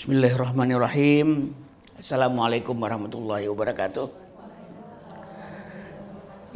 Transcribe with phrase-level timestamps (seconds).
[0.00, 1.52] Bismillahirrahmanirrahim.
[2.00, 4.08] Assalamualaikum warahmatullahi wabarakatuh.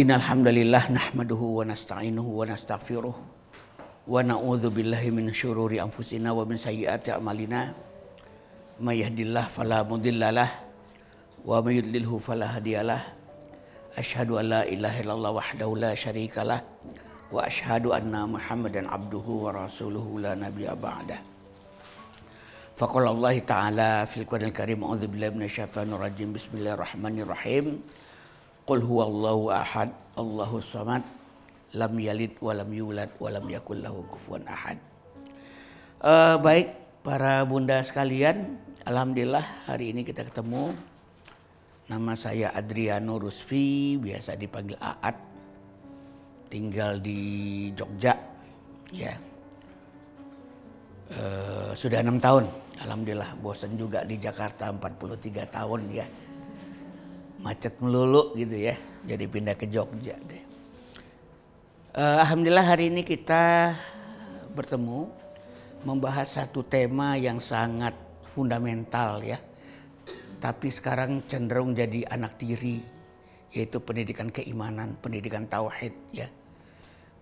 [0.00, 6.56] Innal hamdalillah nahmaduhu wa nasta'inuhu wa nastaghfiruh wa na'udzu billahi min syururi anfusina wa min
[6.56, 7.76] sayyiati a'malina.
[8.80, 10.48] May yahdihillahu fala mudhillalah
[11.44, 13.04] wa may yudlilhu fala hadiyalah.
[13.92, 16.64] Asyhadu an la ilaha illallah wahdahu la syarikalah
[17.28, 20.72] wa asyhadu anna Muhammadan abduhu wa rasuluhu la nabiyya
[22.74, 22.82] ba'dah.
[22.82, 27.78] Faqala Allah Ta'ala fil Qur'anil Karim a'udzu billahi minasyaitonir rajim bismillahirrahmanirrahim.
[28.66, 31.02] Qul huwallahu ahad Allahu samad
[31.74, 34.78] lam yalid wa lam yulad wa lam yakul lahu kufuwan ahad.
[36.00, 36.72] Uh, baik
[37.04, 38.56] para bunda sekalian
[38.88, 40.72] alhamdulillah hari ini kita ketemu.
[41.84, 45.20] Nama saya Adriano Rusfi biasa dipanggil Aat
[46.48, 48.16] tinggal di Jogja
[48.88, 49.12] ya
[51.12, 52.48] uh, sudah enam tahun
[52.82, 56.06] Alhamdulillah bosan juga di Jakarta 43 tahun ya.
[57.44, 58.74] Macet melulu gitu ya.
[59.04, 60.42] Jadi pindah ke Jogja deh.
[61.94, 63.76] Uh, Alhamdulillah hari ini kita
[64.56, 65.06] bertemu
[65.86, 67.94] membahas satu tema yang sangat
[68.26, 69.38] fundamental ya.
[70.42, 72.82] Tapi sekarang cenderung jadi anak tiri
[73.54, 76.26] yaitu pendidikan keimanan, pendidikan tauhid ya.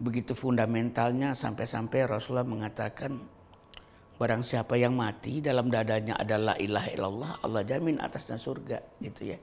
[0.00, 3.20] Begitu fundamentalnya sampai-sampai Rasulullah mengatakan
[4.22, 9.38] Barang siapa yang mati dalam dadanya adalah ilah illallah, Allah jamin atasnya surga gitu ya.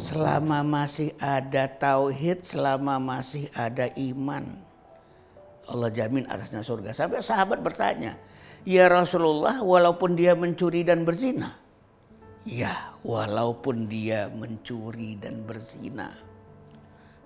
[0.00, 4.56] Selama masih ada tauhid, selama masih ada iman,
[5.68, 6.96] Allah jamin atasnya surga.
[6.96, 8.16] Sampai sahabat bertanya,
[8.64, 11.60] "Ya Rasulullah, walaupun dia mencuri dan berzina?"
[12.48, 16.08] Ya, walaupun dia mencuri dan berzina.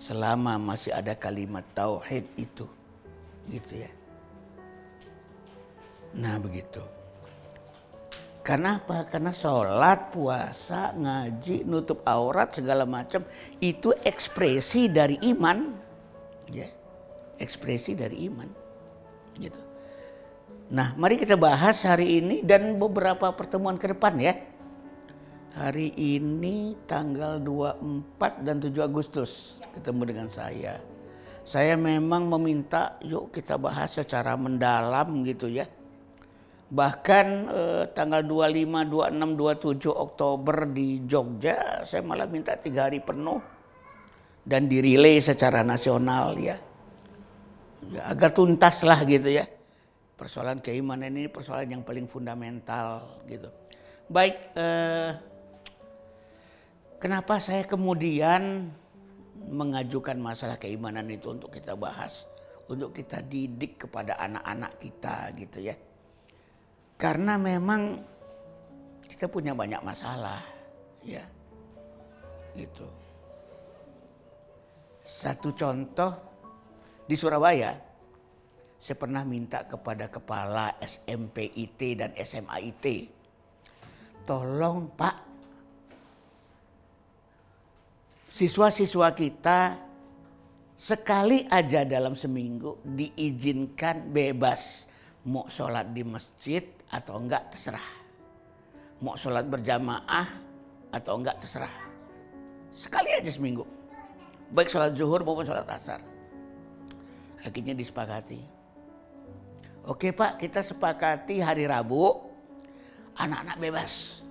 [0.03, 2.67] Selama masih ada kalimat tauhid itu.
[3.47, 3.91] Gitu ya.
[6.15, 6.83] Nah begitu.
[8.45, 9.09] Karena apa?
[9.09, 13.25] Karena sholat, puasa, ngaji, nutup aurat segala macam
[13.57, 15.73] itu ekspresi dari iman,
[16.53, 16.69] ya,
[17.41, 18.45] ekspresi dari iman,
[19.41, 19.57] gitu.
[20.69, 24.37] Nah, mari kita bahas hari ini dan beberapa pertemuan ke depan ya.
[25.57, 30.85] Hari ini tanggal 24 dan 7 Agustus ketemu dengan saya.
[31.49, 35.65] Saya memang meminta yuk kita bahas secara mendalam gitu ya
[36.73, 43.37] Bahkan eh, tanggal 25, 26, 27 Oktober di Jogja saya malah minta tiga hari penuh
[44.45, 46.57] dan dirilai secara nasional ya.
[47.93, 49.45] ya agar tuntas lah gitu ya.
[50.17, 53.53] Persoalan keimanan ini persoalan yang paling fundamental gitu.
[54.09, 55.11] Baik, eh,
[56.97, 58.73] kenapa saya kemudian
[59.53, 62.25] mengajukan masalah keimanan itu untuk kita bahas,
[62.73, 65.77] untuk kita didik kepada anak-anak kita gitu ya
[66.95, 68.01] karena memang
[69.11, 70.43] kita punya banyak masalah,
[71.03, 71.23] ya.
[72.55, 72.87] Gitu.
[75.05, 76.13] Satu contoh
[77.05, 77.77] di Surabaya,
[78.81, 82.85] saya pernah minta kepada kepala SMPIT dan SMAIT,
[84.25, 85.17] tolong Pak,
[88.35, 89.79] siswa-siswa kita
[90.75, 94.91] sekali aja dalam seminggu diizinkan bebas
[95.25, 96.61] mau sholat di masjid
[96.95, 97.87] atau enggak terserah.
[99.03, 100.31] Mau sholat berjamaah
[100.95, 101.75] atau enggak terserah.
[102.71, 103.67] Sekali aja seminggu.
[104.55, 105.99] Baik sholat zuhur maupun sholat asar.
[107.43, 108.39] Akhirnya disepakati.
[109.85, 112.23] Oke pak kita sepakati hari Rabu
[113.19, 114.23] anak-anak bebas.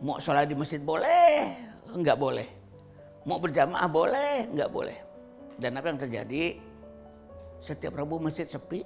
[0.00, 1.52] Mau sholat di masjid boleh,
[1.92, 2.48] enggak boleh.
[3.28, 4.98] Mau berjamaah boleh, enggak boleh.
[5.56, 6.58] Dan apa yang terjadi?
[7.64, 8.84] Setiap Rabu masjid sepi.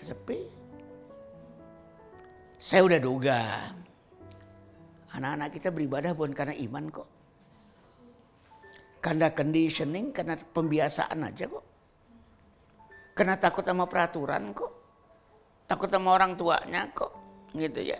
[0.00, 0.59] Sepi
[2.60, 3.40] saya udah duga.
[5.16, 7.08] Anak-anak kita beribadah bukan karena iman kok.
[9.00, 11.64] Karena conditioning, karena pembiasaan aja kok.
[13.16, 14.72] Karena takut sama peraturan kok.
[15.64, 17.10] Takut sama orang tuanya kok.
[17.56, 17.98] Gitu ya.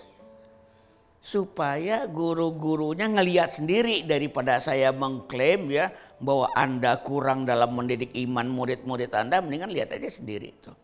[1.24, 5.88] Supaya guru-gurunya ngeliat sendiri daripada saya mengklaim ya
[6.20, 10.76] bahwa Anda kurang dalam mendidik iman murid-murid Anda, mendingan lihat aja sendiri tuh.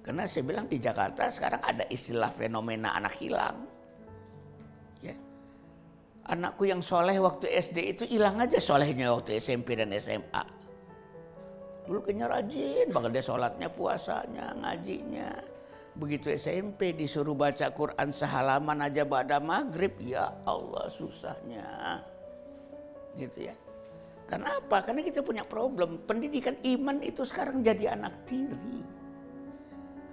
[0.00, 3.68] Karena saya bilang di Jakarta sekarang ada istilah fenomena anak hilang.
[5.04, 5.12] Ya.
[6.32, 10.44] Anakku yang soleh waktu SD itu hilang aja solehnya waktu SMP dan SMA.
[11.84, 15.30] Dulu kayaknya rajin banget dia sholatnya, puasanya, ngajinya.
[15.98, 19.92] Begitu SMP disuruh baca Quran sehalaman aja pada maghrib.
[20.00, 22.00] Ya Allah susahnya.
[23.18, 23.54] Gitu ya.
[24.30, 24.86] Kenapa?
[24.86, 25.98] Karena kita punya problem.
[26.06, 28.99] Pendidikan iman itu sekarang jadi anak tiri.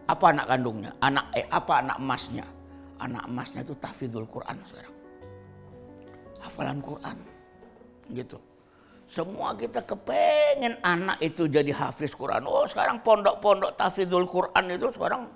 [0.08, 0.92] Apa anak kandungnya?
[1.04, 2.48] Anak eh apa anak emasnya?
[3.02, 4.96] anak emasnya itu tahfidzul Quran sekarang.
[6.42, 7.18] Hafalan Quran.
[8.14, 8.38] Gitu.
[9.08, 12.44] Semua kita kepengen anak itu jadi hafiz Quran.
[12.44, 15.32] Oh sekarang pondok-pondok tahfidzul Quran itu sekarang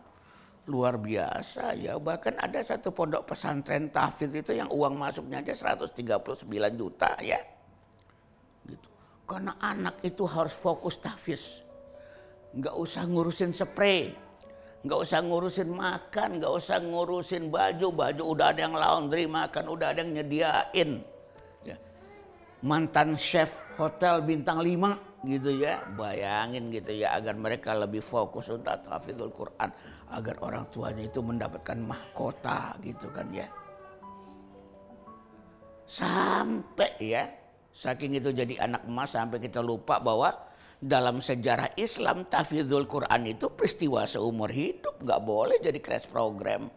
[0.67, 1.95] luar biasa ya.
[1.95, 7.39] Bahkan ada satu pondok pesantren tahfidz itu yang uang masuknya aja 139 juta ya.
[8.67, 8.87] Gitu.
[9.23, 11.63] Karena anak itu harus fokus tahfidz.
[12.51, 14.11] Nggak usah ngurusin spray
[14.81, 19.93] nggak usah ngurusin makan, nggak usah ngurusin baju, baju udah ada yang laundry, makan udah
[19.93, 21.05] ada yang nyediain.
[21.61, 21.77] Ya.
[22.65, 28.73] Mantan chef hotel bintang 5 gitu ya, bayangin gitu ya agar mereka lebih fokus untuk
[28.89, 29.69] hafizul Quran,
[30.09, 33.45] agar orang tuanya itu mendapatkan mahkota gitu kan ya.
[35.85, 37.29] Sampai ya,
[37.69, 40.33] saking itu jadi anak emas sampai kita lupa bahwa
[40.81, 44.97] dalam sejarah Islam tafidhul Quran itu peristiwa seumur hidup.
[44.97, 46.73] Nggak boleh jadi crash program.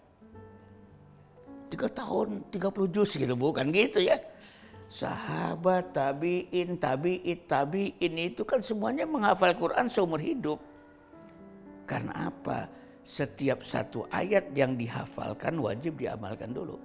[1.72, 4.20] Tiga tahun 30 juz gitu bukan gitu ya.
[4.92, 10.60] Sahabat tabiin tabiit tabiin itu kan semuanya menghafal Quran seumur hidup.
[11.88, 12.68] Karena apa?
[13.04, 16.76] Setiap satu ayat yang dihafalkan wajib diamalkan dulu.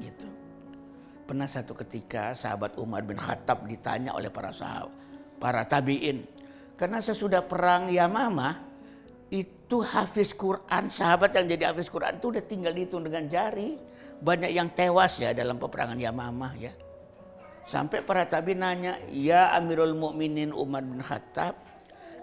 [0.00, 0.28] Gitu.
[1.24, 5.03] Pernah satu ketika sahabat Umar bin Khattab ditanya oleh para sahabat
[5.44, 6.24] para tabiin.
[6.80, 8.64] Karena sesudah perang Yamamah
[9.28, 13.76] itu hafiz Quran, sahabat yang jadi hafiz Quran itu udah tinggal dihitung dengan jari.
[14.24, 16.72] Banyak yang tewas ya dalam peperangan Yamamah ya.
[17.68, 21.60] Sampai para tabi nanya, ya Amirul Mukminin Umar bin Khattab,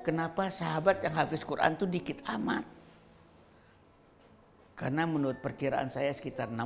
[0.02, 2.66] kenapa sahabat yang hafiz Quran itu dikit amat?
[4.74, 6.58] Karena menurut perkiraan saya sekitar 60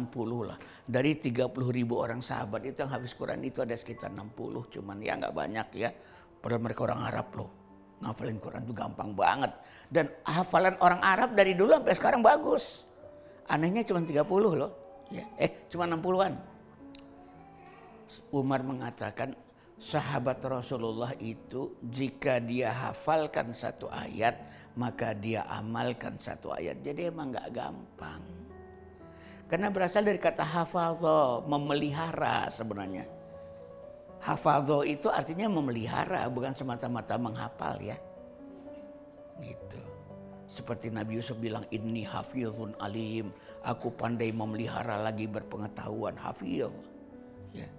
[0.47, 0.55] lah.
[0.87, 4.79] Dari 30 ribu orang sahabat itu yang hafiz Quran itu ada sekitar 60.
[4.79, 5.91] Cuman ya nggak banyak ya.
[6.45, 7.50] Padahal mereka orang Arab loh.
[8.06, 9.50] Ngafalin Quran itu gampang banget.
[9.89, 12.86] Dan hafalan orang Arab dari dulu sampai sekarang bagus.
[13.50, 14.21] Anehnya cuma 30
[14.53, 14.69] loh.
[15.09, 16.38] Ya, eh cuma 60-an.
[18.30, 19.33] Umar mengatakan
[19.81, 24.38] sahabat Rasulullah itu jika dia hafalkan satu ayat
[24.77, 26.77] maka dia amalkan satu ayat.
[26.86, 28.21] Jadi emang nggak gampang.
[29.50, 33.14] Karena berasal dari kata hafadho, memelihara sebenarnya.
[34.25, 37.94] Hafadho itu artinya memelihara, bukan semata-mata menghafal ya.
[39.38, 39.77] Gitu.
[40.50, 43.30] Seperti Nabi Yusuf bilang, ini hafizun alim.
[43.62, 46.18] Aku pandai memelihara lagi berpengetahuan.
[46.18, 46.74] Hafiz.
[47.54, 47.69] Ya.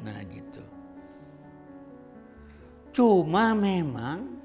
[0.00, 0.64] Nah gitu.
[2.94, 4.40] Cuma memang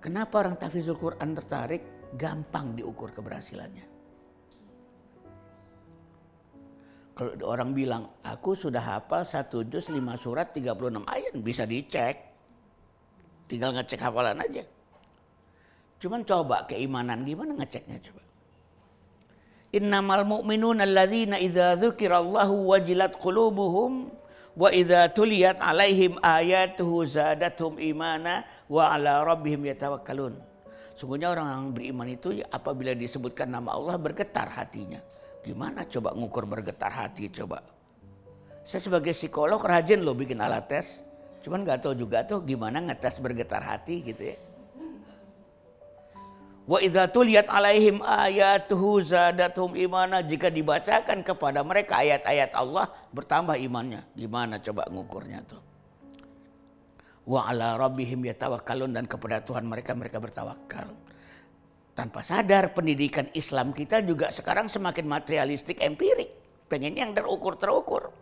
[0.00, 1.84] kenapa orang tafizul Quran tertarik?
[2.16, 3.97] Gampang diukur keberhasilannya.
[7.42, 12.16] Orang bilang, aku sudah hafal satu juz lima surat 36 ayat, bisa dicek.
[13.50, 14.62] Tinggal ngecek hafalan aja.
[15.98, 18.22] Cuman coba keimanan, gimana ngeceknya coba.
[19.74, 24.08] Innamal mu'minuna alladzina idza dzukirallahu wajilat qulubuhum
[24.56, 30.38] wa idza tuliyat alaihim ayatuhu zadathum imana wa ala rabbihim yatawakkalun.
[30.96, 34.98] Sungguhnya orang yang beriman itu apabila disebutkan nama Allah bergetar hatinya
[35.46, 37.62] Gimana coba ngukur bergetar hati coba.
[38.68, 41.00] Saya sebagai psikolog rajin loh bikin alat tes.
[41.40, 44.36] Cuman nggak tahu juga tuh gimana ngetes bergetar hati gitu ya.
[46.68, 54.04] Wa idza tuliyat alaihim ayatuhu zadatum imana jika dibacakan kepada mereka ayat-ayat Allah bertambah imannya.
[54.12, 55.62] Gimana coba ngukurnya tuh?
[57.24, 60.92] Wa ala rabbihim yatawakkalun dan kepada Tuhan mereka mereka bertawakal
[61.98, 66.30] tanpa sadar pendidikan Islam kita juga sekarang semakin materialistik empirik.
[66.70, 68.14] Pengennya yang terukur-terukur.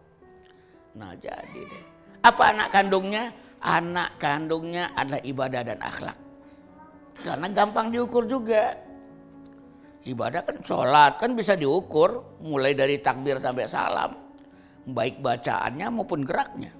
[0.96, 1.84] Nah jadi deh.
[2.24, 3.36] Apa anak kandungnya?
[3.60, 6.16] Anak kandungnya adalah ibadah dan akhlak.
[7.20, 8.72] Karena gampang diukur juga.
[10.08, 12.40] Ibadah kan sholat kan bisa diukur.
[12.40, 14.16] Mulai dari takbir sampai salam.
[14.88, 16.72] Baik bacaannya maupun geraknya.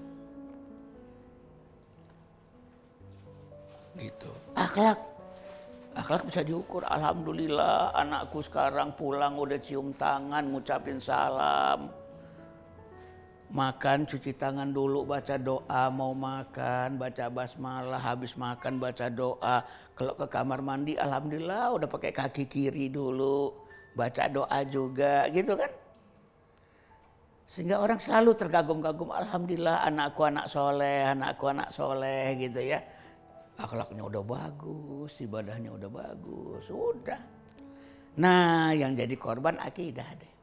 [4.01, 4.31] Gitu.
[4.57, 5.06] Akhlak
[5.97, 6.85] Akhlak bisa diukur.
[6.85, 11.89] Alhamdulillah anakku sekarang pulang udah cium tangan, ngucapin salam.
[13.49, 19.65] Makan cuci tangan dulu, baca doa, mau makan, baca basmalah, habis makan baca doa.
[19.97, 23.55] Kalau ke kamar mandi, alhamdulillah udah pakai kaki kiri dulu,
[23.95, 25.71] baca doa juga, gitu kan?
[27.47, 32.83] Sehingga orang selalu terkagum-kagum, alhamdulillah anakku anak soleh, anakku anak soleh gitu ya
[33.57, 37.21] akhlaknya udah bagus, ibadahnya udah bagus, sudah.
[38.17, 40.33] Nah, yang jadi korban akidah deh.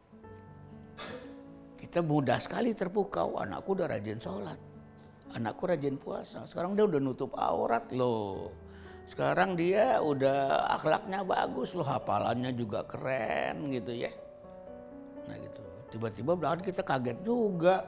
[1.79, 4.59] Kita mudah sekali terpukau, anakku udah rajin sholat,
[5.35, 6.47] anakku rajin puasa.
[6.51, 8.51] Sekarang dia udah nutup aurat loh.
[9.07, 14.11] Sekarang dia udah akhlaknya bagus loh, hafalannya juga keren gitu ya.
[15.31, 15.63] Nah gitu.
[15.95, 17.87] Tiba-tiba belakang kita kaget juga.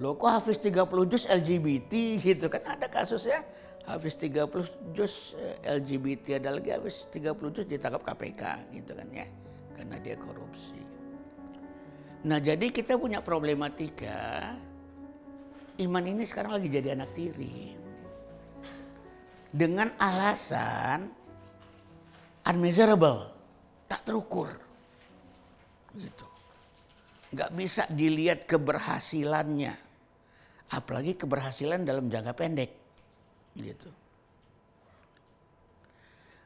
[0.00, 1.92] Loh kok Hafiz 30 juz LGBT
[2.22, 3.44] gitu kan ada kasusnya.
[3.84, 9.26] Hafiz 30 juz eh, LGBT ada lagi Hafiz 30 juz ditangkap KPK gitu kan ya.
[9.76, 10.80] Karena dia korupsi.
[12.24, 14.56] Nah jadi kita punya problematika
[15.84, 17.76] iman ini sekarang lagi jadi anak tiri.
[19.54, 21.06] Dengan alasan
[22.48, 23.30] unmeasurable,
[23.86, 24.50] tak terukur.
[25.94, 26.26] Gitu.
[27.34, 29.74] Nggak bisa dilihat keberhasilannya.
[30.74, 32.83] Apalagi keberhasilan dalam jangka pendek.
[33.54, 33.90] Gitu.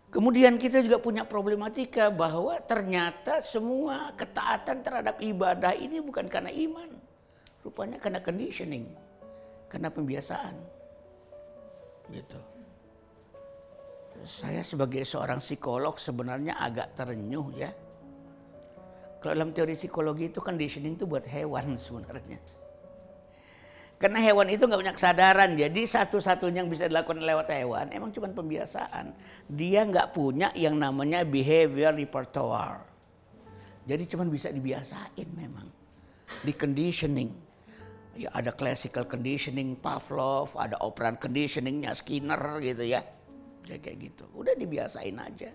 [0.09, 6.89] Kemudian kita juga punya problematika bahwa ternyata semua ketaatan terhadap ibadah ini bukan karena iman.
[7.61, 8.89] Rupanya karena conditioning
[9.69, 10.57] karena pembiasaan.
[12.09, 12.41] Gitu.
[14.25, 17.71] Saya sebagai seorang psikolog sebenarnya agak terenyuh ya.
[19.21, 22.41] Kalau dalam teori psikologi itu conditioning itu buat hewan sebenarnya.
[23.99, 28.31] Karena hewan itu nggak punya kesadaran, jadi satu-satunya yang bisa dilakukan lewat hewan emang cuma
[28.31, 29.11] pembiasaan.
[29.51, 32.87] Dia nggak punya yang namanya behavior repertoire.
[33.91, 35.67] Jadi cuma bisa dibiasain memang,
[36.47, 37.49] di conditioning
[38.19, 43.03] ya ada classical conditioning Pavlov, ada operant conditioningnya Skinner gitu ya.
[43.67, 44.25] Ya kayak gitu.
[44.35, 45.51] Udah dibiasain aja.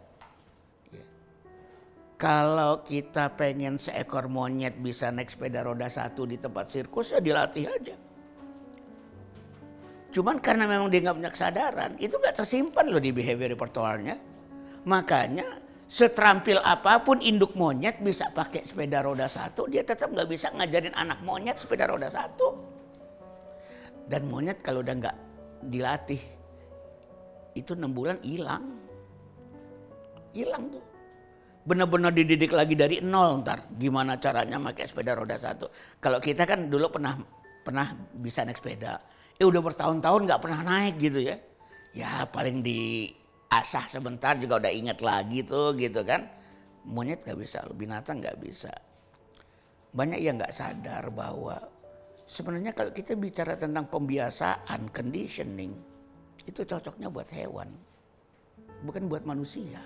[0.91, 1.05] Ya.
[2.15, 7.67] Kalau kita pengen seekor monyet bisa naik sepeda roda satu di tempat sirkus ya dilatih
[7.67, 7.95] aja.
[10.13, 14.15] Cuman karena memang dia nggak punya kesadaran, itu nggak tersimpan loh di behavior repertoire-nya.
[14.86, 15.58] Makanya
[15.89, 20.93] seterampil apa pun induk monyet bisa pakai sepeda roda satu, dia tetap nggak bisa ngajarin
[20.93, 22.62] anak monyet sepeda roda satu.
[24.05, 25.17] Dan monyet kalau udah nggak
[25.65, 26.22] dilatih,
[27.58, 28.70] itu enam bulan hilang.
[30.34, 30.86] Hilang tuh.
[31.63, 33.65] Benar-benar dididik lagi dari nol ntar.
[33.79, 35.72] Gimana caranya pakai sepeda roda satu.
[35.98, 37.15] Kalau kita kan dulu pernah
[37.63, 39.00] pernah bisa naik sepeda.
[39.37, 41.37] Eh udah bertahun-tahun nggak pernah naik gitu ya.
[41.93, 43.13] Ya paling di
[43.53, 46.25] asah sebentar juga udah inget lagi tuh gitu kan.
[46.83, 48.73] Monyet gak bisa, binatang gak bisa.
[49.95, 51.55] Banyak yang gak sadar bahwa
[52.27, 55.71] sebenarnya kalau kita bicara tentang pembiasaan, conditioning,
[56.43, 57.71] itu cocoknya buat hewan,
[58.83, 59.79] bukan buat manusia.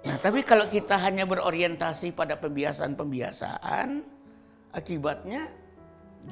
[0.00, 4.00] Nah, tapi kalau kita hanya berorientasi pada pembiasaan-pembiasaan,
[4.72, 5.44] akibatnya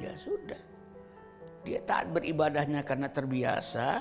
[0.01, 0.68] ya sudah.
[1.67, 3.99] Dia taat beribadahnya karena terbiasa,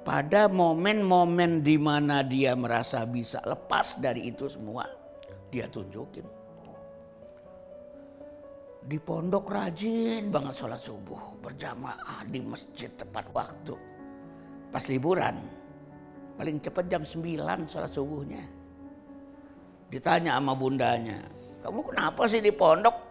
[0.00, 4.88] pada momen-momen di mana dia merasa bisa lepas dari itu semua,
[5.52, 6.24] dia tunjukin.
[8.80, 13.76] Di pondok rajin banget sholat subuh berjamaah di masjid tepat waktu.
[14.72, 15.36] Pas liburan,
[16.40, 18.40] paling cepat jam 9 sholat subuhnya.
[19.92, 21.20] Ditanya sama bundanya,
[21.60, 23.09] kamu kenapa sih di pondok?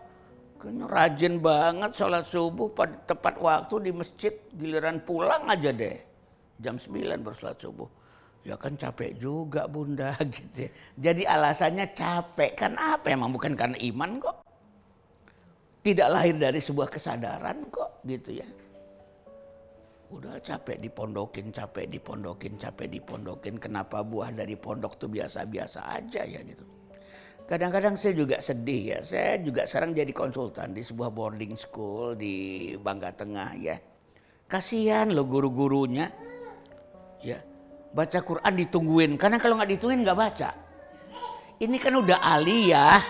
[0.59, 5.95] Kayaknya rajin banget sholat subuh pada tepat waktu di masjid, giliran pulang aja deh
[6.59, 7.87] jam 9 bersolat subuh.
[8.43, 10.67] Ya kan capek juga bunda gitu.
[10.99, 14.43] Jadi alasannya capek kan apa emang bukan karena iman kok.
[15.79, 18.47] Tidak lahir dari sebuah kesadaran kok gitu ya.
[20.11, 23.55] Udah capek dipondokin, capek dipondokin, capek dipondokin.
[23.61, 26.78] Kenapa buah dari pondok tuh biasa-biasa aja ya gitu.
[27.49, 28.99] Kadang-kadang saya juga sedih ya.
[29.01, 33.81] Saya juga sekarang jadi konsultan di sebuah boarding school di Bangka Tengah ya.
[34.45, 36.13] Kasihan loh guru-gurunya.
[37.25, 37.41] Ya
[37.89, 39.17] baca Quran ditungguin.
[39.17, 40.49] Karena kalau nggak ditungguin nggak baca.
[41.57, 43.01] Ini kan udah aliyah.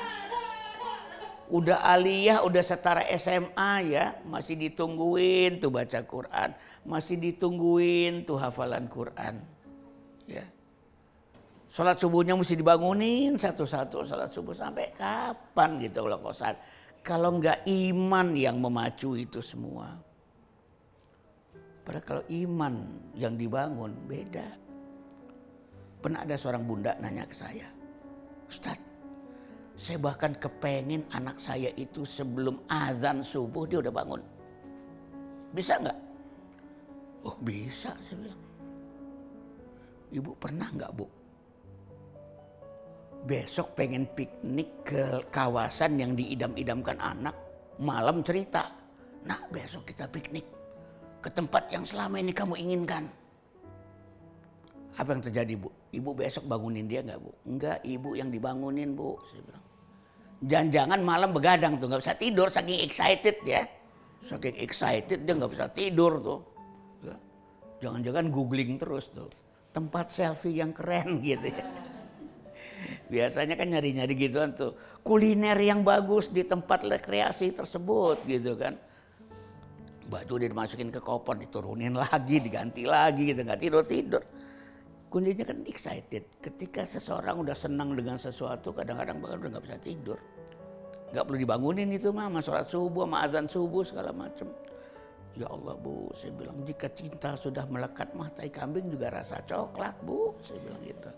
[1.51, 4.24] Udah aliyah udah setara SMA ya.
[4.24, 6.55] Masih ditungguin tuh baca Quran.
[6.88, 9.43] Masih ditungguin tuh hafalan Quran.
[10.31, 10.48] Ya
[11.69, 16.55] sholat subuhnya mesti dibangunin satu-satu sholat subuh sampai kapan gitu kalau kosan
[17.05, 20.09] kalau nggak iman yang memacu itu semua
[21.89, 22.73] Padahal kalau iman
[23.17, 24.45] yang dibangun beda.
[26.05, 27.65] Pernah ada seorang bunda nanya ke saya,
[28.45, 28.77] Ustaz,
[29.73, 34.21] saya bahkan kepengen anak saya itu sebelum azan subuh dia udah bangun.
[35.49, 35.99] Bisa nggak?
[37.25, 38.41] Oh bisa saya bilang.
[40.13, 41.09] Ibu pernah nggak bu?
[43.27, 47.35] Besok pengen piknik ke kawasan yang diidam-idamkan anak,
[47.75, 48.71] malam cerita.
[49.27, 50.47] Nah besok kita piknik
[51.19, 53.11] ke tempat yang selama ini kamu inginkan.
[54.95, 55.67] Apa yang terjadi bu?
[55.91, 57.31] Ibu besok bangunin dia nggak bu?
[57.43, 59.19] Enggak, ibu yang dibangunin bu.
[59.27, 59.65] Saya bilang.
[60.39, 63.67] Jangan-jangan malam begadang tuh nggak bisa tidur saking excited ya.
[64.23, 66.39] Saking excited dia nggak bisa tidur tuh.
[67.83, 69.27] Jangan-jangan googling terus tuh.
[69.75, 71.63] Tempat selfie yang keren gitu ya.
[73.09, 74.77] Biasanya kan nyari-nyari gituan tuh.
[75.01, 78.77] Kuliner yang bagus di tempat rekreasi tersebut gitu kan.
[80.09, 83.41] Baju dia dimasukin ke koper, diturunin lagi, diganti lagi gitu.
[83.41, 84.23] Nggak tidur-tidur.
[85.09, 86.37] Kuncinya kan excited.
[86.37, 90.17] Ketika seseorang udah senang dengan sesuatu, kadang-kadang bahkan udah nggak bisa tidur.
[91.09, 94.53] Nggak perlu dibangunin itu mah, sholat subuh, sama azan subuh segala macam.
[95.33, 99.97] Ya Allah bu, saya bilang jika cinta sudah melekat mah tai kambing juga rasa coklat
[100.05, 101.09] bu, saya bilang gitu.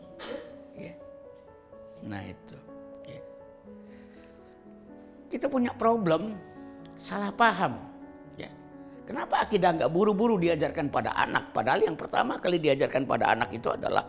[0.80, 0.96] Ya.
[2.06, 2.58] Nah itu.
[3.06, 3.22] Ya.
[5.30, 6.38] Kita punya problem,
[6.98, 7.78] salah paham.
[8.38, 8.50] Ya.
[9.06, 11.54] Kenapa akidah nggak buru-buru diajarkan pada anak?
[11.54, 14.06] Padahal yang pertama kali diajarkan pada anak itu adalah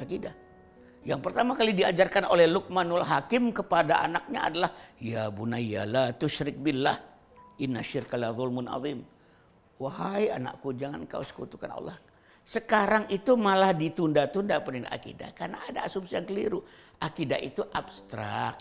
[0.00, 0.32] akidah.
[1.00, 4.70] Yang pertama kali diajarkan oleh Luqmanul Hakim kepada anaknya adalah
[5.00, 6.92] ya bunayya la tusyrik billah
[7.56, 9.00] inna syirka la zulmun azim.
[9.80, 11.96] Wahai anakku jangan kau sekutukan Allah.
[12.50, 16.58] Sekarang itu malah ditunda-tunda pendidikan akidah karena ada asumsi yang keliru.
[16.98, 18.58] Akidah itu abstrak.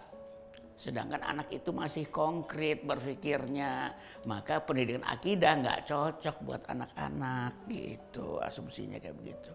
[0.77, 3.97] Sedangkan anak itu masih konkret berpikirnya.
[4.29, 8.37] Maka pendidikan akidah nggak cocok buat anak-anak gitu.
[8.45, 9.51] Asumsinya kayak begitu.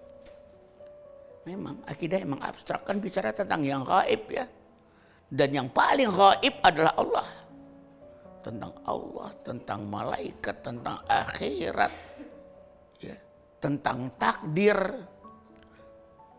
[1.46, 4.50] Memang akidah emang abstrak kan bicara tentang yang gaib ya.
[5.30, 7.28] Dan yang paling gaib adalah Allah.
[8.42, 12.13] Tentang Allah, tentang malaikat, tentang akhirat
[13.64, 14.76] tentang takdir,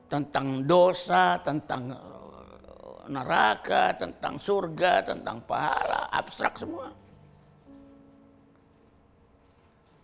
[0.06, 6.94] tentang dosa, tentang eh, neraka, tentang surga, tentang pahala, abstrak semua.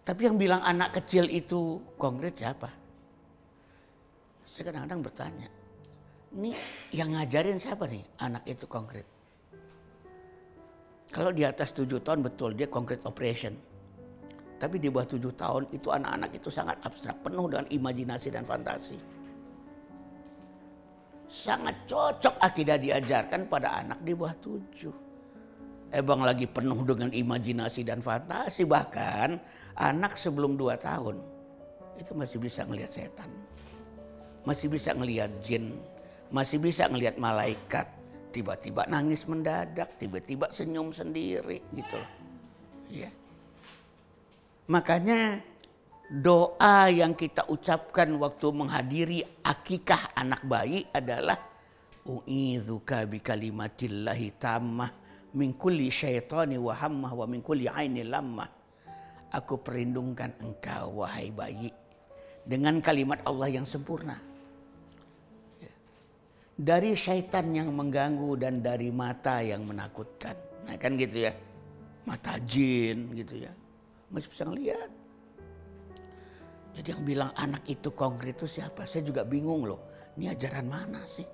[0.02, 2.74] Tapi yang bilang anak kecil itu konkret siapa?
[4.50, 5.48] Saya kadang-kadang bertanya,
[6.34, 6.58] ini
[6.90, 9.06] yang ngajarin siapa nih anak itu konkret?
[11.14, 13.54] Kalau di atas tujuh tahun betul dia konkret operation
[14.62, 18.94] tapi di bawah tujuh tahun itu anak-anak itu sangat abstrak, penuh dengan imajinasi dan fantasi.
[21.26, 24.94] Sangat cocok akidah diajarkan pada anak di bawah tujuh.
[25.90, 28.62] Ebang lagi penuh dengan imajinasi dan fantasi.
[28.70, 29.42] Bahkan
[29.82, 31.18] anak sebelum dua tahun
[31.98, 33.34] itu masih bisa ngelihat setan.
[34.46, 35.74] Masih bisa ngelihat jin.
[36.30, 37.90] Masih bisa ngelihat malaikat.
[38.30, 42.00] Tiba-tiba nangis mendadak, tiba-tiba senyum sendiri gitu.
[42.94, 43.10] Ya.
[44.72, 45.44] Makanya
[46.08, 51.36] doa yang kita ucapkan waktu menghadiri akikah anak bayi adalah
[52.08, 54.90] U'idzuka bi kalimatillahi tammah
[55.36, 58.48] min kulli syaitani wa hammah wa min kulli aini lammah.
[59.36, 61.76] Aku perlindungkan engkau wahai bayi
[62.48, 64.16] dengan kalimat Allah yang sempurna.
[66.56, 70.36] Dari syaitan yang mengganggu dan dari mata yang menakutkan.
[70.64, 71.34] Nah kan gitu ya.
[72.08, 73.52] Mata jin gitu ya
[74.12, 74.92] masih bisa ngeliat.
[76.72, 78.88] Jadi yang bilang anak itu konkret itu siapa?
[78.88, 79.92] Saya juga bingung loh.
[80.16, 81.28] Ini ajaran mana sih?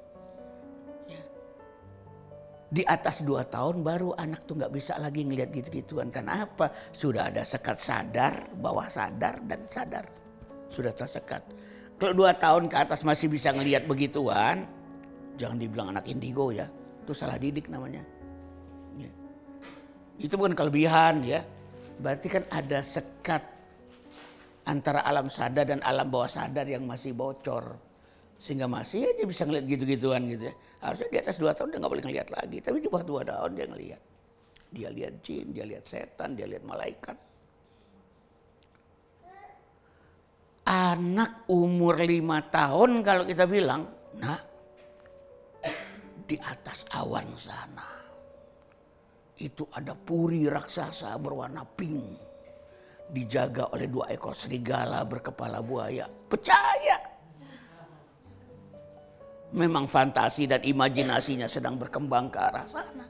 [1.09, 1.21] Ya.
[2.73, 6.09] Di atas dua tahun baru anak tuh nggak bisa lagi ngeliat gitu-gituan.
[6.09, 6.73] Karena apa?
[6.93, 10.05] Sudah ada sekat sadar, bawah sadar dan sadar.
[10.73, 11.45] Sudah tersekat.
[11.97, 14.65] Kalau dua tahun ke atas masih bisa ngeliat begituan,
[15.37, 16.65] jangan dibilang anak indigo ya.
[17.05, 18.01] Itu salah didik namanya.
[18.97, 19.09] Ya.
[20.17, 21.45] Itu bukan kelebihan ya
[21.97, 23.43] berarti kan ada sekat
[24.67, 27.79] antara alam sadar dan alam bawah sadar yang masih bocor.
[28.37, 30.53] Sehingga masih aja bisa ngeliat gitu-gituan gitu ya.
[30.85, 32.57] Harusnya di atas dua tahun dia nggak boleh ngeliat lagi.
[32.61, 34.01] Tapi di bawah dua tahun dia ngeliat.
[34.67, 37.17] Dia lihat jin dia lihat setan dia lihat malaikat.
[40.67, 43.87] Anak umur lima tahun kalau kita bilang
[44.19, 44.37] nah
[46.27, 48.06] di atas awan sana
[49.41, 52.17] itu ada puri raksasa berwarna pink.
[53.07, 56.09] Dijaga oleh dua ekor serigala berkepala buaya.
[56.09, 56.97] Percaya.
[59.55, 63.07] Memang fantasi dan imajinasinya sedang berkembang ke arah sana.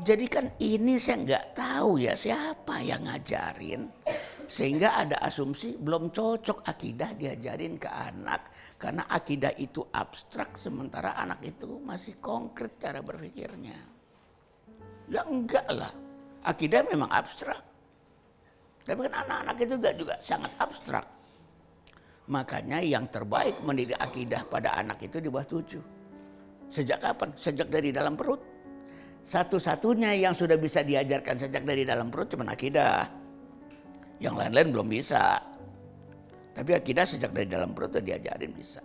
[0.00, 3.92] Jadi kan ini saya nggak tahu ya siapa yang ngajarin.
[4.48, 8.48] Sehingga ada asumsi belum cocok akidah diajarin ke anak.
[8.80, 13.89] Karena akidah itu abstrak sementara anak itu masih konkret cara berpikirnya.
[15.10, 15.90] Ya enggak lah.
[16.46, 17.58] Akidah memang abstrak.
[18.86, 21.06] Tapi kan anak-anak itu juga, juga sangat abstrak.
[22.30, 25.82] Makanya yang terbaik mendidik akidah pada anak itu di bawah tujuh.
[26.70, 27.34] Sejak kapan?
[27.34, 28.38] Sejak dari dalam perut.
[29.26, 33.04] Satu-satunya yang sudah bisa diajarkan sejak dari dalam perut cuma akidah.
[34.22, 35.42] Yang lain-lain belum bisa.
[36.54, 38.80] Tapi akidah sejak dari dalam perut itu diajarin bisa.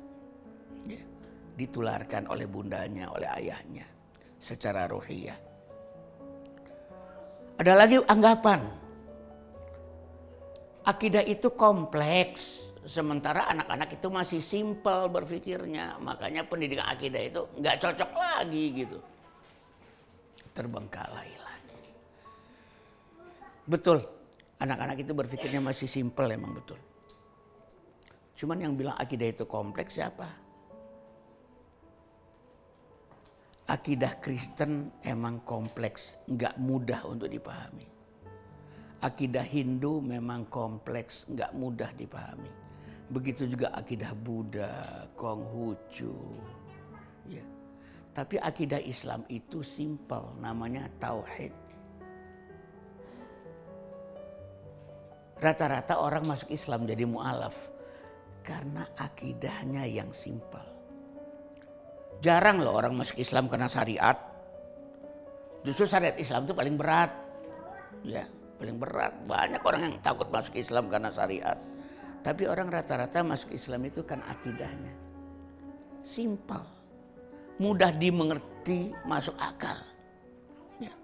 [0.90, 1.02] Ya.
[1.56, 3.86] Ditularkan oleh bundanya, oleh ayahnya.
[4.42, 5.45] Secara rohiyah.
[7.56, 8.62] Ada lagi anggapan.
[10.86, 12.68] Akidah itu kompleks.
[12.86, 15.98] Sementara anak-anak itu masih simpel berpikirnya.
[15.98, 18.98] Makanya pendidikan akidah itu nggak cocok lagi gitu.
[20.54, 21.82] Terbengkalai lagi.
[23.66, 23.98] Betul,
[24.62, 26.78] anak-anak itu berpikirnya masih simpel emang betul.
[28.36, 30.45] Cuman yang bilang akidah itu kompleks siapa?
[33.66, 37.90] Akidah Kristen emang kompleks, nggak mudah untuk dipahami.
[39.02, 42.54] Akidah Hindu memang kompleks, nggak mudah dipahami.
[43.10, 46.14] Begitu juga akidah Buddha, Konghucu.
[47.26, 47.42] Ya.
[48.14, 51.54] Tapi akidah Islam itu simpel, namanya tauhid.
[55.42, 57.58] Rata-rata orang masuk Islam jadi mu'alaf
[58.46, 60.75] karena akidahnya yang simpel.
[62.26, 64.18] Jarang loh orang masuk Islam karena syariat.
[65.62, 67.14] Justru syariat Islam itu paling berat.
[68.02, 68.26] Ya,
[68.58, 69.14] paling berat.
[69.30, 71.54] Banyak orang yang takut masuk Islam karena syariat.
[72.26, 74.90] Tapi orang rata-rata masuk Islam itu kan akidahnya.
[76.02, 76.66] Simpel.
[77.62, 79.78] Mudah dimengerti, masuk akal.
[80.82, 80.98] Ya.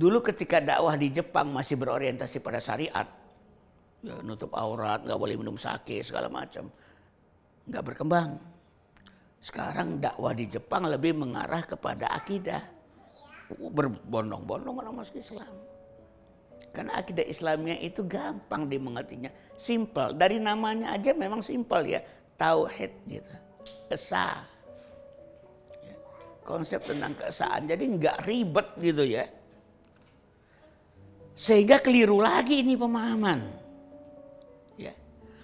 [0.00, 3.04] Dulu ketika dakwah di Jepang masih berorientasi pada syariat.
[4.00, 6.72] Ya, nutup aurat, nggak boleh minum sake, segala macam.
[7.68, 8.51] Nggak berkembang.
[9.42, 12.62] Sekarang dakwah di Jepang lebih mengarah kepada akidah.
[13.52, 15.50] Berbondong-bondong orang masuk Islam.
[16.72, 19.28] Karena akidah Islamnya itu gampang dimengertinya.
[19.58, 20.14] Simple.
[20.14, 22.00] Dari namanya aja memang simple ya.
[22.38, 23.34] Tauhid gitu.
[23.90, 24.46] Esa.
[25.84, 25.94] Ya.
[26.46, 27.66] Konsep tentang keesaan.
[27.66, 29.26] Jadi nggak ribet gitu ya.
[31.34, 33.61] Sehingga keliru lagi ini pemahaman.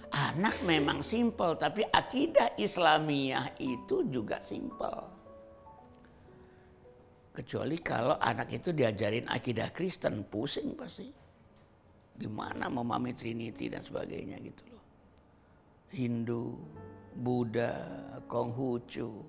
[0.09, 1.53] Anak memang simple.
[1.53, 5.19] Tapi akidah Islamiyah itu juga simple.
[7.29, 11.07] Kecuali kalau anak itu diajarin akidah Kristen, pusing pasti
[12.19, 14.83] gimana memahami Trinity dan sebagainya gitu loh.
[15.95, 16.59] Hindu,
[17.15, 17.79] Buddha,
[18.27, 19.23] Konghucu.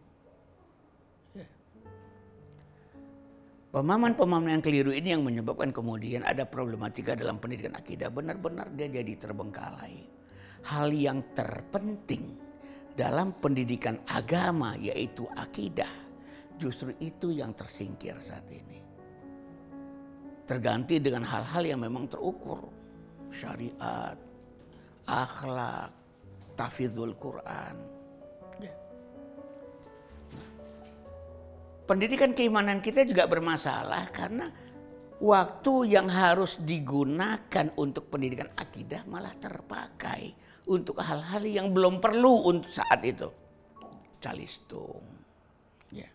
[1.39, 1.47] Ya.
[3.71, 8.11] Pemahaman-pemahaman yang keliru ini yang menyebabkan kemudian ada problematika dalam pendidikan akidah.
[8.11, 10.20] Benar-benar dia jadi terbengkalai.
[10.67, 12.37] Hal yang terpenting
[12.93, 15.89] dalam pendidikan agama yaitu akidah.
[16.61, 18.91] Justru itu yang tersingkir saat ini
[20.51, 22.59] terganti dengan hal-hal yang memang terukur
[23.31, 24.19] syariat,
[25.07, 25.95] akhlak,
[26.59, 27.79] tafidul Quran.
[28.59, 28.75] Ya.
[31.87, 34.51] Pendidikan keimanan kita juga bermasalah karena
[35.23, 40.35] waktu yang harus digunakan untuk pendidikan akidah malah terpakai
[40.71, 43.27] untuk hal-hal yang belum perlu untuk saat itu.
[44.23, 45.03] Calistung.
[45.91, 46.07] Ya.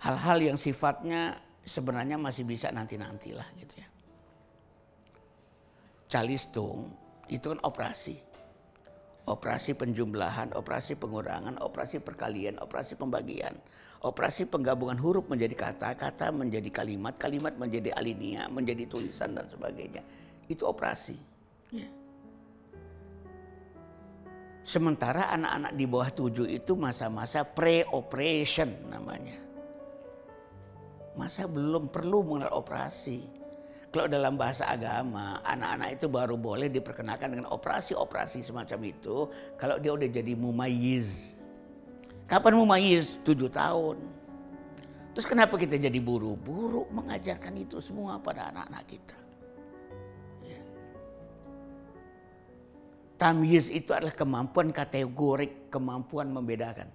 [0.00, 1.36] Hal-hal yang sifatnya
[1.68, 3.88] sebenarnya masih bisa nanti-nantilah gitu ya
[6.14, 6.94] calistung
[7.26, 8.22] itu kan operasi.
[9.24, 13.56] Operasi penjumlahan, operasi pengurangan, operasi perkalian, operasi pembagian,
[14.04, 20.04] operasi penggabungan huruf menjadi kata, kata menjadi kalimat, kalimat menjadi alinea, menjadi tulisan dan sebagainya.
[20.44, 21.16] Itu operasi.
[21.74, 21.88] Ya.
[24.62, 29.42] Sementara anak-anak di bawah tujuh itu masa-masa pre-operation namanya.
[31.18, 33.44] Masa belum perlu mengenal operasi
[33.94, 39.94] kalau dalam bahasa agama, anak-anak itu baru boleh diperkenalkan dengan operasi-operasi semacam itu kalau dia
[39.94, 41.38] udah jadi mumayiz.
[42.26, 43.14] Kapan mumayiz?
[43.22, 44.02] Tujuh tahun.
[45.14, 49.23] Terus kenapa kita jadi buru-buru mengajarkan itu semua pada anak-anak kita?
[53.14, 56.90] Tamyiz itu adalah kemampuan kategorik, kemampuan membedakan.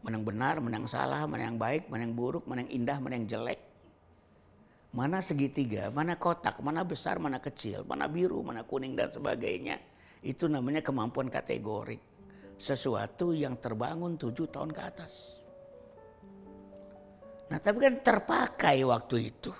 [0.00, 2.96] Mana yang benar, mana yang salah, mana yang baik, mana yang buruk, mana yang indah,
[3.02, 3.68] mana yang jelek
[4.88, 9.76] mana segitiga, mana kotak, mana besar, mana kecil, mana biru, mana kuning dan sebagainya.
[10.24, 12.00] Itu namanya kemampuan kategorik.
[12.58, 15.12] Sesuatu yang terbangun tujuh tahun ke atas.
[17.52, 19.52] Nah tapi kan terpakai waktu itu.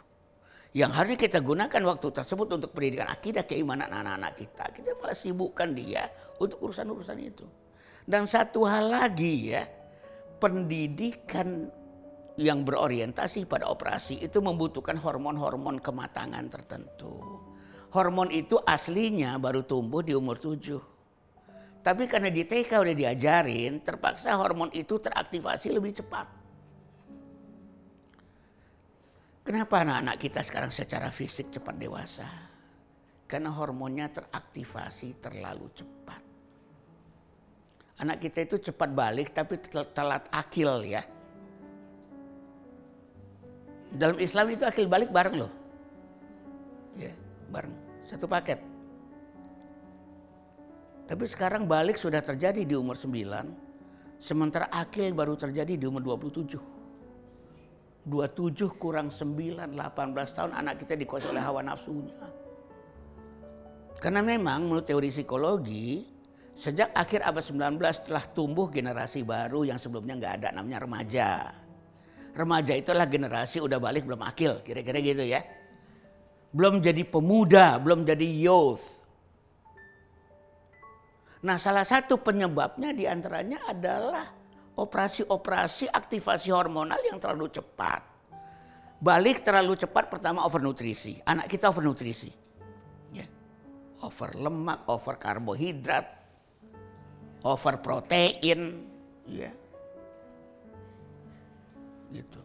[0.78, 4.70] Yang harusnya kita gunakan waktu tersebut untuk pendidikan akidah keimanan anak-anak kita.
[4.70, 6.06] Kita malah sibukkan dia
[6.38, 7.42] untuk urusan-urusan itu.
[8.06, 9.66] Dan satu hal lagi ya,
[10.38, 11.66] pendidikan
[12.38, 17.42] yang berorientasi pada operasi itu membutuhkan hormon-hormon kematangan tertentu.
[17.90, 20.78] Hormon itu aslinya baru tumbuh di umur tujuh.
[21.82, 26.38] Tapi karena di TK udah diajarin, terpaksa hormon itu teraktivasi lebih cepat.
[29.48, 32.28] Kenapa anak-anak kita sekarang secara fisik cepat dewasa?
[33.24, 36.20] Karena hormonnya teraktivasi terlalu cepat.
[38.04, 39.56] Anak kita itu cepat balik tapi
[39.96, 41.00] telat akil ya
[43.94, 45.52] dalam Islam itu akil balik bareng loh.
[47.00, 47.12] Ya,
[47.48, 47.72] bareng.
[48.04, 48.60] Satu paket.
[51.08, 54.20] Tapi sekarang balik sudah terjadi di umur 9.
[54.20, 56.77] Sementara akil baru terjadi di umur 27.
[58.08, 62.16] 27 kurang 9, 18 tahun anak kita dikuasai oleh hawa nafsunya.
[64.00, 66.06] Karena memang menurut teori psikologi,
[66.56, 71.30] sejak akhir abad 19 telah tumbuh generasi baru yang sebelumnya nggak ada namanya remaja.
[72.32, 75.42] Remaja itulah generasi udah balik belum akil, kira-kira gitu ya.
[76.54, 79.02] Belum jadi pemuda, belum jadi youth.
[81.42, 84.37] Nah salah satu penyebabnya di antaranya adalah
[84.78, 88.06] operasi-operasi aktivasi hormonal yang terlalu cepat.
[89.02, 91.18] Balik terlalu cepat pertama overnutrisi.
[91.26, 92.30] Anak kita overnutrisi.
[93.10, 93.26] Ya.
[94.02, 96.06] Over lemak, over karbohidrat,
[97.42, 98.86] over protein.
[99.26, 99.50] Ya.
[102.14, 102.40] Gitu.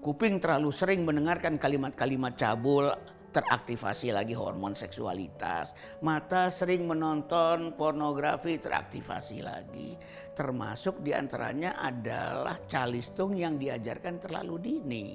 [0.00, 2.88] Kuping terlalu sering mendengarkan kalimat-kalimat cabul,
[3.30, 5.70] teraktivasi lagi hormon seksualitas.
[6.02, 9.94] Mata sering menonton pornografi, teraktivasi lagi.
[10.40, 15.08] Termasuk di antaranya adalah calistung yang diajarkan terlalu dini.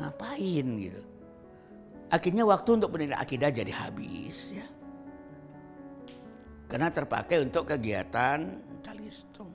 [0.00, 1.04] Ngapain gitu?
[2.08, 4.64] Akhirnya waktu untuk pendidikan akidah jadi habis ya.
[6.64, 8.40] Karena terpakai untuk kegiatan
[8.80, 9.52] calistung.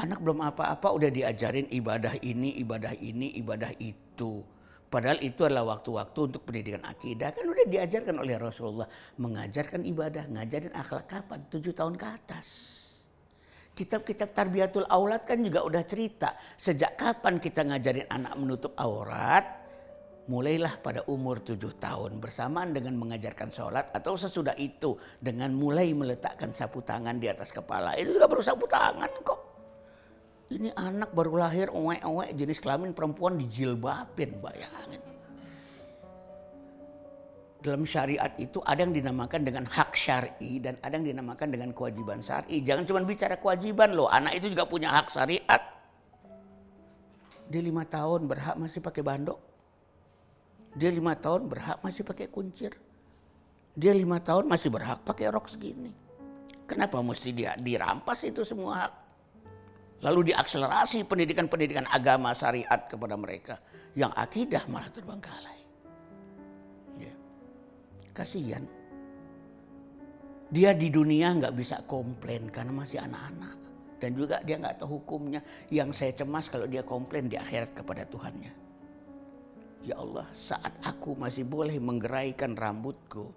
[0.00, 4.40] Anak belum apa-apa udah diajarin ibadah ini, ibadah ini, ibadah itu.
[4.88, 7.36] Padahal itu adalah waktu-waktu untuk pendidikan akidah.
[7.36, 8.88] Kan udah diajarkan oleh Rasulullah.
[9.20, 11.44] Mengajarkan ibadah, ngajarin akhlak kapan?
[11.52, 12.48] Tujuh tahun ke atas.
[13.76, 16.34] Kitab-kitab tarbiyatul aulat kan juga udah cerita.
[16.56, 19.44] Sejak kapan kita ngajarin anak menutup aurat?
[20.28, 26.52] Mulailah pada umur tujuh tahun bersamaan dengan mengajarkan sholat atau sesudah itu dengan mulai meletakkan
[26.52, 27.96] sapu tangan di atas kepala.
[27.96, 29.47] Itu juga baru sapu tangan kok.
[30.48, 35.02] Ini anak baru lahir owek-owek jenis kelamin perempuan dijilbabin bayangin.
[37.60, 42.24] Dalam syariat itu ada yang dinamakan dengan hak syari dan ada yang dinamakan dengan kewajiban
[42.24, 42.64] syari.
[42.64, 45.62] Jangan cuma bicara kewajiban loh, anak itu juga punya hak syariat.
[47.52, 49.40] Dia lima tahun berhak masih pakai bandok.
[50.78, 52.72] Dia lima tahun berhak masih pakai kuncir.
[53.76, 55.92] Dia lima tahun masih berhak pakai rok segini.
[56.64, 59.07] Kenapa mesti dia dirampas itu semua hak?
[59.98, 63.58] Lalu diakselerasi pendidikan-pendidikan agama syariat kepada mereka.
[63.98, 65.60] Yang akidah malah terbengkalai.
[67.02, 67.14] Ya.
[68.14, 68.62] Kasihan.
[70.54, 73.58] Dia di dunia nggak bisa komplain karena masih anak-anak.
[73.98, 75.42] Dan juga dia nggak tahu hukumnya.
[75.66, 78.54] Yang saya cemas kalau dia komplain di akhirat kepada Tuhannya.
[79.82, 83.30] Ya Allah, saat aku masih boleh menggeraikan rambutku,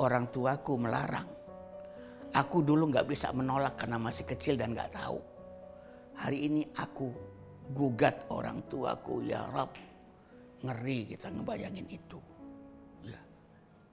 [0.00, 1.28] orang tuaku melarang.
[2.32, 5.33] Aku dulu nggak bisa menolak karena masih kecil dan nggak tahu.
[6.14, 7.10] Hari ini aku
[7.74, 9.74] gugat orang tuaku ya Rab.
[10.64, 12.18] Ngeri kita ngebayangin itu.
[13.04, 13.20] Ya.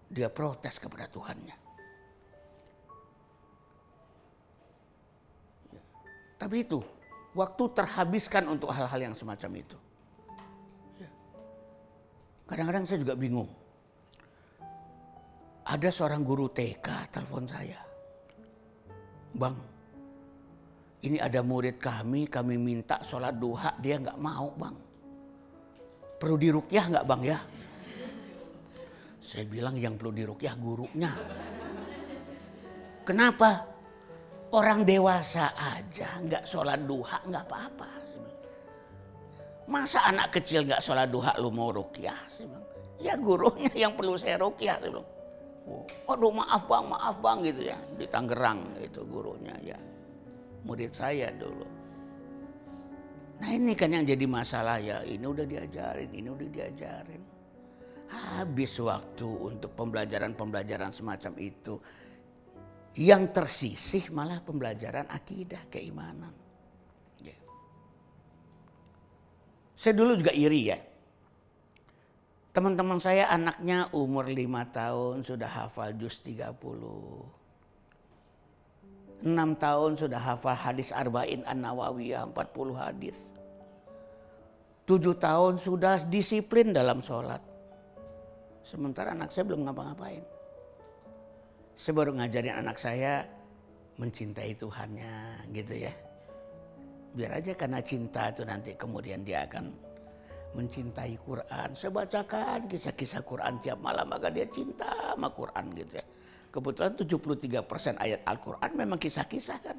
[0.07, 1.55] Dia protes kepada Tuhannya.
[5.75, 5.81] Ya.
[6.39, 6.79] Tapi itu
[7.36, 9.77] waktu terhabiskan untuk hal-hal yang semacam itu.
[11.01, 11.12] Ya.
[12.47, 13.49] Kadang-kadang saya juga bingung.
[15.67, 17.79] Ada seorang guru TK telepon saya.
[19.31, 19.55] Bang,
[21.02, 24.76] ini ada murid kami, kami minta sholat duha, dia nggak mau bang.
[26.22, 27.40] Perlu dirukyah nggak bang ya?
[29.18, 31.10] Saya bilang yang perlu dirukyah gurunya.
[33.02, 33.66] Kenapa?
[34.52, 37.92] Orang dewasa aja nggak sholat duha nggak apa-apa.
[39.66, 42.20] Masa anak kecil nggak sholat duha lu mau rukyah?
[43.02, 44.78] Ya gurunya yang perlu saya rukyah.
[44.86, 45.08] Bilang.
[46.06, 47.78] Aduh maaf bang, maaf bang gitu ya.
[47.98, 49.80] Di Tangerang itu gurunya ya
[50.65, 51.65] murid saya dulu.
[53.41, 57.24] Nah ini kan yang jadi masalah ya, ini udah diajarin, ini udah diajarin.
[58.12, 61.82] Habis waktu untuk pembelajaran-pembelajaran semacam itu.
[62.91, 66.36] Yang tersisih malah pembelajaran akidah, keimanan.
[67.24, 67.39] Ya.
[69.80, 70.78] Saya dulu juga iri ya.
[72.52, 77.40] Teman-teman saya anaknya umur lima tahun sudah hafal juz 30
[79.21, 83.34] enam tahun sudah hafal hadis Arba'in An-Nawawiyah 40 hadis.
[84.89, 87.39] Tujuh tahun sudah disiplin dalam sholat.
[88.65, 90.25] Sementara anak saya belum ngapa-ngapain.
[91.77, 93.25] Saya baru ngajarin anak saya
[93.97, 95.93] mencintai Tuhannya gitu ya.
[97.13, 99.71] Biar aja karena cinta itu nanti kemudian dia akan
[100.57, 101.69] mencintai Quran.
[101.77, 106.05] Saya bacakan kisah-kisah Quran tiap malam maka dia cinta sama Quran gitu ya.
[106.52, 109.78] Kebetulan 73% ayat Al-Quran memang kisah-kisah kan.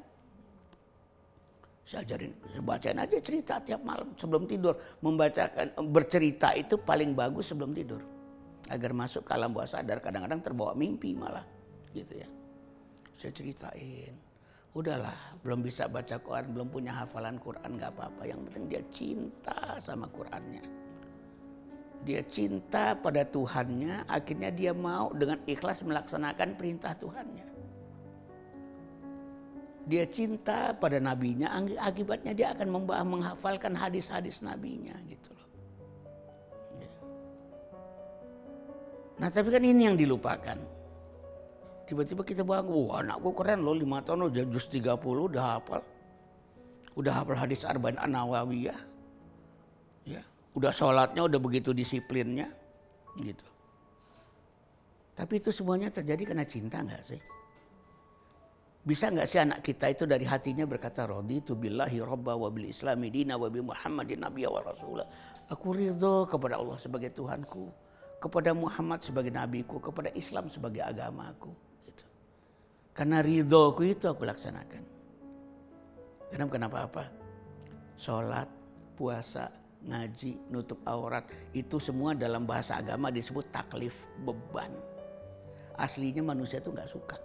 [1.85, 2.33] Saya ajarin,
[2.65, 4.73] bacain aja cerita tiap malam sebelum tidur.
[5.05, 8.01] Membacakan, bercerita itu paling bagus sebelum tidur.
[8.71, 11.45] Agar masuk ke alam bawah sadar, kadang-kadang terbawa mimpi malah.
[11.93, 12.27] Gitu ya.
[13.21, 14.15] Saya ceritain.
[14.73, 18.25] Udahlah, belum bisa baca Quran, belum punya hafalan Quran, gak apa-apa.
[18.25, 20.82] Yang penting dia cinta sama Qurannya.
[22.03, 27.53] Dia cinta pada Tuhannya, akhirnya dia mau dengan ikhlas melaksanakan perintah Tuhannya
[29.83, 31.51] dia cinta pada nabinya,
[31.83, 35.35] akibatnya dia akan menghafalkan hadis-hadis nabinya gitu.
[36.79, 36.91] Ya.
[39.19, 40.55] Nah tapi kan ini yang dilupakan.
[41.83, 45.83] Tiba-tiba kita bilang, wah anakku keren loh, lima tahun udah juz 30 udah hafal.
[46.95, 48.92] Udah hafal hadis Arba'in An-Nawawiyah.
[50.53, 52.49] Udah sholatnya udah begitu disiplinnya.
[53.17, 53.45] Gitu.
[55.13, 57.21] Tapi itu semuanya terjadi karena cinta nggak sih?
[58.83, 63.07] Bisa nggak sih anak kita itu dari hatinya berkata itu billahi robba wa bil islami
[63.07, 65.07] dina wa bi muhammadin nabiyya wa rasulah.
[65.47, 67.71] Aku ridho kepada Allah sebagai Tuhanku,
[68.19, 71.53] kepada Muhammad sebagai nabiku, kepada Islam sebagai agamaku.
[71.87, 72.03] Gitu.
[72.91, 74.83] Karena ridhoku itu aku laksanakan.
[76.33, 77.03] Karena kenapa apa?
[77.95, 78.49] Sholat,
[78.97, 79.47] puasa,
[79.87, 81.27] ngaji, nutup aurat.
[81.51, 84.71] Itu semua dalam bahasa agama disebut taklif, beban.
[85.73, 87.17] Aslinya manusia itu nggak suka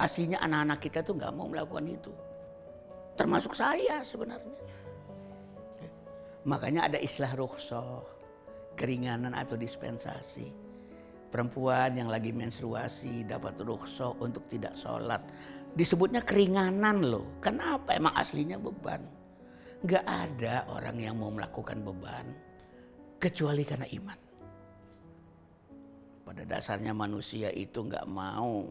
[0.00, 2.08] Aslinya anak-anak kita tuh nggak mau melakukan itu.
[3.20, 4.56] Termasuk saya sebenarnya.
[6.48, 8.00] Makanya ada istilah rukhsah,
[8.80, 10.56] keringanan atau dispensasi.
[11.28, 15.20] Perempuan yang lagi menstruasi dapat rukhsah untuk tidak sholat.
[15.76, 17.28] Disebutnya keringanan loh.
[17.44, 17.92] Kenapa?
[17.92, 19.04] Emang aslinya beban.
[19.80, 22.28] Gak ada orang yang mau melakukan beban
[23.16, 24.18] kecuali karena iman.
[26.24, 28.68] Pada dasarnya manusia itu nggak mau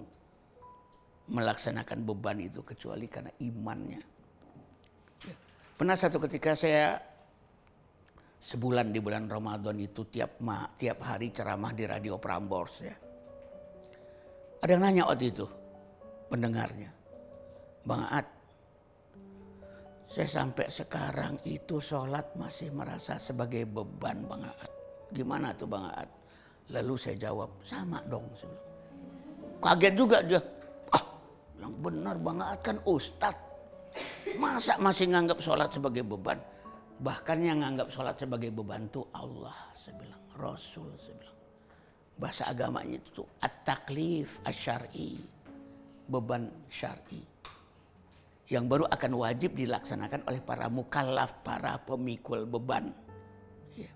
[1.30, 4.02] melaksanakan beban itu kecuali karena imannya.
[5.26, 5.36] Ya.
[5.78, 6.98] Pernah satu ketika saya
[8.39, 12.95] sebulan di bulan Ramadan itu tiap ma, tiap hari ceramah di radio Prambors ya.
[14.60, 15.45] Ada yang nanya waktu itu
[16.28, 16.91] pendengarnya,
[17.84, 18.28] Bang At,
[20.10, 24.72] saya sampai sekarang itu sholat masih merasa sebagai beban Bang At.
[25.13, 26.10] Gimana tuh Bang At?
[26.69, 28.26] Lalu saya jawab, sama dong.
[29.62, 30.41] Kaget juga dia,
[31.60, 33.48] yang benar banget kan ustadz.
[34.39, 36.39] Masa masih nganggap sholat sebagai beban?
[37.00, 39.56] Bahkan yang nganggap sholat sebagai beban itu Allah.
[39.76, 41.38] Saya bilang, Rasul saya bilang.
[42.19, 45.19] Bahasa agamanya itu at-taklif asyari.
[46.10, 47.22] Beban syari.
[48.50, 52.90] Yang baru akan wajib dilaksanakan oleh para mukallaf, para pemikul beban.
[53.78, 53.94] Ya.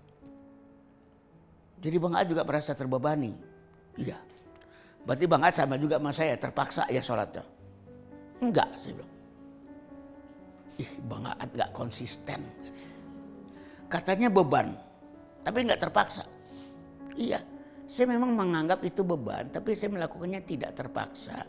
[1.82, 3.34] Jadi Bang A juga merasa terbebani.
[3.98, 4.14] Iya.
[5.02, 7.42] Berarti Bang Ad sama juga sama saya terpaksa ya sholatnya.
[8.40, 9.12] Enggak, saya bilang.
[10.78, 12.40] Ih, Bang Aat gak konsisten.
[13.90, 14.74] Katanya beban,
[15.46, 16.26] tapi nggak terpaksa.
[17.14, 17.38] Iya,
[17.86, 21.46] saya memang menganggap itu beban, tapi saya melakukannya tidak terpaksa.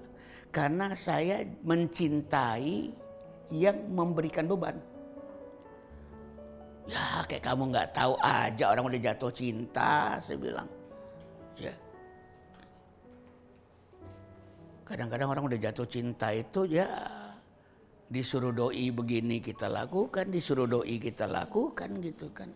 [0.49, 2.91] Karena saya mencintai
[3.53, 4.77] yang memberikan beban.
[6.85, 10.69] Ya kayak kamu nggak tahu aja orang udah jatuh cinta, saya bilang.
[11.57, 11.73] Ya,
[14.85, 16.85] Kadang-kadang orang udah jatuh cinta itu ya
[18.05, 22.53] disuruh doi begini kita lakukan, disuruh doi kita lakukan gitu kan.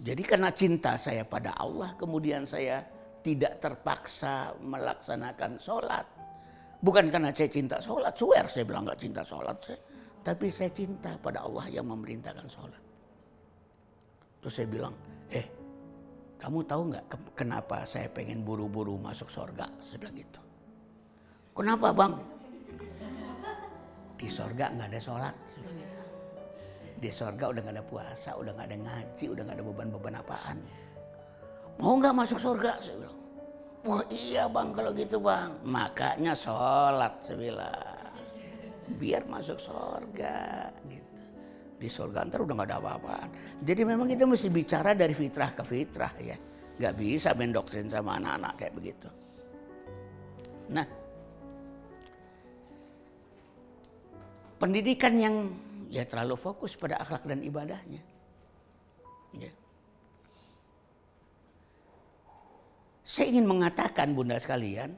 [0.00, 2.88] Jadi karena cinta saya pada Allah kemudian saya
[3.26, 6.06] tidak terpaksa melaksanakan sholat.
[6.78, 9.58] Bukan karena saya cinta sholat, swear saya bilang gak cinta sholat.
[9.66, 9.80] Saya,
[10.22, 12.82] tapi saya cinta pada Allah yang memerintahkan sholat.
[14.38, 14.94] Terus saya bilang,
[15.34, 15.42] eh
[16.38, 19.66] kamu tahu nggak kenapa saya pengen buru-buru masuk sorga?
[19.82, 20.40] Saya bilang gitu.
[21.56, 22.14] Kenapa bang?
[24.14, 25.34] Di sorga nggak ada sholat.
[25.50, 25.72] Gitu.
[27.02, 30.58] Di sorga udah nggak ada puasa, udah nggak ada ngaji, udah nggak ada beban-beban apaan.
[31.80, 32.80] Mau nggak masuk sorga?
[32.80, 33.18] Saya bilang.
[33.86, 35.50] Wah iya bang kalau gitu bang.
[35.62, 38.10] Makanya sholat saya bilang.
[38.96, 41.06] Biar masuk sorga gitu
[41.76, 43.28] di surga ntar udah gak ada apa-apaan.
[43.60, 46.36] Jadi memang kita mesti bicara dari fitrah ke fitrah ya.
[46.76, 49.08] Gak bisa mendoktrin sama anak-anak kayak begitu.
[50.72, 50.86] Nah,
[54.56, 55.36] pendidikan yang
[55.92, 58.02] ya terlalu fokus pada akhlak dan ibadahnya.
[59.36, 59.52] Ya.
[63.06, 64.90] Saya ingin mengatakan bunda sekalian,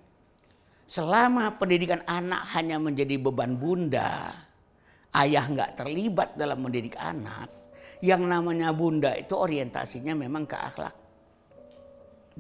[0.89, 4.33] selama pendidikan anak hanya menjadi beban bunda,
[5.13, 7.53] ayah nggak terlibat dalam mendidik anak,
[8.01, 10.97] yang namanya bunda itu orientasinya memang ke akhlak,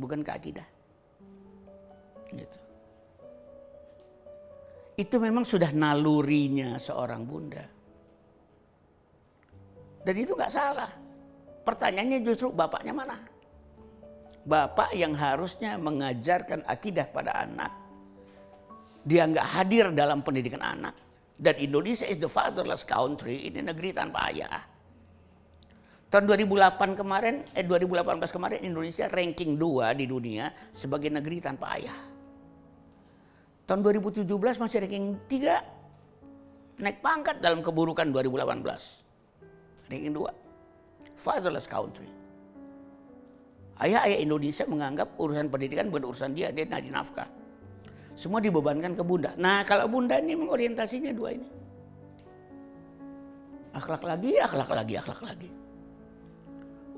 [0.00, 0.68] bukan ke akidah.
[2.32, 2.58] Gitu.
[4.98, 7.64] Itu memang sudah nalurinya seorang bunda.
[10.00, 10.88] Dan itu nggak salah.
[11.68, 13.20] Pertanyaannya justru bapaknya mana?
[14.48, 17.68] Bapak yang harusnya mengajarkan akidah pada anak.
[19.04, 20.96] Dia nggak hadir dalam pendidikan anak.
[21.36, 23.44] Dan Indonesia is the fatherless country.
[23.52, 24.64] Ini negeri tanpa ayah.
[26.08, 32.00] Tahun 2008 kemarin, eh 2018 kemarin Indonesia ranking 2 di dunia sebagai negeri tanpa ayah.
[33.68, 34.24] Tahun 2017
[34.56, 36.80] masih ranking 3.
[36.80, 39.92] Naik pangkat dalam keburukan 2018.
[39.92, 41.20] Ranking 2.
[41.20, 42.17] Fatherless country.
[43.78, 47.30] Ayah-ayah Indonesia menganggap urusan pendidikan bukan urusan dia, dia nadi nafkah.
[48.18, 49.30] Semua dibebankan ke bunda.
[49.38, 51.48] Nah kalau bunda ini mengorientasinya dua ini.
[53.78, 55.50] Akhlak lagi, akhlak lagi, akhlak lagi.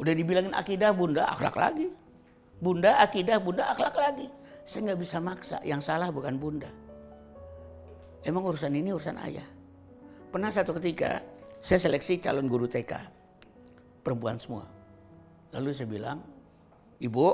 [0.00, 1.92] Udah dibilangin akidah bunda, akhlak lagi.
[2.56, 4.32] Bunda akidah, bunda akhlak lagi.
[4.64, 6.72] Saya nggak bisa maksa, yang salah bukan bunda.
[8.24, 9.44] Emang urusan ini urusan ayah.
[10.32, 11.20] Pernah satu ketika
[11.60, 12.96] saya seleksi calon guru TK.
[14.00, 14.64] Perempuan semua.
[15.52, 16.24] Lalu saya bilang,
[17.00, 17.26] Ibu,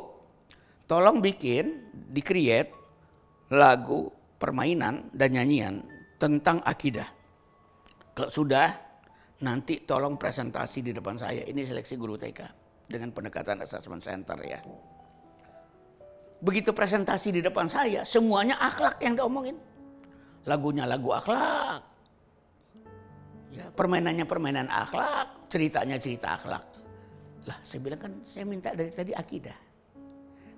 [0.86, 2.70] tolong bikin, di-create
[3.50, 4.06] lagu,
[4.38, 5.82] permainan, dan nyanyian
[6.22, 7.06] tentang akidah.
[8.14, 8.70] Kalau sudah,
[9.42, 11.42] nanti tolong presentasi di depan saya.
[11.44, 12.40] Ini seleksi guru TK
[12.86, 14.62] dengan pendekatan assessment center ya.
[16.40, 19.56] Begitu presentasi di depan saya, semuanya akhlak yang diomongin.
[20.46, 21.82] Lagunya lagu akhlak.
[23.50, 26.75] Ya, permainannya permainan akhlak, ceritanya cerita akhlak.
[27.46, 29.58] Lah, saya bilang kan saya minta dari tadi akidah.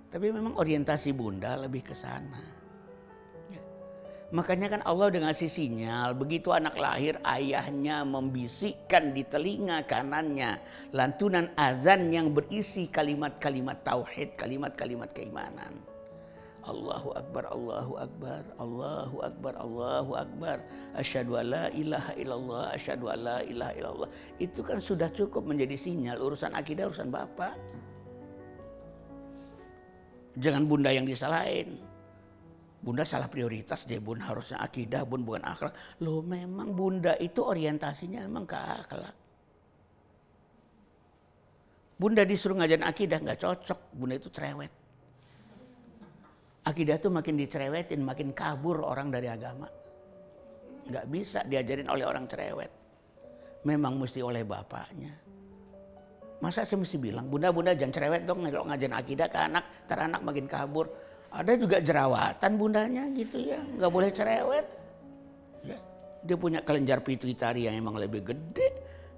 [0.09, 2.59] Tapi memang orientasi Bunda lebih ke sana.
[4.29, 10.61] Makanya kan Allah dengan ngasih sinyal, begitu anak lahir ayahnya membisikkan di telinga kanannya
[10.93, 15.81] lantunan azan yang berisi kalimat-kalimat tauhid, kalimat-kalimat keimanan.
[16.69, 20.59] Allahu Akbar, Allahu Akbar, Allahu Akbar, Allahu Akbar.
[20.93, 24.11] Asyhadu alla ilaha illallah, asyhadu alla ilaha illallah.
[24.37, 27.57] Itu kan sudah cukup menjadi sinyal urusan akidah urusan Bapak.
[30.39, 31.81] Jangan bunda yang disalahin.
[32.79, 35.75] Bunda salah prioritas deh bun harusnya akidah bun bukan akhlak.
[35.99, 39.15] Loh memang bunda itu orientasinya memang ke akhlak.
[41.99, 43.79] Bunda disuruh ngajarin akidah nggak cocok.
[43.91, 44.88] Bunda itu cerewet.
[46.69, 49.65] Akidah tuh makin dicerewetin, makin kabur orang dari agama.
[50.85, 52.69] Nggak bisa diajarin oleh orang cerewet.
[53.65, 55.17] Memang mesti oleh bapaknya.
[56.45, 60.47] Masa saya mesti bilang, bunda-bunda jangan cerewet dong ngajarin akidah ke anak, ntar anak makin
[60.47, 60.87] kabur
[61.29, 64.67] ada juga jerawatan bundanya gitu ya, nggak boleh cerewet.
[65.61, 65.79] Ya.
[66.25, 68.69] Dia punya kelenjar pituitari yang emang lebih gede.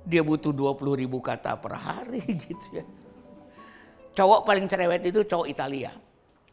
[0.02, 2.84] Dia butuh 20 ribu kata per hari gitu ya.
[4.10, 5.94] Cowok paling cerewet itu cowok Italia.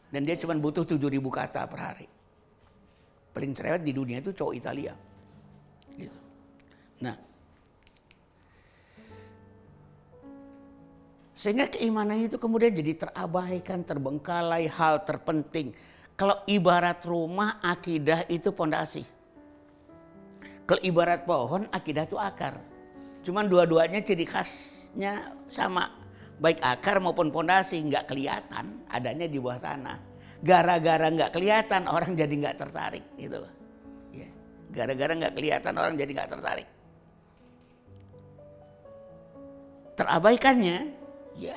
[0.08, 2.06] Dan dia cuma butuh 7 ribu kata per hari.
[3.32, 4.96] Paling cerewet di dunia itu cowok Italia.
[5.94, 6.18] Gitu.
[7.04, 7.16] Nah,
[11.38, 15.70] Sehingga keimanan itu kemudian jadi terabaikan, terbengkalai hal terpenting.
[16.18, 19.06] Kalau ibarat rumah, akidah itu pondasi.
[20.66, 22.58] Kalau ibarat pohon, akidah itu akar.
[23.22, 25.94] Cuman dua-duanya ciri khasnya sama.
[26.38, 29.98] Baik akar maupun pondasi nggak kelihatan, adanya di bawah tanah.
[30.38, 33.52] Gara-gara nggak kelihatan, orang jadi nggak tertarik gitu loh.
[34.14, 34.30] Ya.
[34.70, 36.68] Gara-gara nggak kelihatan, orang jadi nggak tertarik.
[39.98, 40.98] Terabaikannya
[41.38, 41.54] Ya,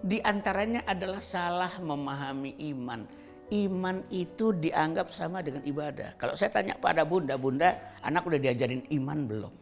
[0.00, 3.04] di antaranya adalah salah memahami iman.
[3.52, 6.16] Iman itu dianggap sama dengan ibadah.
[6.16, 9.52] Kalau saya tanya pada bunda, bunda anak udah diajarin iman belum?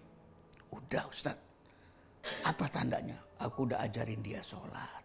[0.70, 1.49] Udah Ustaz.
[2.44, 3.16] Apa tandanya?
[3.40, 5.02] Aku udah ajarin dia sholat.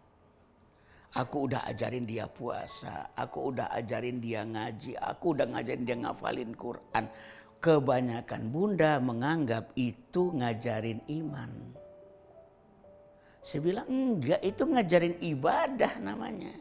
[1.16, 3.16] Aku udah ajarin dia puasa.
[3.16, 5.00] Aku udah ajarin dia ngaji.
[5.00, 7.06] Aku udah ngajarin dia ngafalin Quran.
[7.64, 11.52] Kebanyakan bunda menganggap itu ngajarin iman.
[13.46, 16.52] Saya bilang enggak, itu ngajarin ibadah namanya.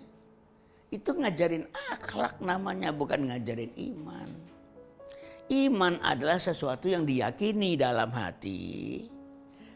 [0.92, 4.28] Itu ngajarin akhlak namanya, bukan ngajarin iman.
[5.48, 9.08] Iman adalah sesuatu yang diyakini dalam hati,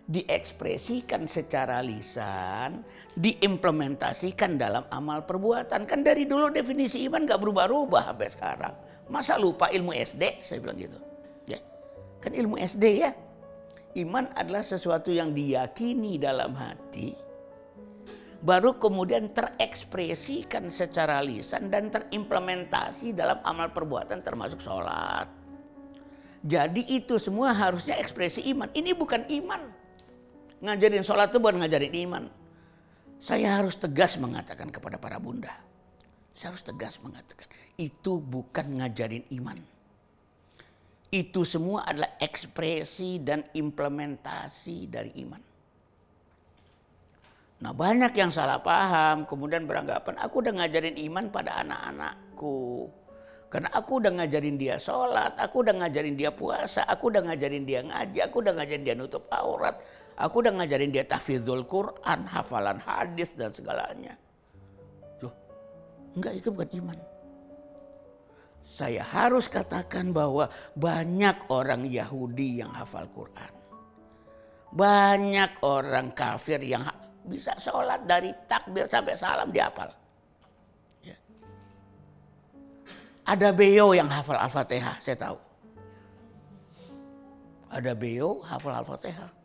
[0.08, 2.80] diekspresikan secara lisan,
[3.14, 5.84] diimplementasikan dalam amal perbuatan.
[5.84, 8.74] Kan dari dulu definisi iman gak berubah-ubah sampai sekarang.
[9.12, 10.40] Masa lupa ilmu SD?
[10.40, 10.96] Saya bilang gitu.
[11.44, 11.60] Ya.
[12.24, 13.12] Kan ilmu SD ya.
[13.96, 17.16] Iman adalah sesuatu yang diyakini dalam hati,
[18.44, 25.26] baru kemudian terekspresikan secara lisan dan terimplementasi dalam amal perbuatan termasuk sholat.
[26.46, 28.70] Jadi itu semua harusnya ekspresi iman.
[28.70, 29.77] Ini bukan iman.
[30.58, 32.24] Ngajarin sholat itu bukan ngajarin iman.
[33.18, 35.50] Saya harus tegas mengatakan kepada para bunda.
[36.34, 37.46] Saya harus tegas mengatakan.
[37.74, 39.58] Itu bukan ngajarin iman.
[41.08, 45.42] Itu semua adalah ekspresi dan implementasi dari iman.
[47.58, 52.86] Nah banyak yang salah paham, kemudian beranggapan aku udah ngajarin iman pada anak-anakku.
[53.48, 57.80] Karena aku udah ngajarin dia sholat, aku udah ngajarin dia puasa, aku udah ngajarin dia
[57.80, 59.80] ngaji, aku udah ngajarin dia nutup aurat,
[60.18, 64.18] aku udah ngajarin dia tahfidzul Quran, hafalan hadis dan segalanya.
[65.22, 65.32] Loh,
[66.18, 66.98] enggak itu bukan iman.
[68.78, 73.52] Saya harus katakan bahwa banyak orang Yahudi yang hafal Quran.
[74.68, 76.84] Banyak orang kafir yang
[77.24, 79.88] bisa sholat dari takbir sampai salam dihafal.
[81.02, 81.16] Ya.
[83.26, 85.38] Ada beo yang hafal Al-Fatihah, saya tahu.
[87.72, 89.37] Ada beo hafal Al-Fatihah.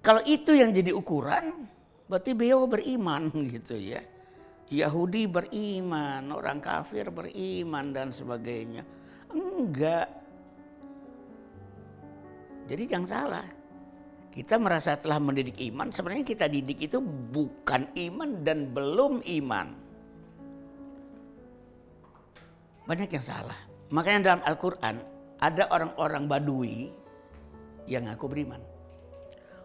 [0.00, 1.66] Kalau itu yang jadi ukuran,
[2.06, 4.02] berarti beo beriman gitu ya.
[4.68, 8.84] Yahudi beriman, orang kafir beriman dan sebagainya.
[9.32, 10.08] Enggak.
[12.68, 13.48] Jadi jangan salah
[14.38, 19.74] kita merasa telah mendidik iman, sebenarnya kita didik itu bukan iman dan belum iman.
[22.86, 23.58] Banyak yang salah.
[23.90, 24.94] Makanya dalam Al-Quran
[25.42, 26.94] ada orang-orang badui
[27.90, 28.62] yang aku beriman.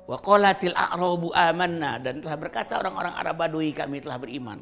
[0.03, 4.59] Wa qolatil a'rabu amanna dan telah berkata orang-orang Arab badui kami telah beriman.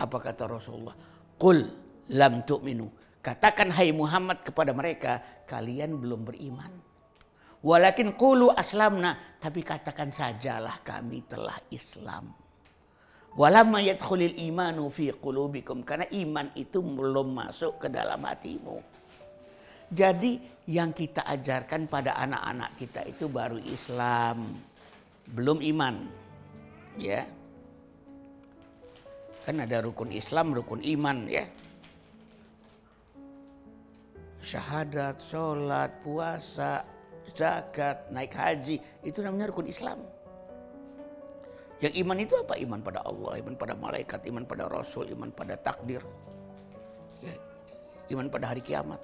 [0.00, 0.96] Apa kata Rasulullah?
[1.36, 1.68] Qul
[2.10, 2.88] lam tu'minu.
[3.24, 6.72] Katakan hai Muhammad kepada mereka, kalian belum beriman.
[7.64, 9.40] Walakin kulu aslamna.
[9.40, 12.32] Tapi katakan sajalah kami telah Islam.
[13.34, 15.80] Walamma yadkhulil imanu fi qulubikum.
[15.84, 18.76] Karena iman itu belum masuk ke dalam hatimu.
[19.88, 24.56] Jadi yang kita ajarkan pada anak-anak kita itu baru Islam.
[25.32, 26.08] Belum iman.
[26.96, 27.28] Ya.
[29.44, 31.44] Kan ada rukun Islam, rukun iman ya.
[34.44, 36.84] Syahadat, sholat, puasa,
[37.32, 40.00] zakat, naik haji, itu namanya rukun Islam.
[41.80, 42.56] Yang iman itu apa?
[42.56, 46.00] Iman pada Allah, iman pada malaikat, iman pada Rasul, iman pada takdir.
[47.20, 47.36] Ya,
[48.16, 49.00] iman pada hari kiamat.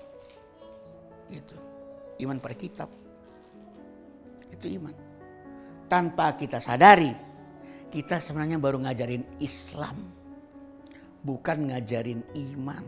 [1.31, 1.57] Gitu.
[2.27, 2.91] Iman pada kitab.
[4.51, 4.93] Itu iman.
[5.87, 7.15] Tanpa kita sadari,
[7.89, 9.97] kita sebenarnya baru ngajarin Islam.
[11.23, 12.21] Bukan ngajarin
[12.53, 12.85] iman.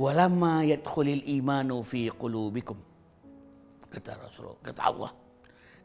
[0.00, 2.90] Walamma yadkhulil imanu fi qulubikum
[3.90, 5.12] kata Rasulullah, kata Allah.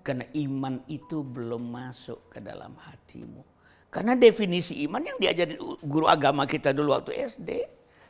[0.05, 3.41] Karena iman itu belum masuk ke dalam hatimu.
[3.89, 7.49] Karena definisi iman yang diajari guru agama kita dulu waktu SD.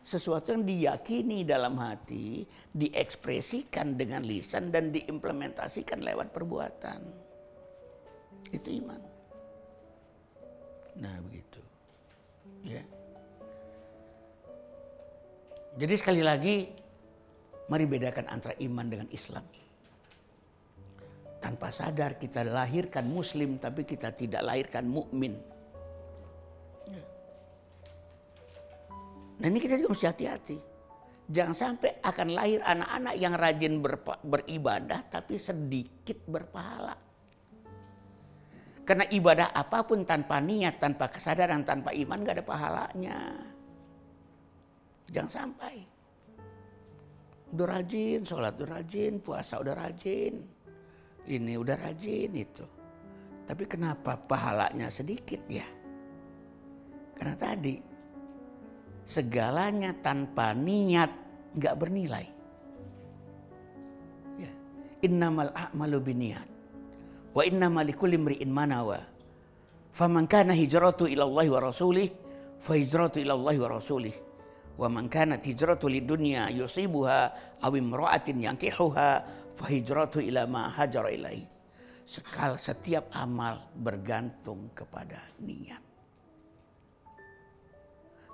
[0.06, 2.46] Sesuatu yang diyakini dalam hati,
[2.78, 7.02] diekspresikan dengan lisan dan diimplementasikan lewat perbuatan.
[8.54, 9.02] Itu iman.
[11.02, 11.62] Nah begitu.
[12.70, 12.86] Ya.
[15.76, 16.70] Jadi sekali lagi,
[17.68, 19.44] mari bedakan antara iman dengan Islam
[21.46, 25.38] tanpa sadar kita lahirkan muslim tapi kita tidak lahirkan mukmin.
[29.42, 30.58] Nah ini kita juga mesti hati-hati.
[31.26, 33.74] Jangan sampai akan lahir anak-anak yang rajin
[34.22, 36.94] beribadah tapi sedikit berpahala.
[38.86, 43.18] Karena ibadah apa pun tanpa niat, tanpa kesadaran, tanpa iman gak ada pahalanya.
[45.10, 45.76] Jangan sampai.
[47.50, 50.56] Udah rajin, sholat udah rajin, puasa udah rajin
[51.26, 52.66] ini udah rajin itu.
[53.46, 55.66] Tapi kenapa pahalanya sedikit ya?
[57.18, 57.78] Karena tadi
[59.06, 61.10] segalanya tanpa niat
[61.56, 62.26] nggak bernilai.
[64.42, 64.52] Ya.
[65.06, 66.48] Innamal a'malu biniat.
[67.32, 69.00] Wa innamal likulli imri'in manawa.
[69.96, 72.12] Faman kana hijratu ila Allah wa rasulih
[72.60, 74.16] fa hijratu ila Allah wa rasulih.
[74.76, 77.32] Wa man kanat hijratu lidunya yusibuha
[77.64, 79.24] aw imra'atin yankihuha
[79.56, 81.48] fahijratu ila ma hajara ilai.
[82.04, 85.85] Sekal setiap amal bergantung kepada niat.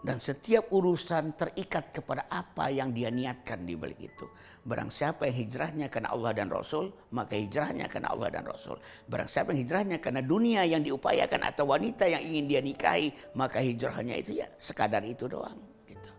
[0.01, 4.25] Dan setiap urusan terikat kepada apa yang dia niatkan di balik itu.
[4.61, 8.81] Barang siapa yang hijrahnya karena Allah dan Rasul, maka hijrahnya karena Allah dan Rasul.
[9.05, 13.61] Barang siapa yang hijrahnya karena dunia yang diupayakan atau wanita yang ingin dia nikahi, maka
[13.61, 15.57] hijrahnya itu ya sekadar itu doang.
[15.85, 16.09] Gitu.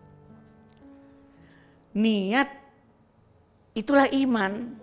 [1.99, 2.51] Niat
[3.75, 4.79] itulah iman.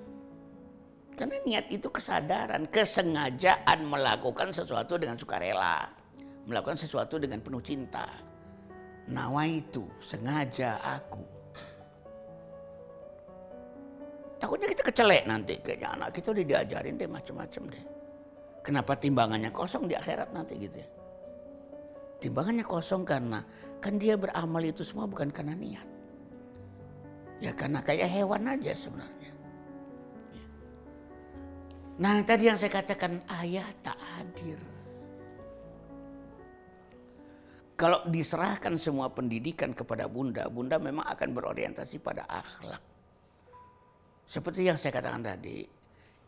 [1.16, 5.88] Karena niat itu kesadaran, kesengajaan melakukan sesuatu dengan sukarela.
[6.48, 8.30] Melakukan sesuatu dengan penuh cinta.
[9.09, 11.24] Nawa itu sengaja aku.
[14.40, 15.55] Takutnya kita kecelek nanti.
[15.61, 17.84] Kayaknya anak kita udah diajarin deh macam-macam deh.
[18.61, 20.88] Kenapa timbangannya kosong di akhirat nanti gitu ya.
[22.20, 23.40] Timbangannya kosong karena
[23.80, 25.88] kan dia beramal itu semua bukan karena niat.
[27.40, 29.32] Ya karena kayak hewan aja sebenarnya.
[29.32, 30.44] Ya.
[32.01, 34.61] Nah tadi yang saya katakan ayah tak hadir.
[37.81, 42.85] Kalau diserahkan semua pendidikan kepada bunda, bunda memang akan berorientasi pada akhlak.
[44.28, 45.64] Seperti yang saya katakan tadi,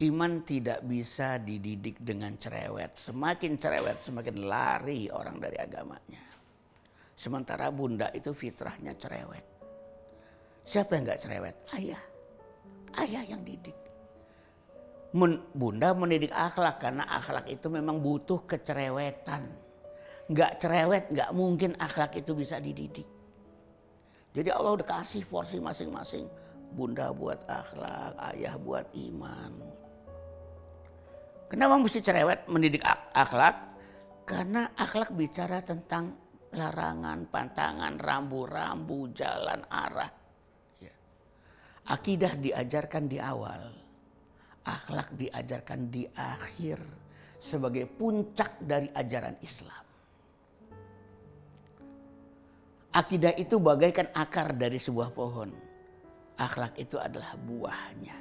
[0.08, 2.96] iman tidak bisa dididik dengan cerewet.
[2.96, 6.24] Semakin cerewet, semakin lari orang dari agamanya.
[7.20, 9.44] Sementara bunda itu fitrahnya cerewet.
[10.64, 11.56] Siapa yang nggak cerewet?
[11.76, 12.02] Ayah.
[12.96, 13.76] Ayah yang didik.
[15.12, 19.61] Men, bunda mendidik akhlak karena akhlak itu memang butuh kecerewetan.
[20.32, 23.04] Nggak cerewet, nggak mungkin akhlak itu bisa dididik.
[24.32, 26.24] Jadi Allah udah kasih porsi masing-masing.
[26.72, 29.52] Bunda buat akhlak, ayah buat iman.
[31.52, 32.80] Kenapa mesti cerewet mendidik
[33.12, 33.76] akhlak?
[34.24, 36.16] Karena akhlak bicara tentang
[36.56, 40.08] larangan, pantangan, rambu-rambu, jalan arah.
[40.80, 40.96] Ya.
[41.92, 43.68] Akidah diajarkan di awal,
[44.64, 46.80] akhlak diajarkan di akhir
[47.36, 49.81] sebagai puncak dari ajaran Islam.
[52.92, 55.48] Akidah itu bagaikan akar dari sebuah pohon.
[56.36, 58.16] Akhlak itu adalah buahnya.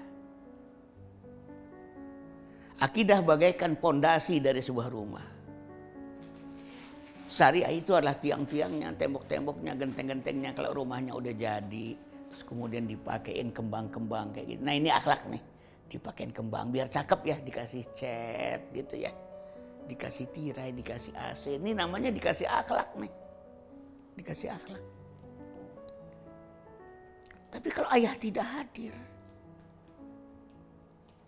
[2.81, 5.41] Akidah bagaikan pondasi dari sebuah rumah
[7.31, 11.95] Syariah itu adalah tiang-tiangnya, tembok-temboknya, genteng-gentengnya kalau rumahnya udah jadi.
[12.27, 14.61] Terus kemudian dipakein kembang-kembang kayak gitu.
[14.67, 15.39] Nah ini akhlak nih.
[15.87, 19.15] Dipakein kembang biar cakep ya, dikasih cat gitu ya.
[19.87, 21.55] Dikasih tirai, dikasih AC.
[21.55, 23.11] Ini namanya dikasih akhlak nih.
[24.15, 24.83] Dikasih akhlak.
[27.51, 28.95] Tapi kalau ayah tidak hadir,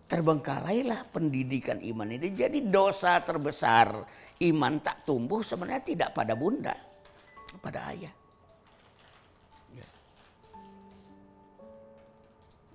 [0.08, 2.32] terbengkalailah pendidikan iman ini.
[2.32, 4.04] Jadi dosa terbesar
[4.40, 6.72] iman tak tumbuh sebenarnya tidak pada bunda,
[7.60, 8.14] pada ayah.
[9.76, 9.86] Ya.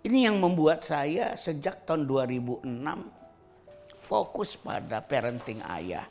[0.06, 2.70] Ini yang membuat saya sejak tahun 2006
[3.98, 6.06] fokus pada parenting ayah.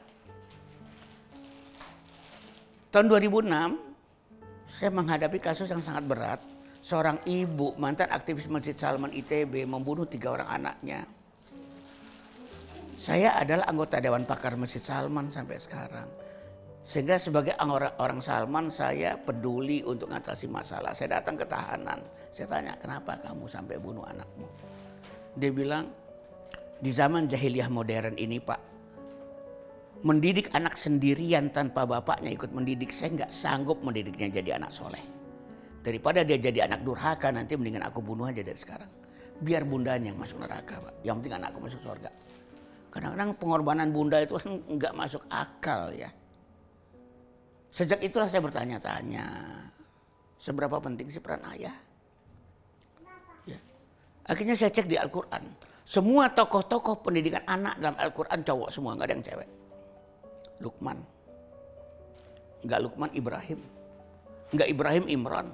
[2.89, 3.88] Tahun 2006
[4.69, 6.41] saya menghadapi kasus yang sangat berat
[6.85, 11.09] seorang ibu mantan aktivis Masjid Salman ITB membunuh tiga orang anaknya.
[12.99, 16.09] Saya adalah anggota Dewan Pakar Masjid Salman sampai sekarang.
[16.89, 20.97] Sehingga sebagai orang, orang Salman saya peduli untuk mengatasi masalah.
[20.97, 22.01] Saya datang ke tahanan.
[22.33, 24.49] Saya tanya kenapa kamu sampai bunuh anakmu.
[25.37, 25.85] Dia bilang
[26.81, 28.61] di zaman jahiliyah modern ini pak.
[29.99, 32.95] Mendidik anak sendirian tanpa bapaknya ikut mendidik.
[32.95, 35.03] Saya nggak sanggup mendidiknya jadi anak soleh.
[35.83, 38.87] Daripada dia jadi anak durhaka nanti mendingan aku bunuh aja dari sekarang.
[39.43, 40.95] Biar bundanya yang masuk neraka Pak.
[41.03, 42.11] Yang penting anakku masuk surga.
[42.95, 46.11] Kadang-kadang pengorbanan bunda itu kan nggak masuk akal ya.
[47.75, 49.27] Sejak itulah saya bertanya-tanya.
[50.39, 51.75] Seberapa penting sih peran ayah?
[53.51, 53.59] Ya.
[54.31, 55.43] Akhirnya saya cek di Al-Quran.
[55.83, 59.49] Semua tokoh-tokoh pendidikan anak dalam Al-Quran cowok semua, nggak ada yang cewek.
[60.59, 60.99] Lukman.
[62.67, 63.61] Nggak Lukman Ibrahim.
[64.55, 65.49] Nggak Ibrahim Imran.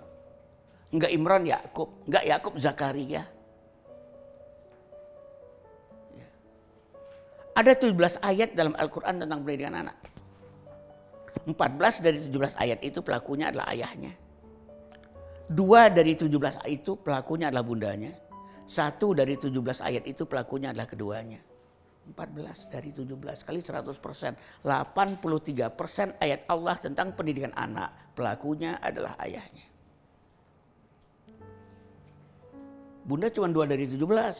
[0.94, 3.26] Enggak Imran Yakub, enggak Yakub Zakaria.
[6.14, 6.26] Ya.
[7.58, 9.98] Ada 17 ayat dalam Al-Quran tentang pendidikan anak.
[11.50, 14.14] 14 dari 17 ayat itu pelakunya adalah ayahnya.
[15.50, 18.14] Dua dari 17 ayat itu pelakunya adalah bundanya.
[18.70, 21.42] Satu dari 17 ayat itu pelakunya adalah keduanya.
[22.12, 24.36] 14 dari 17 kali 100 persen.
[24.60, 28.12] 83 persen ayat Allah tentang pendidikan anak.
[28.12, 29.66] Pelakunya adalah ayahnya.
[33.04, 34.36] Bunda cuma dua dari tujuh belas.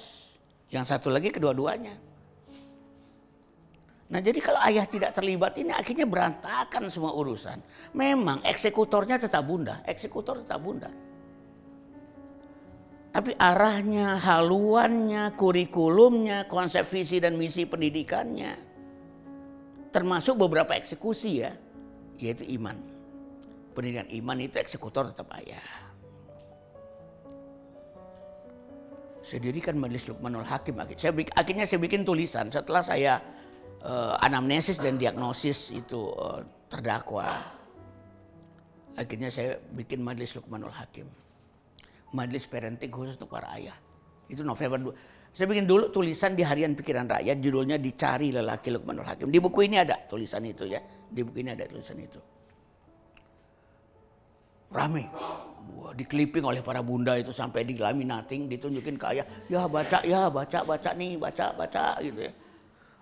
[0.73, 1.93] Yang satu lagi kedua-duanya.
[4.05, 7.61] Nah jadi kalau ayah tidak terlibat ini akhirnya berantakan semua urusan.
[7.97, 10.93] Memang eksekutornya tetap bunda, eksekutor tetap bunda.
[13.15, 18.59] Tapi arahnya, haluannya, kurikulumnya, konsep visi dan misi pendidikannya.
[19.95, 21.55] Termasuk beberapa eksekusi ya,
[22.19, 22.75] yaitu iman.
[23.71, 25.85] Pendidikan iman itu eksekutor tetap ayah.
[29.25, 30.77] saya dirikan majelis Lukmanul Hakim.
[31.01, 33.17] Saya, akhirnya saya bikin tulisan setelah saya
[33.81, 37.33] uh, anamnesis dan diagnosis itu uh, terdakwa.
[39.01, 41.09] Akhirnya saya bikin majelis Lukmanul Hakim.
[42.15, 43.75] Majelis parenting khusus untuk para ayah.
[44.31, 44.95] Itu November
[45.35, 49.35] Saya bikin dulu tulisan di harian pikiran rakyat judulnya dicari lelaki Lukmanul Hakim.
[49.35, 50.79] Di buku ini ada tulisan itu ya.
[51.11, 52.23] Di buku ini ada tulisan itu.
[54.71, 55.11] Rame
[55.75, 60.29] Wah, dikliping oleh para bunda itu sampai di laminating ditunjukin ke ayah ya baca ya
[60.29, 62.33] baca baca nih baca baca gitu ya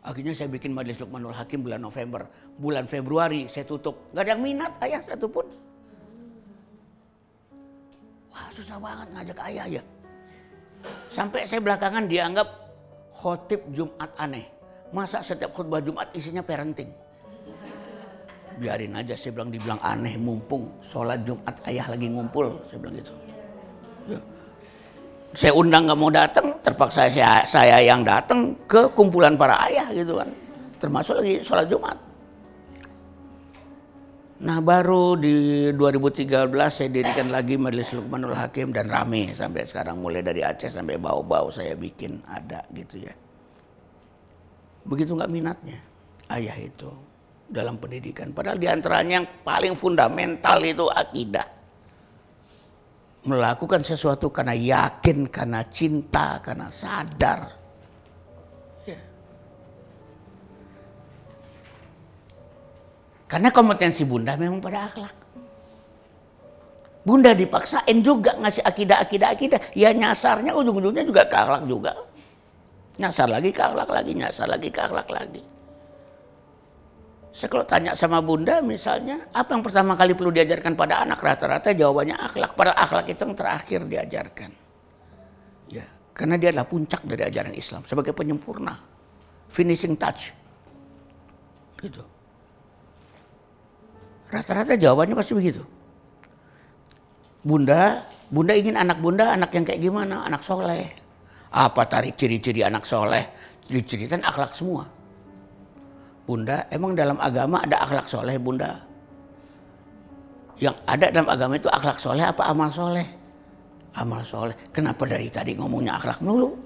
[0.06, 2.22] akhirnya saya bikin majelis Lukmanul Hakim bulan November
[2.54, 5.46] bulan Februari saya tutup nggak ada yang minat ayah satupun
[8.32, 9.82] Wah susah banget ngajak ayah ya.
[11.12, 12.48] Sampai saya belakangan dianggap
[13.12, 14.48] khotib Jumat aneh.
[14.92, 16.88] Masa setiap khutbah Jumat isinya parenting?
[18.60, 22.52] Biarin aja saya bilang dibilang aneh mumpung sholat Jumat ayah lagi ngumpul.
[22.68, 23.12] Saya bilang gitu.
[24.08, 24.20] Ya.
[25.32, 30.20] Saya undang nggak mau datang, terpaksa saya, saya yang datang ke kumpulan para ayah gitu
[30.20, 30.28] kan.
[30.76, 31.96] Termasuk lagi sholat Jumat.
[34.42, 40.18] Nah baru di 2013 saya dirikan lagi Majelis Lukmanul Hakim dan rame sampai sekarang mulai
[40.18, 43.14] dari Aceh sampai bau-bau saya bikin ada gitu ya.
[44.82, 45.78] Begitu nggak minatnya
[46.34, 46.90] ayah itu
[47.46, 48.34] dalam pendidikan.
[48.34, 51.46] Padahal di antaranya yang paling fundamental itu akidah.
[53.22, 57.61] Melakukan sesuatu karena yakin, karena cinta, karena sadar
[63.32, 65.16] Karena kompetensi bunda memang pada akhlak.
[67.00, 69.60] Bunda dipaksain juga ngasih akidah, akidah, akidah.
[69.72, 71.96] Ya nyasarnya ujung-ujungnya juga ke akhlak juga.
[73.00, 75.40] Nyasar lagi ke akhlak lagi, nyasar lagi ke akhlak lagi.
[77.32, 81.16] Saya kalau tanya sama bunda misalnya, apa yang pertama kali perlu diajarkan pada anak?
[81.16, 82.52] Rata-rata jawabannya akhlak.
[82.52, 84.50] Padahal akhlak itu yang terakhir diajarkan.
[85.72, 88.76] Ya, karena dia adalah puncak dari ajaran Islam sebagai penyempurna.
[89.48, 90.36] Finishing touch.
[91.80, 92.11] Gitu.
[94.32, 95.60] Rata-rata jawabannya pasti begitu.
[97.44, 98.00] Bunda,
[98.32, 100.24] bunda ingin anak bunda anak yang kayak gimana?
[100.24, 100.88] Anak soleh.
[101.52, 103.28] Apa tarik ciri-ciri anak soleh?
[103.68, 104.88] Diceritakan akhlak semua.
[106.24, 108.80] Bunda, emang dalam agama ada akhlak soleh bunda?
[110.56, 113.04] Yang ada dalam agama itu akhlak soleh apa amal soleh?
[114.00, 114.56] Amal soleh.
[114.72, 116.56] Kenapa dari tadi ngomongnya akhlak dulu?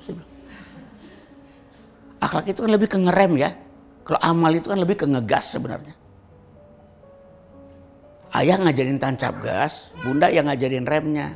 [2.23, 3.51] Akhlak itu kan lebih ke ngerem ya.
[4.07, 6.06] Kalau amal itu kan lebih ke ngegas sebenarnya.
[8.37, 11.33] Ayah ngajarin tancap gas, bunda yang ngajarin remnya.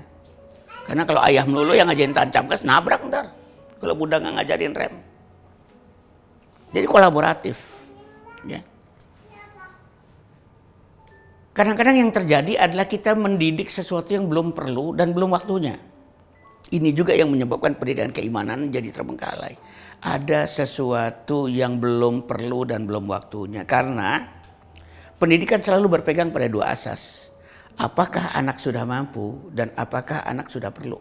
[0.84, 3.32] Karena kalau ayah melulu yang ngajarin tancap gas, nabrak ntar.
[3.80, 4.94] Kalau bunda nggak ngajarin rem.
[6.76, 7.56] Jadi kolaboratif.
[8.44, 8.60] Ya.
[11.56, 15.80] Kadang-kadang yang terjadi adalah kita mendidik sesuatu yang belum perlu dan belum waktunya.
[16.70, 19.56] Ini juga yang menyebabkan pendidikan keimanan jadi terbengkalai.
[20.04, 23.66] Ada sesuatu yang belum perlu dan belum waktunya.
[23.66, 24.39] Karena
[25.20, 27.28] Pendidikan selalu berpegang pada dua asas.
[27.76, 30.96] Apakah anak sudah mampu dan apakah anak sudah perlu.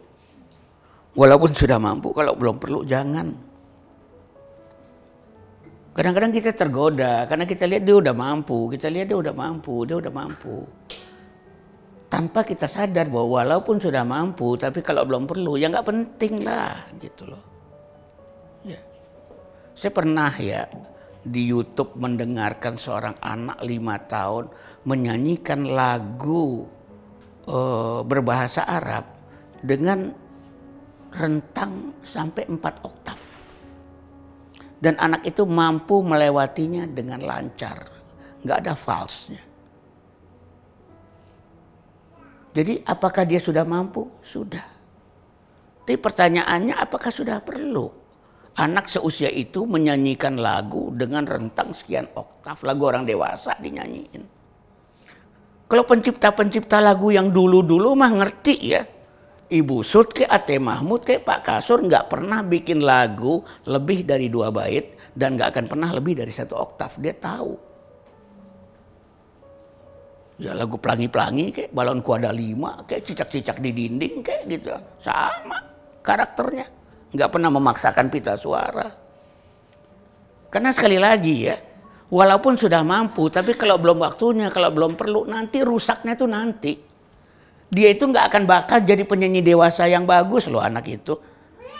[1.16, 3.32] Walaupun sudah mampu, kalau belum perlu jangan.
[5.96, 9.96] Kadang-kadang kita tergoda karena kita lihat dia udah mampu, kita lihat dia udah mampu, dia
[9.98, 10.68] udah mampu.
[12.12, 16.76] Tanpa kita sadar bahwa walaupun sudah mampu, tapi kalau belum perlu, ya nggak penting lah
[17.00, 17.42] gitu loh.
[18.68, 18.78] Ya.
[19.74, 20.68] Saya pernah ya
[21.20, 24.48] di YouTube mendengarkan seorang anak lima tahun
[24.88, 26.64] menyanyikan lagu
[27.44, 29.04] uh, berbahasa Arab
[29.60, 30.16] dengan
[31.12, 33.20] rentang sampai empat oktav.
[34.80, 37.84] Dan anak itu mampu melewatinya dengan lancar.
[38.40, 39.42] Nggak ada falsnya.
[42.56, 44.08] Jadi apakah dia sudah mampu?
[44.24, 44.64] Sudah.
[45.84, 47.99] Tapi pertanyaannya apakah sudah perlu?
[48.58, 54.22] Anak seusia itu menyanyikan lagu dengan rentang sekian oktav lagu orang dewasa dinyanyiin.
[55.70, 58.82] Kalau pencipta-pencipta lagu yang dulu-dulu mah ngerti ya.
[59.50, 64.54] Ibu Sud ke Ate Mahmud ke Pak Kasur nggak pernah bikin lagu lebih dari dua
[64.54, 66.98] bait dan nggak akan pernah lebih dari satu oktav.
[67.02, 67.54] Dia tahu.
[70.38, 74.74] Ya lagu pelangi-pelangi kayak balon kuada lima kayak cicak-cicak di dinding kayak gitu.
[75.02, 75.58] Sama
[76.02, 76.79] karakternya
[77.10, 78.86] nggak pernah memaksakan pita suara.
[80.50, 81.56] Karena sekali lagi ya,
[82.10, 86.74] walaupun sudah mampu, tapi kalau belum waktunya, kalau belum perlu, nanti rusaknya tuh nanti.
[87.70, 91.14] Dia itu nggak akan bakal jadi penyanyi dewasa yang bagus loh anak itu.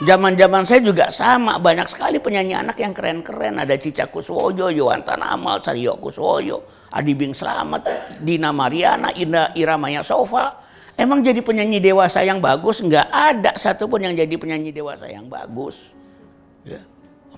[0.01, 3.61] Zaman-zaman saya juga sama, banyak sekali penyanyi anak yang keren-keren.
[3.61, 7.85] Ada Cica Kuswoyo, Yohantan Amal, Saryo Kuswoyo, Adi Bing Slamet,
[8.23, 10.70] Dina Mariana, Ira, Iramaya Sofa.
[10.99, 12.83] Emang jadi penyanyi dewasa yang bagus?
[12.83, 15.95] Nggak ada satupun yang jadi penyanyi dewasa yang bagus.
[16.67, 16.81] Ya.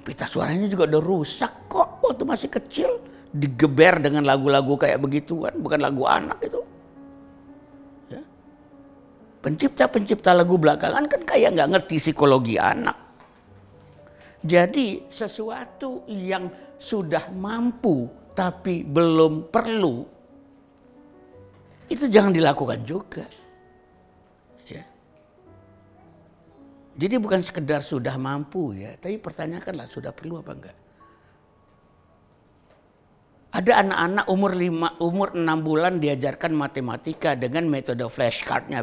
[0.03, 2.90] Pita suaranya juga udah rusak kok waktu masih kecil.
[3.32, 5.55] Digeber dengan lagu-lagu kayak begituan.
[5.62, 6.61] Bukan lagu anak itu.
[8.11, 8.22] Ya.
[9.46, 12.98] Pencipta-pencipta lagu belakangan kan kayak nggak ngerti psikologi anak.
[14.42, 16.50] Jadi sesuatu yang
[16.82, 20.03] sudah mampu tapi belum perlu
[21.86, 23.22] itu jangan dilakukan juga.
[26.93, 30.76] Jadi bukan sekedar sudah mampu ya, tapi pertanyakanlah sudah perlu apa enggak.
[33.53, 38.80] Ada anak-anak umur lima, umur enam bulan diajarkan matematika dengan metode flashcardnya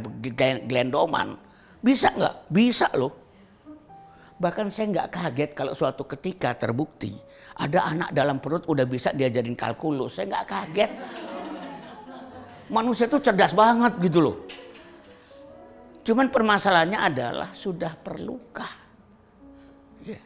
[0.66, 1.38] Glendoman.
[1.82, 2.54] Bisa nggak?
[2.54, 3.14] Bisa loh.
[4.38, 7.12] Bahkan saya nggak kaget kalau suatu ketika terbukti
[7.60, 10.16] ada anak dalam perut udah bisa diajarin kalkulus.
[10.18, 10.92] Saya nggak kaget.
[12.70, 14.38] Manusia itu cerdas banget gitu loh.
[16.10, 18.74] Cuman permasalahannya adalah sudah perlukah?
[20.02, 20.18] Ya.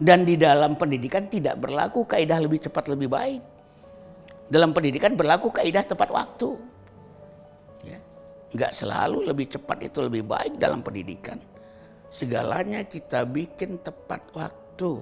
[0.00, 3.44] Dan di dalam pendidikan tidak berlaku kaidah lebih cepat lebih baik.
[4.48, 6.56] Dalam pendidikan berlaku kaidah tepat waktu.
[7.84, 8.00] Ya.
[8.56, 11.36] Nggak selalu lebih cepat itu lebih baik dalam pendidikan.
[12.08, 14.96] Segalanya kita bikin tepat waktu.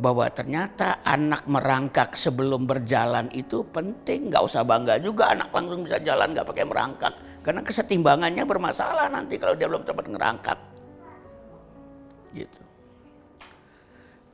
[0.00, 4.32] Bahwa ternyata anak merangkak sebelum berjalan itu penting.
[4.32, 7.12] Nggak usah bangga juga anak langsung bisa jalan nggak pakai merangkak
[7.42, 10.58] karena kesetimbangannya bermasalah nanti kalau dia belum cepat ngerangkak.
[12.32, 12.60] Gitu.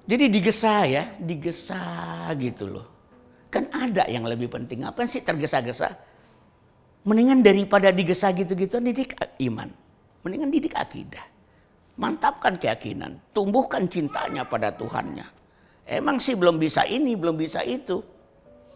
[0.08, 1.80] Jadi digesa ya, digesa
[2.36, 2.86] gitu loh.
[3.48, 4.84] Kan ada yang lebih penting.
[4.84, 5.88] Apa sih tergesa-gesa?
[7.04, 9.68] Mendingan daripada digesa gitu-gitu didik iman.
[10.24, 11.24] Mendingan didik akidah.
[11.96, 13.20] Mantapkan keyakinan.
[13.32, 15.24] Tumbuhkan cintanya pada Tuhannya.
[15.88, 18.04] Emang sih belum bisa ini, belum bisa itu.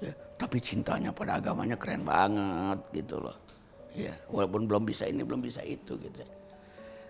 [0.01, 3.37] Ya, tapi cintanya pada agamanya keren banget gitu loh.
[3.93, 6.25] Ya, walaupun belum bisa ini, belum bisa itu gitu.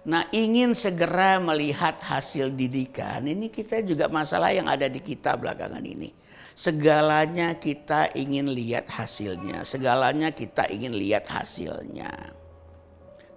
[0.03, 5.79] Nah, ingin segera melihat hasil didikan, ini kita juga masalah yang ada di kita belakangan
[5.79, 6.11] ini.
[6.59, 12.11] Segalanya kita ingin lihat hasilnya, segalanya kita ingin lihat hasilnya.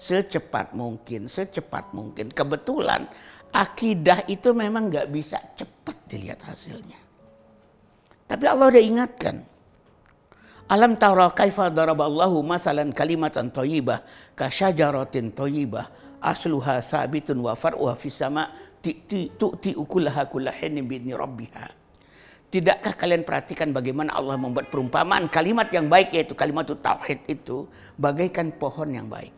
[0.02, 2.34] Secepat mungkin, secepat mungkin.
[2.34, 3.06] Kebetulan
[3.54, 7.00] akidah itu memang nggak bisa cepat dilihat hasilnya.
[8.26, 9.46] Tapi Allah udah ingatkan,
[10.66, 14.02] Alam tara kaifa daraballahu masalan kalimatan thayyibah
[14.34, 18.50] ka syajaratin thayyibah asluha sabitun wa far'uha fis sama
[18.82, 21.70] tu'ti ukulaha kullahin bi rabbiha.
[22.50, 27.70] Tidakkah kalian perhatikan bagaimana Allah membuat perumpamaan kalimat yang baik yaitu kalimat tauhid itu
[28.02, 29.30] bagaikan pohon yang baik.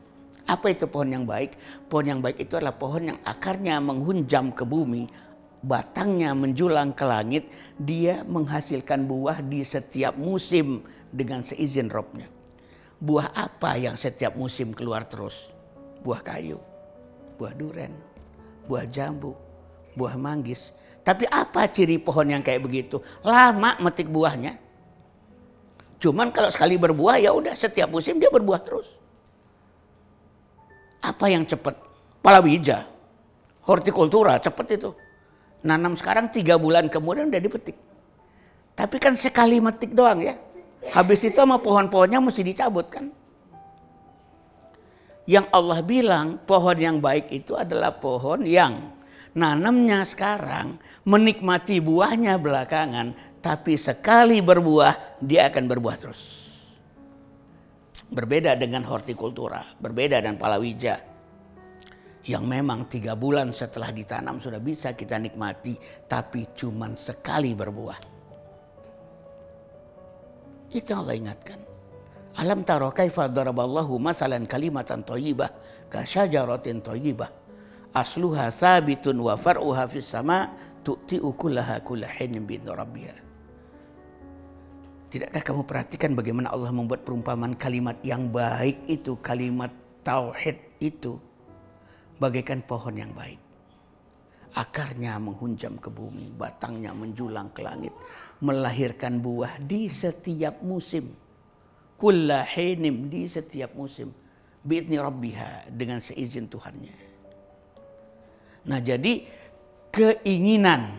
[0.48, 1.60] Apa itu pohon yang baik?
[1.92, 5.12] Pohon yang baik itu adalah pohon yang akarnya menghunjam ke bumi,
[5.60, 12.30] batangnya menjulang ke langit, dia menghasilkan buah di setiap musim dengan seizin robnya.
[13.02, 15.50] Buah apa yang setiap musim keluar terus?
[16.06, 16.62] Buah kayu,
[17.42, 17.94] buah duren,
[18.70, 19.34] buah jambu,
[19.98, 20.70] buah manggis.
[21.02, 23.02] Tapi apa ciri pohon yang kayak begitu?
[23.26, 24.54] Lama metik buahnya.
[25.98, 28.94] Cuman kalau sekali berbuah ya udah setiap musim dia berbuah terus.
[31.02, 31.74] Apa yang cepat?
[32.22, 32.86] Palawija,
[33.66, 34.92] hortikultura cepat itu.
[35.66, 37.78] Nanam sekarang tiga bulan kemudian udah dipetik.
[38.78, 40.38] Tapi kan sekali metik doang ya.
[40.86, 43.10] Habis itu sama pohon-pohonnya mesti dicabut kan.
[45.28, 48.96] Yang Allah bilang pohon yang baik itu adalah pohon yang
[49.36, 53.12] nanamnya sekarang menikmati buahnya belakangan
[53.44, 56.24] tapi sekali berbuah dia akan berbuah terus.
[58.08, 60.96] Berbeda dengan hortikultura, berbeda dengan palawija
[62.28, 65.76] yang memang tiga bulan setelah ditanam sudah bisa kita nikmati
[66.08, 68.17] tapi cuman sekali berbuah.
[70.72, 71.60] Itu Allah ingatkan.
[72.38, 75.50] Alam taro kaifa daraballahu masalan kalimatan thayyibah
[75.90, 77.34] ka syajaratin thayyibah
[77.98, 80.54] asluha sabitun wa far'uha fis sama
[80.86, 83.26] tu'ti ukulaha kullahin bi rabbiha.
[85.08, 89.72] Tidakkah kamu perhatikan bagaimana Allah membuat perumpamaan kalimat yang baik itu, kalimat
[90.04, 91.16] tauhid itu
[92.20, 93.40] bagaikan pohon yang baik.
[94.52, 97.96] Akarnya menghunjam ke bumi, batangnya menjulang ke langit
[98.42, 101.10] melahirkan buah di setiap musim.
[101.98, 104.14] Kullahinim di setiap musim.
[104.62, 106.96] Bi'idni rabbiha dengan seizin Tuhannya.
[108.68, 109.26] Nah jadi
[109.90, 110.92] keinginan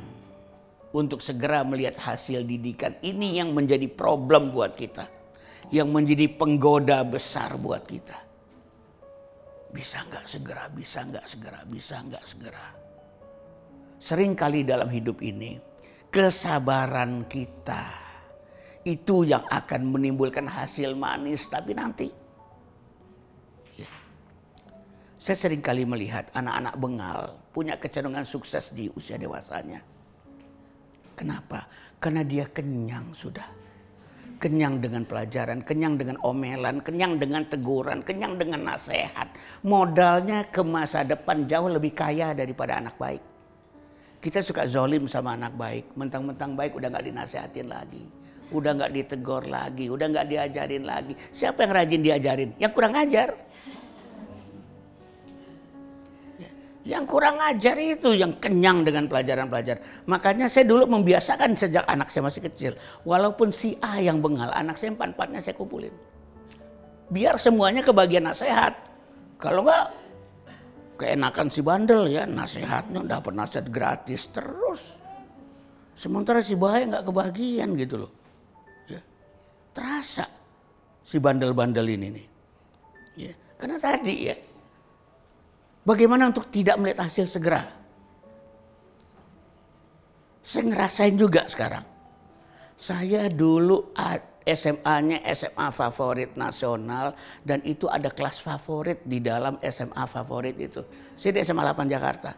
[0.90, 5.06] untuk segera melihat hasil didikan ini yang menjadi problem buat kita.
[5.68, 8.16] Yang menjadi penggoda besar buat kita.
[9.68, 12.66] Bisa nggak segera, bisa nggak segera, bisa nggak segera.
[14.00, 15.67] Sering kali dalam hidup ini
[16.18, 17.94] kesabaran kita
[18.82, 22.10] itu yang akan menimbulkan hasil manis tapi nanti
[23.78, 23.86] ya.
[25.14, 29.78] saya sering kali melihat anak-anak bengal punya kecenderungan sukses di usia dewasanya
[31.14, 31.70] kenapa
[32.02, 33.46] karena dia kenyang sudah
[34.42, 39.34] kenyang dengan pelajaran, kenyang dengan omelan, kenyang dengan teguran, kenyang dengan nasihat.
[39.66, 43.27] Modalnya ke masa depan jauh lebih kaya daripada anak baik.
[44.18, 45.94] Kita suka zolim sama anak baik.
[45.94, 48.02] Mentang-mentang baik udah gak dinasehatin lagi.
[48.50, 49.86] Udah gak ditegur lagi.
[49.86, 51.14] Udah gak diajarin lagi.
[51.30, 52.50] Siapa yang rajin diajarin?
[52.58, 53.28] Yang kurang ajar.
[56.88, 60.08] Yang kurang ajar itu yang kenyang dengan pelajaran-pelajaran.
[60.08, 62.72] Makanya saya dulu membiasakan sejak anak saya masih kecil.
[63.04, 65.92] Walaupun si A yang bengal, anak saya empat-empatnya saya kumpulin.
[67.12, 68.72] Biar semuanya kebagian nasihat.
[69.36, 69.92] Kalau enggak
[70.98, 74.82] keenakan si bandel ya nasihatnya dapat nasihat gratis terus.
[75.94, 78.12] Sementara si bahaya nggak kebagian gitu loh.
[78.90, 79.00] Ya.
[79.72, 80.26] Terasa
[81.06, 82.26] si bandel-bandel ini nih.
[83.18, 83.34] Ya.
[83.58, 84.36] Karena tadi ya
[85.88, 87.64] Bagaimana untuk tidak melihat hasil segera?
[90.44, 91.80] Saya ngerasain juga sekarang.
[92.76, 93.96] Saya dulu
[94.48, 97.12] SMA-nya SMA favorit nasional
[97.44, 100.80] dan itu ada kelas favorit di dalam SMA favorit itu.
[101.20, 102.32] Saya di SMA 8 Jakarta.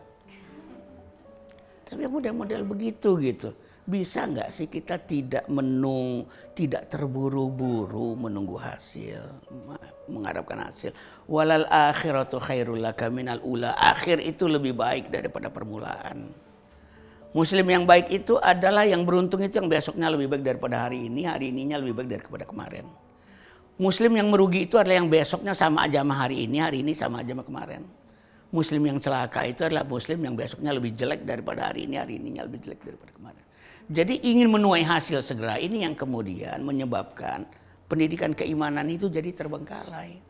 [1.87, 3.53] Tapi model-model begitu gitu
[3.87, 9.23] bisa nggak sih kita tidak menung, tidak terburu-buru menunggu hasil,
[10.11, 10.91] mengharapkan hasil.
[11.31, 13.71] Walal akhiratu khairul laka minal ula.
[13.79, 16.46] Akhir itu lebih baik daripada permulaan.
[17.37, 21.29] Muslim yang baik itu adalah yang beruntung itu yang besoknya lebih baik daripada hari ini,
[21.29, 22.89] hari ininya lebih baik daripada kemarin.
[23.77, 27.21] Muslim yang merugi itu adalah yang besoknya sama aja sama hari ini, hari ini sama
[27.21, 27.85] aja sama kemarin.
[28.49, 32.41] Muslim yang celaka itu adalah muslim yang besoknya lebih jelek daripada hari ini, hari ininya
[32.49, 33.43] lebih jelek daripada kemarin.
[33.85, 37.45] Jadi ingin menuai hasil segera ini yang kemudian menyebabkan
[37.85, 40.26] pendidikan keimanan itu jadi terbengkalai.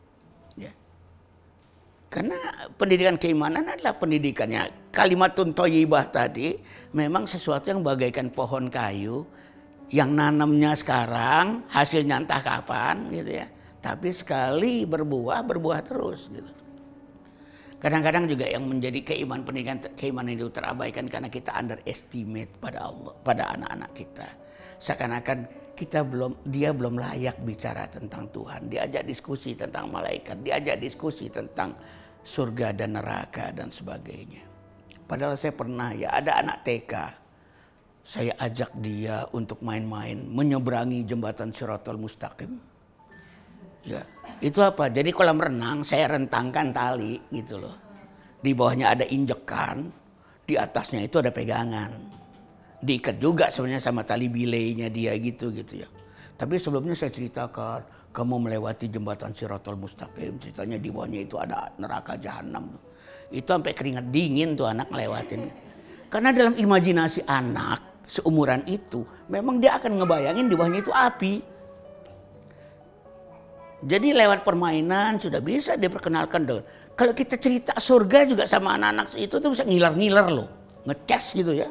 [2.08, 2.36] Karena
[2.80, 6.56] pendidikan keimanan adalah pendidikannya kalimatun toyibah tadi
[6.96, 9.28] memang sesuatu yang bagaikan pohon kayu
[9.92, 13.46] yang nanamnya sekarang hasilnya entah kapan gitu ya.
[13.84, 16.48] Tapi sekali berbuah berbuah terus gitu.
[17.78, 23.54] Kadang-kadang juga yang menjadi keimanan pendidikan keimanan itu terabaikan karena kita underestimate pada Allah, pada
[23.54, 24.28] anak-anak kita.
[24.82, 25.38] Seakan-akan
[25.78, 28.66] kita belum dia belum layak bicara tentang Tuhan.
[28.66, 31.78] Diajak diskusi tentang malaikat, diajak diskusi tentang
[32.28, 34.44] surga dan neraka dan sebagainya.
[35.08, 36.92] Padahal saya pernah ya ada anak TK.
[38.04, 42.56] Saya ajak dia untuk main-main menyeberangi jembatan Siratul Mustaqim
[43.88, 44.02] Ya,
[44.44, 44.92] itu apa?
[44.92, 47.72] Jadi kolam renang saya rentangkan tali gitu loh.
[48.42, 49.88] Di bawahnya ada injekan,
[50.44, 51.90] di atasnya itu ada pegangan.
[52.84, 55.88] Diikat juga sebenarnya sama tali bileinya dia gitu gitu ya.
[56.38, 62.16] Tapi sebelumnya saya ceritakan, kamu melewati jembatan Siratul Mustaqim, ceritanya di bawahnya itu ada neraka
[62.18, 62.74] jahanam.
[63.28, 65.48] Itu sampai keringat dingin tuh anak ngelewatin.
[66.08, 71.34] Karena dalam imajinasi anak seumuran itu, memang dia akan ngebayangin di bawahnya itu api.
[73.84, 76.66] Jadi lewat permainan sudah bisa diperkenalkan dengan
[76.98, 80.50] kalau kita cerita surga juga sama anak-anak itu tuh bisa ngiler-ngiler loh,
[80.82, 81.70] ngecas gitu ya.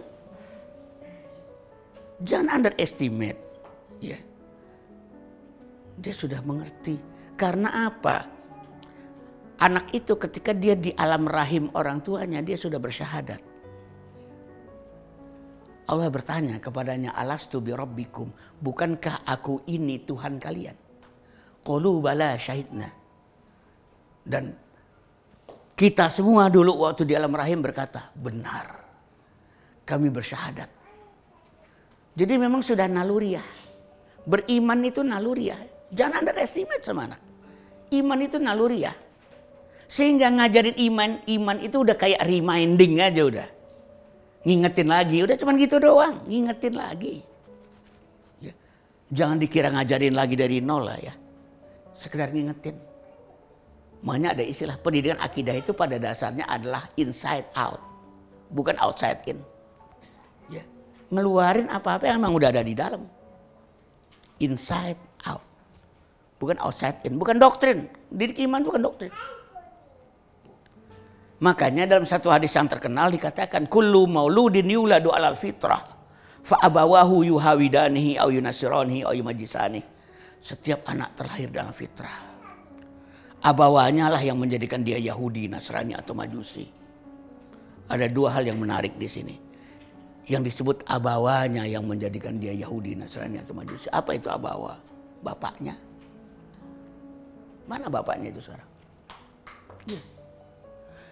[2.23, 3.35] Jangan underestimate,
[3.99, 4.15] ya.
[5.97, 7.01] Dia sudah mengerti.
[7.37, 8.25] Karena apa?
[9.57, 13.41] Anak itu ketika dia di alam rahim orang tuanya dia sudah bersyahadat.
[15.87, 18.27] Allah bertanya kepadanya, Alastu bi rabbikum,
[18.59, 20.75] bukankah aku ini Tuhan kalian?
[21.63, 22.91] Qalu bala syahidna.
[24.27, 24.51] Dan
[25.79, 28.83] kita semua dulu waktu di alam rahim berkata, benar.
[29.87, 30.67] Kami bersyahadat.
[32.17, 33.45] Jadi memang sudah naluriah.
[34.27, 35.76] Beriman itu naluriah.
[35.93, 37.21] Jangan underestimate sama anak.
[37.93, 38.95] Iman itu naluriah.
[39.87, 43.47] Sehingga ngajarin iman, iman itu udah kayak reminding aja udah.
[44.43, 46.19] Ngingetin lagi, udah cuman gitu doang.
[46.27, 47.23] Ngingetin lagi.
[48.43, 48.51] Ya.
[49.15, 51.15] Jangan dikira ngajarin lagi dari nol lah ya
[51.97, 52.77] sekedar ngingetin.
[54.05, 57.81] Makanya ada istilah pendidikan akidah itu pada dasarnya adalah inside out,
[58.53, 59.41] bukan outside in.
[60.53, 60.61] Ya.
[61.09, 63.03] Ngeluarin apa-apa yang memang udah ada di dalam.
[64.37, 65.41] Inside out.
[66.37, 67.89] Bukan outside in, bukan doktrin.
[68.13, 69.13] Didik iman bukan doktrin.
[71.37, 75.81] Makanya dalam satu hadis yang terkenal dikatakan kullu mauludin yuladu alal fitrah
[76.41, 79.81] fa abawahu yuhawidanihi au yunasiranihi au yumajisani.
[80.41, 82.37] Setiap anak terlahir dalam fitrah.
[83.41, 86.65] Abawanya lah yang menjadikan dia Yahudi, Nasrani atau Majusi.
[87.89, 89.35] Ada dua hal yang menarik di sini.
[90.27, 93.87] Yang disebut abawanya yang menjadikan dia Yahudi, Nasrani atau Majusi.
[93.93, 94.75] Apa itu abawa?
[95.21, 95.86] Bapaknya.
[97.67, 98.69] Mana bapaknya itu sekarang?
[99.85, 100.01] Ya.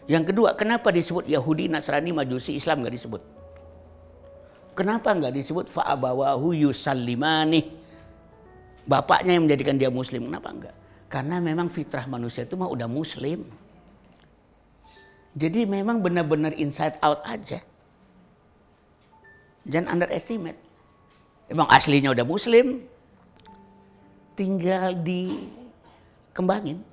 [0.05, 3.21] Yang kedua, kenapa disebut Yahudi, Nasrani, Majusi, Islam nggak disebut?
[4.75, 7.63] Kenapa nggak disebut fa'abawahu yusallimani?
[8.85, 10.75] Bapaknya yang menjadikan dia muslim, kenapa enggak?
[11.09, 13.47] Karena memang fitrah manusia itu mah udah muslim.
[15.35, 17.59] Jadi memang benar-benar inside out aja.
[19.65, 20.59] Jangan underestimate.
[21.49, 22.85] Emang aslinya udah muslim.
[24.37, 24.95] Tinggal
[26.35, 26.83] dikembangin.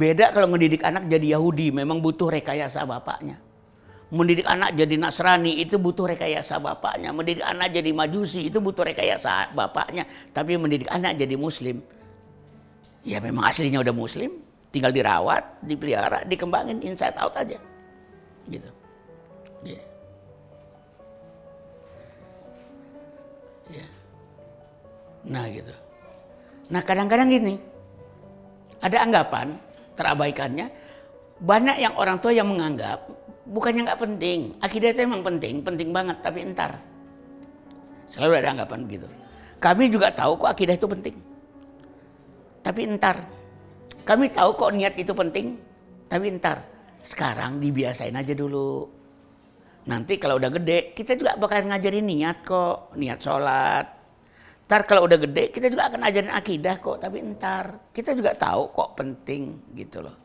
[0.00, 3.36] Beda kalau mendidik anak jadi Yahudi, memang butuh rekayasa bapaknya.
[4.08, 7.12] Mendidik anak jadi Nasrani itu butuh rekayasa bapaknya.
[7.12, 10.08] Mendidik anak jadi Majusi itu butuh rekayasa bapaknya.
[10.32, 11.84] Tapi mendidik anak jadi Muslim,
[13.04, 14.40] ya memang aslinya udah Muslim,
[14.72, 17.60] tinggal dirawat, dipelihara, dikembangin inside out aja,
[18.48, 18.70] gitu.
[19.64, 19.84] Yeah.
[23.72, 23.90] Yeah.
[25.24, 25.74] Nah gitu.
[26.70, 27.58] Nah kadang-kadang gini,
[28.82, 29.56] ada anggapan
[29.96, 30.66] terabaikannya?
[31.36, 33.06] Banyak yang orang tua yang menganggap
[33.48, 34.56] bukannya nggak penting.
[34.64, 36.80] Akidah itu memang penting penting banget tapi entar.
[38.08, 39.08] Selalu ada anggapan gitu
[39.56, 41.16] kami juga tahu kok akidah itu penting.
[42.60, 43.16] Tapi entar.
[44.06, 45.56] Kami tahu kok niat itu penting
[46.06, 46.62] tapi entar.
[47.02, 48.86] Sekarang dibiasain aja dulu.
[49.86, 52.94] Nanti kalau udah gede kita juga bakal ngajarin niat kok.
[52.98, 53.86] Niat sholat
[54.66, 58.74] Ntar kalau udah gede kita juga akan ajarin akidah kok, tapi ntar kita juga tahu
[58.74, 60.16] kok penting gitu loh.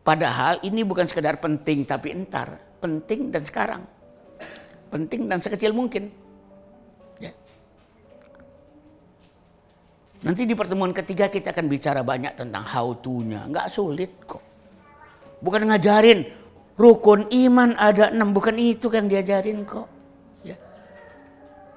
[0.00, 3.84] Padahal ini bukan sekedar penting tapi entar, penting dan sekarang.
[4.88, 6.08] Penting dan sekecil mungkin.
[7.20, 7.36] Ya.
[10.24, 13.44] Nanti di pertemuan ketiga kita akan bicara banyak tentang how to-nya.
[13.44, 14.40] Nggak sulit kok.
[15.44, 16.32] Bukan ngajarin
[16.80, 19.99] rukun iman ada enam, bukan itu yang diajarin kok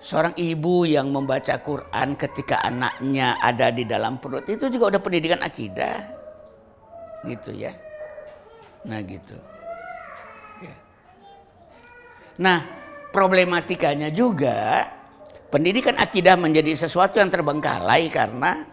[0.04, 5.40] seorang ibu yang membaca Quran ketika anaknya ada di dalam perut itu juga udah pendidikan
[5.40, 5.96] akidah.
[7.24, 7.72] Gitu ya.
[8.84, 9.40] Nah gitu.
[10.60, 10.76] Ya.
[12.36, 12.60] nah
[13.16, 14.92] problematikanya juga
[15.48, 18.68] pendidikan akidah menjadi sesuatu yang terbengkalai karena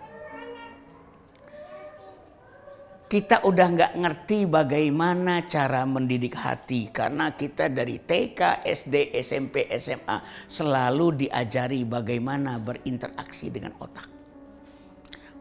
[3.10, 10.22] kita udah nggak ngerti bagaimana cara mendidik hati karena kita dari TK, SD, SMP, SMA
[10.46, 14.06] selalu diajari bagaimana berinteraksi dengan otak.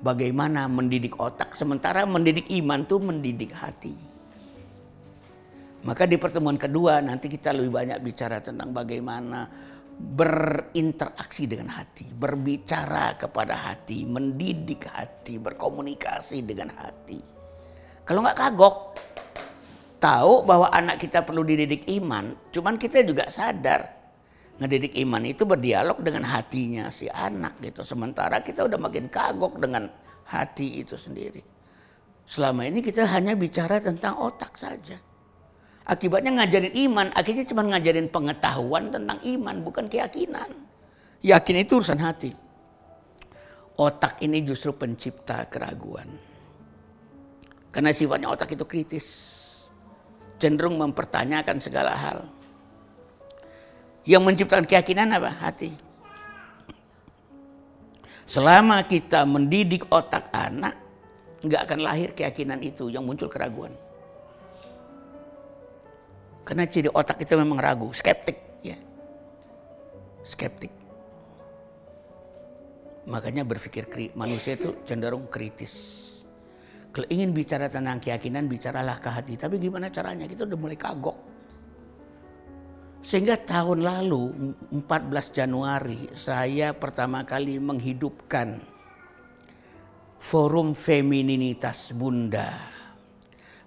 [0.02, 3.94] Bagaimana mendidik otak sementara mendidik iman tuh mendidik hati.
[5.86, 9.46] Maka di pertemuan kedua nanti kita lebih banyak bicara tentang bagaimana
[9.94, 17.39] berinteraksi dengan hati, berbicara kepada hati, mendidik hati, berkomunikasi dengan hati.
[18.10, 18.76] Kalau nggak kagok,
[20.02, 23.86] tahu bahwa anak kita perlu dididik iman, cuman kita juga sadar
[24.58, 27.86] ngedidik iman itu berdialog dengan hatinya si anak gitu.
[27.86, 29.86] Sementara kita udah makin kagok dengan
[30.26, 31.46] hati itu sendiri.
[32.26, 34.98] Selama ini kita hanya bicara tentang otak saja.
[35.86, 40.50] Akibatnya ngajarin iman, akhirnya cuma ngajarin pengetahuan tentang iman, bukan keyakinan.
[41.22, 42.34] Yakin itu urusan hati.
[43.78, 46.29] Otak ini justru pencipta keraguan.
[47.70, 49.08] Karena sifatnya otak itu kritis.
[50.42, 52.26] Cenderung mempertanyakan segala hal.
[54.08, 55.30] Yang menciptakan keyakinan apa?
[55.38, 55.72] Hati.
[58.30, 60.78] Selama kita mendidik otak anak,
[61.42, 63.74] nggak akan lahir keyakinan itu yang muncul keraguan.
[66.46, 68.78] Karena ciri otak itu memang ragu, skeptik, ya.
[70.26, 70.74] Skeptik.
[73.06, 73.86] Makanya berpikir
[74.18, 76.09] manusia itu cenderung kritis.
[76.90, 79.34] Kalau ingin bicara tentang keyakinan, bicaralah ke hati.
[79.38, 80.26] Tapi gimana caranya?
[80.26, 81.18] Kita udah mulai kagok.
[83.06, 88.60] Sehingga tahun lalu, 14 Januari, saya pertama kali menghidupkan
[90.20, 92.79] Forum Femininitas Bunda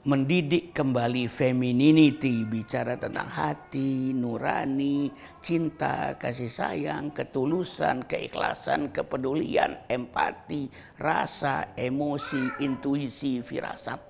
[0.03, 10.66] mendidik kembali femininity, bicara tentang hati, nurani, cinta, kasih sayang, ketulusan, keikhlasan, kepedulian, empati,
[10.99, 14.01] rasa, emosi, intuisi, firasat.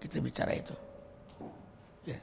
[0.00, 0.76] Kita bicara itu.
[2.08, 2.20] Ya.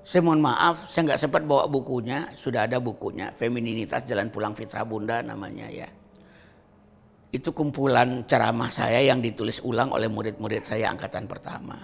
[0.00, 4.88] Saya mohon maaf, saya nggak sempat bawa bukunya, sudah ada bukunya, Femininitas Jalan Pulang Fitrah
[4.88, 5.99] Bunda namanya ya
[7.30, 11.78] Itu kumpulan ceramah saya yang ditulis ulang oleh murid-murid saya angkatan pertama.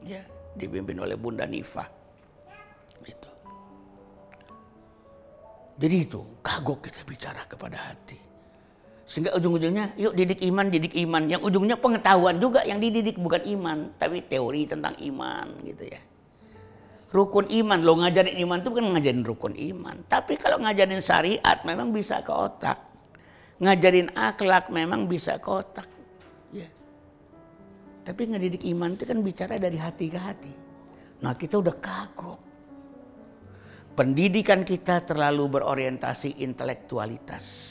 [0.00, 0.24] Ya,
[0.56, 1.84] dipimpin oleh Bunda Nifah.
[3.04, 3.30] Itu.
[5.76, 8.16] Jadi itu kagok kita bicara kepada hati.
[9.04, 11.28] Sehingga ujung-ujungnya yuk didik iman, didik iman.
[11.28, 13.78] Yang ujungnya pengetahuan juga yang dididik bukan iman.
[14.00, 16.00] Tapi teori tentang iman gitu ya.
[17.10, 19.98] Rukun iman, lo ngajarin iman itu bukan ngajarin rukun iman.
[20.08, 22.89] Tapi kalau ngajarin syariat memang bisa ke otak
[23.60, 25.86] ngajarin akhlak memang bisa kotak.
[26.50, 26.66] Ya.
[28.02, 30.52] Tapi ngedidik iman itu kan bicara dari hati ke hati.
[31.20, 32.40] Nah kita udah kagok.
[33.92, 37.68] Pendidikan kita terlalu berorientasi intelektualitas.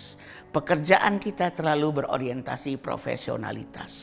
[0.54, 3.94] Pekerjaan kita terlalu berorientasi profesionalitas.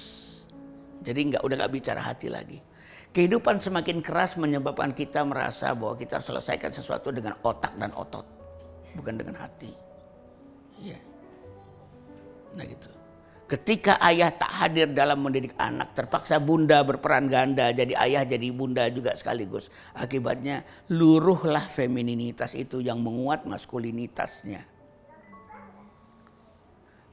[1.07, 2.59] Jadi nggak udah nggak bicara hati lagi.
[3.15, 8.27] Kehidupan semakin keras menyebabkan kita merasa bahwa kita harus selesaikan sesuatu dengan otak dan otot,
[8.99, 9.73] bukan dengan hati.
[10.83, 11.16] Yeah.
[12.57, 12.89] Nah gitu.
[13.47, 18.91] Ketika ayah tak hadir dalam mendidik anak, terpaksa bunda berperan ganda, jadi ayah jadi bunda
[18.91, 19.71] juga sekaligus.
[19.95, 24.67] Akibatnya luruhlah femininitas itu yang menguat maskulinitasnya.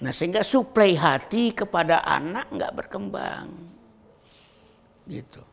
[0.02, 3.48] Nah sehingga suplai hati kepada anak nggak berkembang.
[5.06, 5.44] Gitu.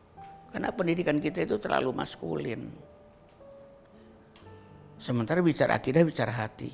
[0.49, 2.73] Karena pendidikan kita itu terlalu maskulin.
[4.97, 6.73] Sementara bicara akidah bicara hati.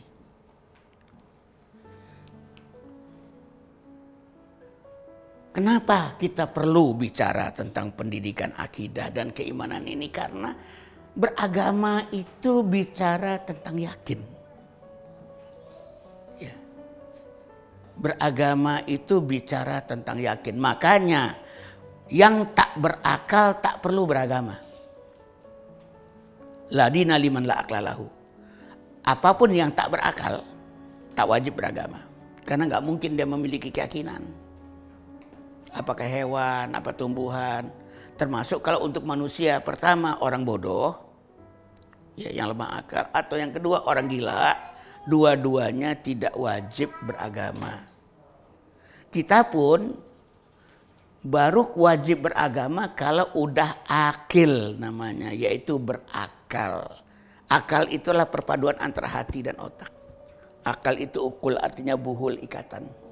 [5.57, 10.05] Kenapa kita perlu bicara tentang pendidikan akidah dan keimanan ini?
[10.13, 10.53] Karena
[11.17, 14.21] beragama itu bicara tentang yakin.
[16.37, 16.53] Ya.
[17.97, 20.61] Beragama itu bicara tentang yakin.
[20.61, 21.33] Makanya
[22.13, 24.61] yang tak berakal tak perlu beragama.
[26.69, 28.05] Ladina liman la aklalahu.
[29.09, 30.45] Apa pun yang tak berakal
[31.17, 31.97] tak wajib beragama.
[32.45, 34.45] Karena nggak mungkin dia memiliki keyakinan
[35.73, 37.67] apakah hewan, apa tumbuhan.
[38.17, 40.97] Termasuk kalau untuk manusia pertama orang bodoh,
[42.17, 44.57] ya yang lemah akal, atau yang kedua orang gila,
[45.05, 47.77] dua-duanya tidak wajib beragama.
[49.13, 49.93] Kita pun
[51.21, 56.89] baru wajib beragama kalau udah akil namanya, yaitu berakal.
[57.47, 59.93] Akal itulah perpaduan antara hati dan otak.
[60.67, 63.06] Akal itu ukul artinya buhul ikatan.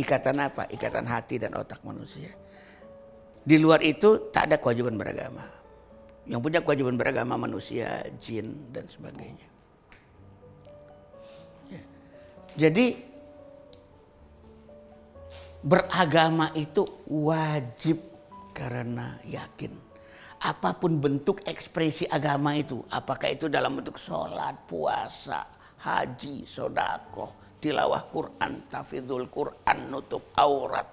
[0.00, 0.64] Ikatan apa?
[0.72, 2.32] Ikatan hati dan otak manusia.
[3.44, 5.44] Di luar itu tak ada kewajiban beragama.
[6.24, 9.48] Yang punya kewajiban beragama manusia, jin dan sebagainya.
[11.68, 11.82] Ya.
[12.56, 12.96] Jadi
[15.60, 18.00] beragama itu wajib
[18.56, 19.72] karena yakin.
[20.40, 25.44] Apa pun bentuk ekspresi agama itu, apakah itu dalam bentuk sholat, puasa,
[25.84, 30.88] haji, sodakoh, tilawah Quran, tafidul Quran, nutup aurat.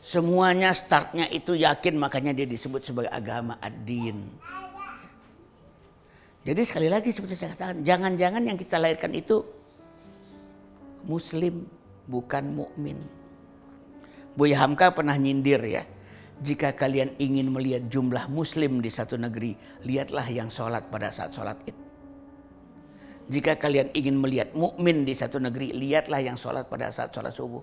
[0.00, 4.16] Semuanya startnya itu yakin makanya dia disebut sebagai agama ad-din.
[6.40, 9.44] Jadi sekali lagi seperti saya katakan, jangan-jangan yang kita lahirkan itu
[11.04, 11.68] muslim
[12.08, 12.96] bukan mukmin.
[14.34, 15.84] Buya Hamka pernah nyindir ya.
[16.40, 19.52] Jika kalian ingin melihat jumlah muslim di satu negeri,
[19.84, 21.79] lihatlah yang sholat pada saat sholat id.
[23.30, 27.62] Jika kalian ingin melihat mukmin di satu negeri, lihatlah yang sholat pada saat sholat subuh.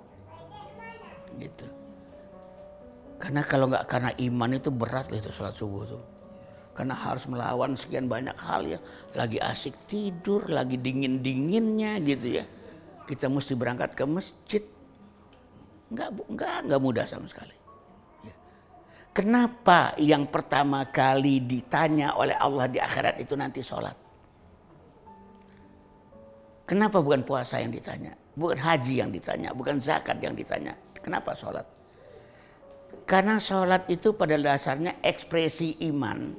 [1.35, 1.67] Gitu.
[3.19, 6.03] Karena kalau nggak karena iman itu berat lah itu sholat subuh tuh.
[6.71, 8.79] Karena harus melawan sekian banyak hal ya.
[9.19, 12.45] Lagi asik tidur, lagi dingin-dinginnya gitu ya.
[13.03, 14.63] Kita mesti berangkat ke masjid.
[15.91, 17.57] Nggak, nggak, nggak mudah sama sekali.
[18.23, 18.35] Ya.
[19.11, 24.06] Kenapa yang pertama kali ditanya oleh Allah di akhirat itu nanti sholat?
[26.67, 28.11] Kenapa bukan puasa yang ditanya?
[28.35, 30.75] Bukan haji yang ditanya, bukan zakat yang ditanya.
[30.99, 31.63] Kenapa sholat?
[33.07, 36.35] Karena sholat itu pada dasarnya ekspresi iman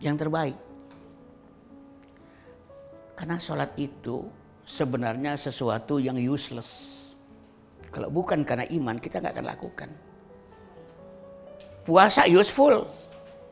[0.00, 0.56] yang terbaik.
[3.12, 4.24] Karena sholat itu
[4.64, 6.96] sebenarnya sesuatu yang useless.
[7.92, 9.90] Kalau bukan karena iman kita nggak akan lakukan.
[11.84, 12.88] Puasa useful.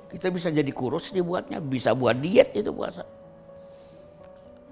[0.09, 3.05] Kita bisa jadi kurus dibuatnya, bisa buat diet itu puasa.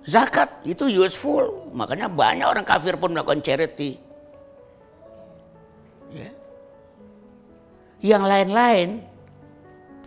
[0.02, 4.02] Zakat itu useful, makanya banyak orang kafir pun melakukan charity.
[6.10, 6.30] Ya.
[8.02, 8.88] Yang lain-lain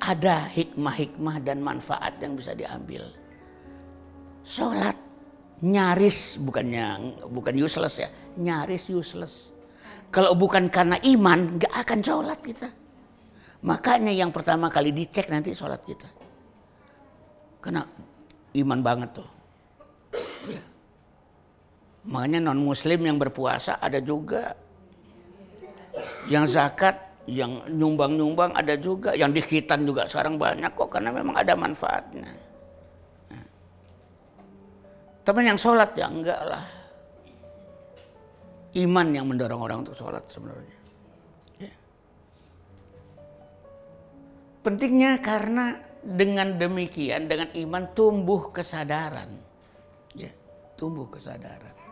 [0.04, 3.08] ada hikmah-hikmah dan manfaat yang bisa diambil.
[4.44, 5.00] Sholat
[5.64, 9.48] nyaris bukannya bukan useless ya, nyaris useless.
[10.12, 12.68] Kalau bukan karena iman, nggak akan sholat kita.
[13.64, 16.08] Makanya yang pertama kali dicek nanti sholat kita.
[17.64, 17.82] Karena
[18.60, 19.35] iman banget tuh.
[22.06, 24.54] Makanya non muslim yang berpuasa ada juga.
[26.30, 26.96] Yang zakat,
[27.26, 29.18] yang nyumbang-nyumbang ada juga.
[29.18, 32.30] Yang dikhitan juga sekarang banyak kok karena memang ada manfaatnya.
[35.26, 36.62] Teman yang sholat ya enggak lah.
[38.78, 40.78] Iman yang mendorong orang untuk sholat sebenarnya.
[41.58, 41.74] Ya.
[44.62, 49.34] Pentingnya karena dengan demikian, dengan iman tumbuh kesadaran.
[50.14, 50.30] Ya,
[50.78, 51.85] tumbuh kesadaran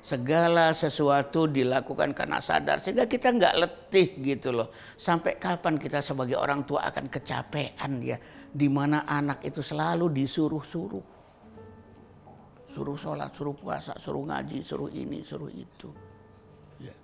[0.00, 4.68] segala sesuatu dilakukan karena sadar sehingga kita nggak letih gitu loh.
[4.96, 8.16] Sampai kapan kita sebagai orang tua akan kecapean ya?
[8.50, 11.06] Di mana anak itu selalu disuruh-suruh.
[12.70, 15.90] Suruh sholat suruh puasa suruh ngaji suruh ini suruh itu.
[16.80, 16.94] Ya.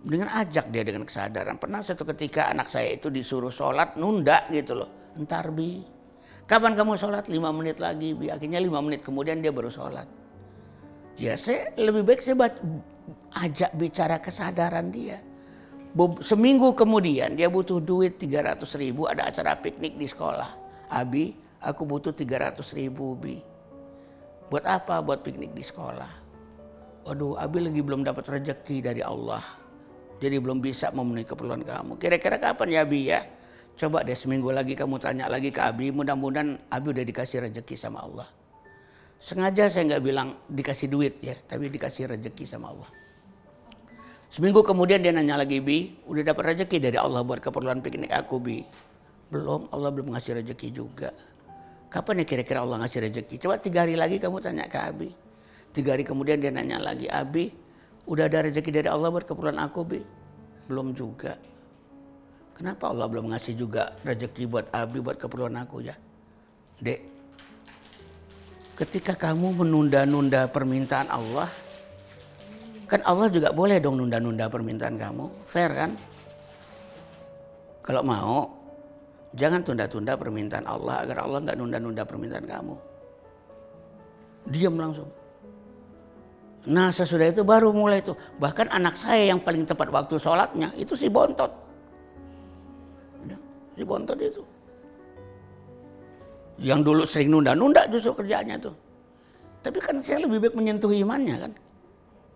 [0.00, 1.58] Dengan ajak dia dengan kesadaran.
[1.58, 5.14] Pernah satu ketika anak saya itu disuruh sholat nunda gitu loh.
[5.18, 5.82] Entar bi.
[6.46, 7.26] Kapan kamu sholat?
[7.26, 8.30] Lima menit lagi bi.
[8.30, 10.19] Akhirnya lima menit kemudian dia baru sholat
[11.20, 12.48] ya saya lebih baik saya
[13.36, 15.20] ajak bicara kesadaran dia.
[16.24, 20.48] Seminggu kemudian dia butuh duit 300 ribu ada acara piknik di sekolah.
[20.88, 23.36] Abi, aku butuh 300 ribu Bi.
[24.48, 25.02] Buat apa?
[25.02, 26.08] Buat piknik di sekolah.
[27.06, 29.42] Waduh, Abi lagi belum dapat rezeki dari Allah.
[30.22, 31.98] Jadi belum bisa memenuhi keperluan kamu.
[31.98, 33.20] Kira-kira kapan ya Abi ya?
[33.74, 35.90] Coba deh seminggu lagi kamu tanya lagi ke Abi.
[35.90, 38.28] Mudah-mudahan Abi udah dikasih rezeki sama Allah.
[39.20, 42.88] Sengaja saya nggak bilang dikasih duit ya, tapi dikasih rezeki sama Allah.
[44.32, 48.40] Seminggu kemudian dia nanya lagi, Bi, udah dapat rezeki dari Allah buat keperluan piknik aku,
[48.40, 48.64] Bi.
[49.28, 51.12] Belum, Allah belum ngasih rezeki juga.
[51.92, 53.42] Kapan ya kira-kira Allah ngasih rezeki?
[53.44, 55.10] Coba tiga hari lagi kamu tanya ke Abi.
[55.76, 57.52] Tiga hari kemudian dia nanya lagi, Abi,
[58.08, 60.00] udah ada rezeki dari Allah buat keperluan aku, Bi?
[60.70, 61.36] Belum juga.
[62.56, 65.98] Kenapa Allah belum ngasih juga rezeki buat Abi buat keperluan aku ya?
[66.80, 67.19] Dek,
[68.80, 71.52] ketika kamu menunda-nunda permintaan Allah,
[72.88, 75.28] kan Allah juga boleh dong nunda-nunda permintaan kamu.
[75.44, 75.92] Fair kan?
[77.84, 78.48] Kalau mau,
[79.36, 82.74] jangan tunda-tunda permintaan Allah agar Allah nggak nunda-nunda permintaan kamu.
[84.48, 85.12] Diam langsung.
[86.72, 88.16] Nah sesudah itu baru mulai itu.
[88.40, 91.52] Bahkan anak saya yang paling tepat waktu sholatnya itu si bontot.
[93.76, 94.44] Si bontot itu.
[96.60, 98.76] Yang dulu sering nunda-nunda justru kerjanya tuh.
[99.64, 101.52] Tapi kan saya lebih baik menyentuh imannya kan.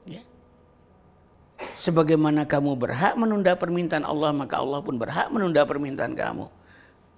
[0.09, 0.23] Ya.
[1.77, 6.49] Sebagaimana kamu berhak menunda permintaan Allah, maka Allah pun berhak menunda permintaan kamu.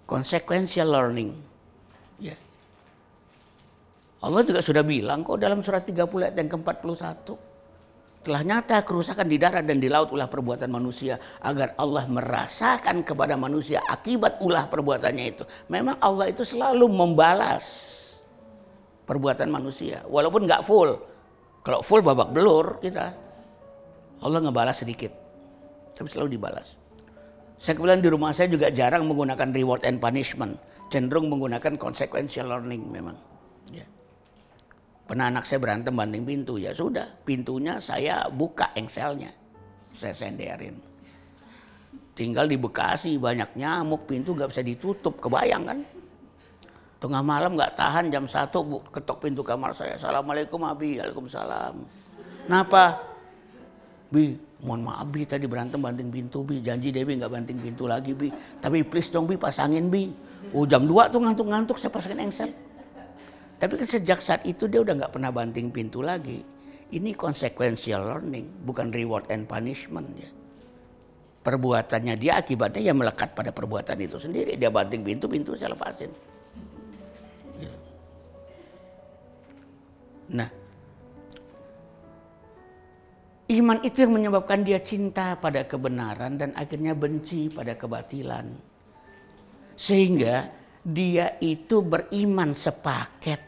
[0.07, 1.35] Consequential learning.
[2.19, 2.35] Ya.
[4.23, 7.46] Allah juga sudah bilang kok dalam surat 30 ayat yang ke-41
[8.27, 13.39] telah nyata kerusakan di darat dan di laut ulah perbuatan manusia agar Allah merasakan kepada
[13.39, 15.47] manusia akibat ulah perbuatannya itu.
[15.71, 17.95] Memang Allah itu selalu membalas
[19.07, 20.99] perbuatan manusia walaupun nggak full.
[21.63, 23.15] Kalau full babak belur kita.
[24.27, 25.15] Allah ngebalas sedikit.
[25.95, 26.75] Tapi selalu dibalas.
[27.63, 30.59] Saya kebetulan di rumah saya juga jarang menggunakan reward and punishment.
[30.91, 33.15] Cenderung menggunakan consequential learning memang.
[35.07, 39.31] Pernah anak saya berantem banting pintu, ya sudah, pintunya saya buka engselnya.
[39.95, 40.75] Saya senderin.
[42.19, 45.79] Tinggal di Bekasi banyak nyamuk, pintu gak bisa ditutup, kebayang kan?
[46.99, 49.95] Tengah malam gak tahan jam satu bu, ketok pintu kamar saya.
[49.95, 51.75] Assalamualaikum Abi, Waalaikumsalam.
[52.51, 52.99] Kenapa?
[54.11, 54.35] Bi,
[54.67, 56.59] mohon maaf Bi, tadi berantem banting pintu Bi.
[56.67, 58.35] Janji Dewi gak banting pintu lagi Bi.
[58.59, 60.11] Tapi please dong Bi, pasangin Bi.
[60.51, 62.51] Oh jam 2 tuh ngantuk-ngantuk saya pasangin engsel.
[63.57, 66.45] Tapi kan sejak saat itu dia udah nggak pernah banting pintu lagi.
[66.87, 70.31] Ini consequential learning, bukan reward and punishment ya.
[71.43, 74.59] Perbuatannya dia akibatnya ya melekat pada perbuatan itu sendiri.
[74.59, 76.11] Dia banting pintu, pintu saya lepasin.
[77.59, 77.75] Ya.
[80.31, 80.49] Nah,
[83.47, 88.51] iman itu yang menyebabkan dia cinta pada kebenaran dan akhirnya benci pada kebatilan.
[89.79, 90.51] Sehingga
[90.87, 93.43] dia itu beriman sepaket.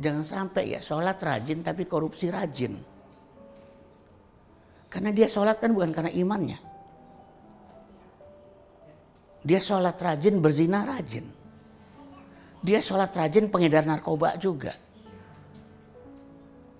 [0.00, 2.80] Jangan sampai ya sholat rajin tapi korupsi rajin.
[4.88, 6.58] Karena dia sholat kan bukan karena imannya.
[9.44, 11.28] Dia sholat rajin berzina rajin.
[12.64, 14.72] Dia sholat rajin pengedar narkoba juga.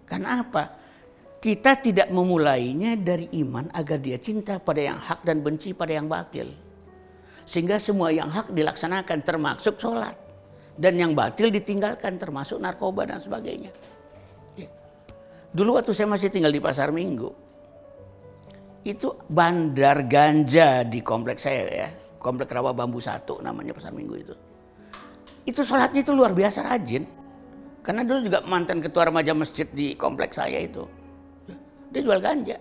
[0.08, 0.64] Karena apa?
[1.40, 6.08] Kita tidak memulainya dari iman agar dia cinta pada yang hak dan benci pada yang
[6.08, 6.69] batil.
[7.50, 10.14] Sehingga semua yang hak dilaksanakan termasuk sholat.
[10.78, 13.74] Dan yang batil ditinggalkan termasuk narkoba dan sebagainya.
[14.54, 14.70] Ya.
[15.50, 17.34] Dulu waktu saya masih tinggal di Pasar Minggu.
[18.86, 21.88] Itu bandar ganja di kompleks saya ya.
[22.22, 24.34] Komplek Rawa Bambu Satu namanya Pasar Minggu itu.
[25.42, 27.02] Itu sholatnya itu luar biasa rajin.
[27.82, 30.86] Karena dulu juga mantan ketua remaja masjid di kompleks saya itu.
[31.50, 31.56] Ya,
[31.90, 32.56] dia jual ganja.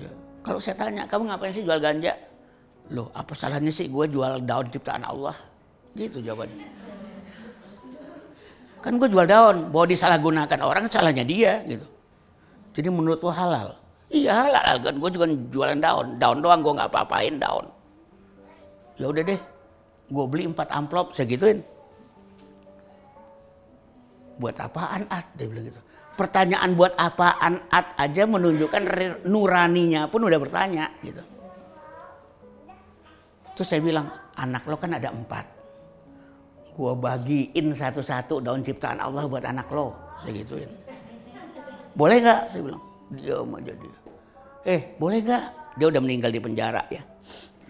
[0.00, 0.10] Ya,
[0.40, 2.16] kalau saya tanya, kamu ngapain sih jual ganja?
[2.94, 5.34] Loh, apa salahnya sih gue jual daun ciptaan Allah?
[5.96, 6.68] Gitu jawabannya.
[8.84, 11.86] Kan gue jual daun, bahwa disalahgunakan orang salahnya dia gitu.
[12.76, 13.74] Jadi menurut lo halal?
[14.06, 16.06] Iya halal kan, gue juga jualan daun.
[16.22, 17.66] Daun doang gue nggak apa-apain daun.
[18.94, 19.40] Ya udah deh,
[20.08, 21.66] gue beli empat amplop, saya gituin
[24.36, 25.80] buat apaan at dia bilang gitu
[26.16, 28.82] pertanyaan buat apaan at aja menunjukkan
[29.28, 31.20] nuraninya pun udah bertanya gitu
[33.56, 34.06] terus saya bilang
[34.36, 35.48] anak lo kan ada empat.
[36.76, 39.96] Gua bagiin satu-satu daun ciptaan Allah buat anak lo.
[40.20, 40.68] Saya gituin.
[41.96, 42.40] Boleh nggak?
[42.52, 42.82] Saya bilang.
[43.16, 43.98] Diam aja dia.
[44.68, 45.44] Eh boleh nggak?
[45.80, 47.00] Dia udah meninggal di penjara ya.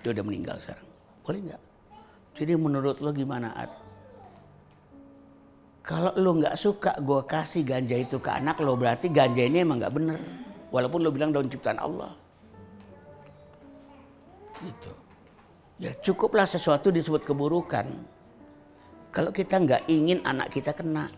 [0.02, 0.88] Dia udah meninggal sekarang.
[1.22, 1.62] Boleh nggak?
[2.36, 3.70] Jadi menurut lo gimana at
[5.86, 9.78] kalau lo nggak suka gue kasih ganja itu ke anak lo berarti ganja ini emang
[9.78, 10.18] nggak bener.
[10.74, 12.10] Walaupun lo bilang daun ciptaan Allah.
[14.58, 15.05] Gitu.
[15.76, 17.84] Ya cukuplah sesuatu disebut keburukan.
[19.12, 21.08] Kalau kita nggak ingin anak kita kena.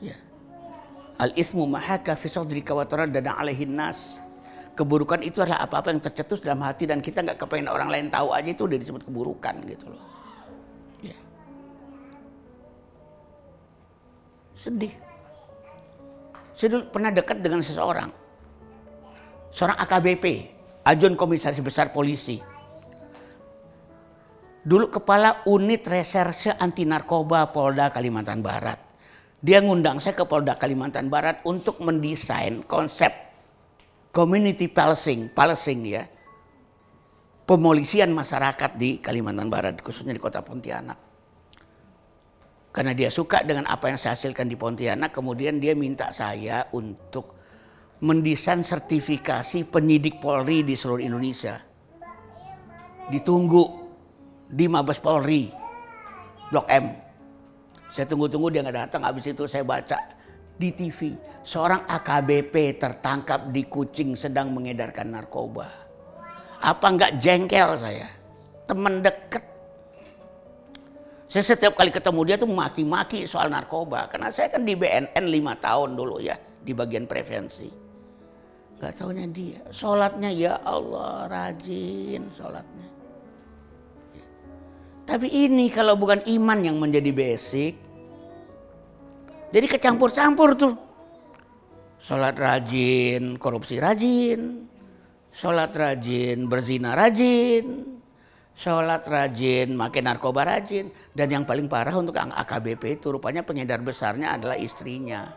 [0.00, 0.16] Ya.
[1.16, 4.20] Al ismu mahaka fi sadrika wa dan alaihin nas.
[4.76, 8.36] Keburukan itu adalah apa-apa yang tercetus dalam hati dan kita nggak kepengen orang lain tahu
[8.36, 10.16] aja itu udah disebut keburukan gitu loh.
[14.66, 14.90] Sedih.
[16.58, 18.10] Saya dulu pernah dekat dengan seseorang.
[19.54, 20.24] Seorang AKBP,
[20.82, 22.42] Ajun Komisaris Besar Polisi.
[24.66, 28.82] Dulu kepala unit reserse anti narkoba Polda Kalimantan Barat.
[29.38, 33.14] Dia ngundang saya ke Polda Kalimantan Barat untuk mendesain konsep
[34.10, 36.02] community policing, policing ya.
[37.46, 40.98] Pemolisian masyarakat di Kalimantan Barat, khususnya di kota Pontianak.
[42.74, 47.38] Karena dia suka dengan apa yang saya hasilkan di Pontianak, kemudian dia minta saya untuk
[48.02, 51.54] mendesain sertifikasi penyidik Polri di seluruh Indonesia.
[53.14, 53.85] Ditunggu
[54.46, 55.50] di Mabes Polri,
[56.50, 56.86] Blok M.
[57.90, 59.98] Saya tunggu-tunggu dia nggak datang, habis itu saya baca
[60.56, 61.14] di TV.
[61.46, 65.70] Seorang AKBP tertangkap di Kucing sedang mengedarkan narkoba.
[66.58, 68.10] Apa nggak jengkel saya?
[68.66, 69.56] Teman deket
[71.26, 74.06] saya setiap kali ketemu dia tuh maki-maki soal narkoba.
[74.06, 76.38] Karena saya kan di BNN lima tahun dulu ya.
[76.38, 77.68] Di bagian prevensi.
[78.80, 79.60] Gak taunya dia.
[79.68, 82.95] Sholatnya ya Allah rajin sholatnya.
[85.06, 87.78] Tapi ini kalau bukan iman yang menjadi basic.
[89.54, 90.74] Jadi kecampur-campur tuh.
[92.02, 94.66] Sholat rajin, korupsi rajin.
[95.30, 97.96] Sholat rajin, berzina rajin
[98.56, 100.88] sholat rajin, makin narkoba rajin.
[101.12, 105.28] Dan yang paling parah untuk AKBP itu rupanya pengedar besarnya adalah istrinya.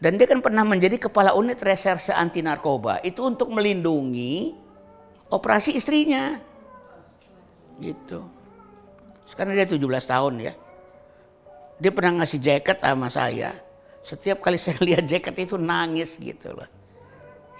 [0.00, 3.04] Dan dia kan pernah menjadi kepala unit reserse anti narkoba.
[3.04, 4.56] Itu untuk melindungi
[5.28, 6.40] operasi istrinya.
[7.80, 8.20] Gitu.
[9.26, 10.54] Sekarang dia 17 tahun ya.
[11.80, 13.56] Dia pernah ngasih jaket sama saya.
[14.04, 16.68] Setiap kali saya lihat jaket itu nangis gitu loh.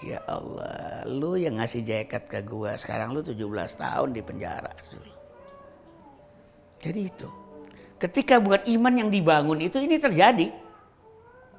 [0.01, 3.37] Ya Allah, lu yang ngasih jaket ke gua, sekarang lu 17
[3.77, 4.73] tahun di penjara.
[6.81, 7.29] Jadi itu.
[8.01, 10.49] Ketika bukan iman yang dibangun itu ini terjadi.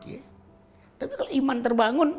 [0.02, 0.22] Ya.
[0.98, 2.10] Tapi kalau iman terbangun,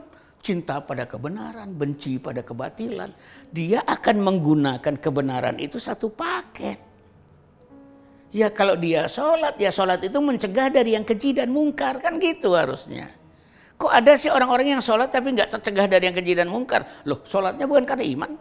[0.44, 3.08] cinta pada kebenaran, benci pada kebatilan,
[3.56, 6.78] dia akan menggunakan kebenaran itu satu paket.
[8.36, 12.04] Ya kalau dia sholat, ya sholat itu mencegah dari yang keji dan mungkar.
[12.04, 13.08] Kan gitu harusnya.
[13.80, 16.84] Kok ada sih orang-orang yang sholat tapi nggak tercegah dari yang keji dan mungkar?
[17.08, 18.32] Loh, sholatnya bukan karena iman.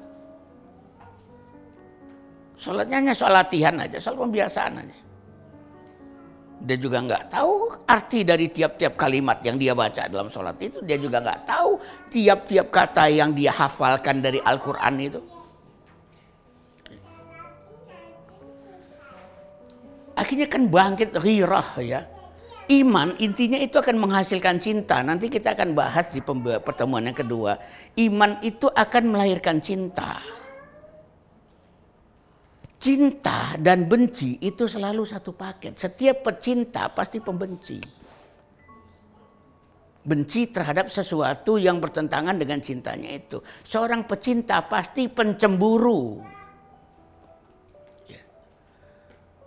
[2.59, 4.97] Sholatnya hanya soal latihan aja, soal pembiasaan aja.
[6.63, 10.79] Dia juga nggak tahu arti dari tiap-tiap kalimat yang dia baca dalam sholat itu.
[10.87, 11.71] Dia juga nggak tahu
[12.09, 15.21] tiap-tiap kata yang dia hafalkan dari Al-Quran itu.
[20.15, 22.07] Akhirnya kan bangkit rirah ya
[22.71, 25.03] Iman intinya itu akan menghasilkan cinta.
[25.03, 26.23] Nanti kita akan bahas di
[26.63, 27.59] pertemuan yang kedua.
[27.99, 30.23] Iman itu akan melahirkan cinta.
[32.83, 35.79] Cinta dan benci itu selalu satu paket.
[35.79, 37.79] Setiap pecinta pasti pembenci.
[40.03, 43.39] Benci terhadap sesuatu yang bertentangan dengan cintanya itu.
[43.63, 46.27] Seorang pecinta pasti pencemburu.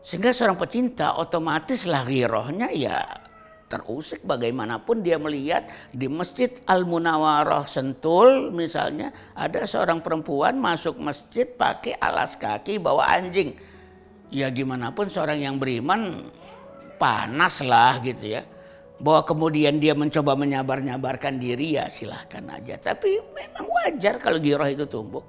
[0.05, 3.24] Sehingga seorang pecinta otomatis lari rohnya ya
[3.65, 11.97] terusik bagaimanapun dia melihat di Masjid Al-Munawarah Sentul misalnya ada seorang perempuan masuk masjid pakai
[11.97, 13.57] alas kaki bawa anjing.
[14.33, 16.25] ya gimana pun seorang yang beriman
[16.97, 18.43] panas lah gitu ya.
[18.95, 22.79] Bahwa kemudian dia mencoba menyabar-nyabarkan diri ya silahkan aja.
[22.79, 25.21] Tapi memang wajar kalau giroh itu tumbuh.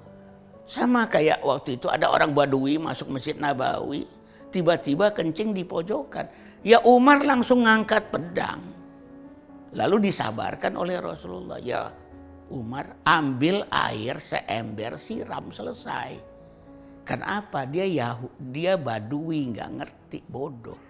[0.67, 4.07] Sama kayak waktu itu ada orang Badui masuk Masjid Nabawi.
[4.51, 6.46] Tiba-tiba kencing di pojokan.
[6.67, 8.59] Ya Umar langsung ngangkat pedang.
[9.71, 11.63] Lalu disabarkan oleh Rasulullah.
[11.63, 11.95] Ya
[12.51, 16.19] Umar ambil air seember siram selesai.
[17.07, 17.63] Kan apa?
[17.63, 20.87] Dia Yahu, dia Badui nggak ngerti bodoh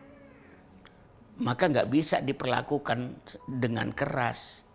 [1.42, 3.14] maka nggak bisa diperlakukan
[3.46, 4.66] dengan keras.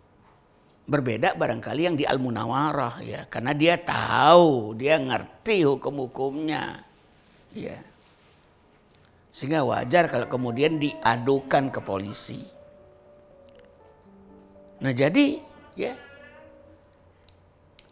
[0.83, 6.83] Berbeda barangkali yang di Al-Munawarah ya, karena dia tahu, dia ngerti hukum-hukumnya.
[7.55, 7.79] Ya.
[9.33, 12.45] Sehingga wajar kalau kemudian diadukan ke polisi.
[14.85, 15.41] Nah jadi
[15.73, 15.97] ya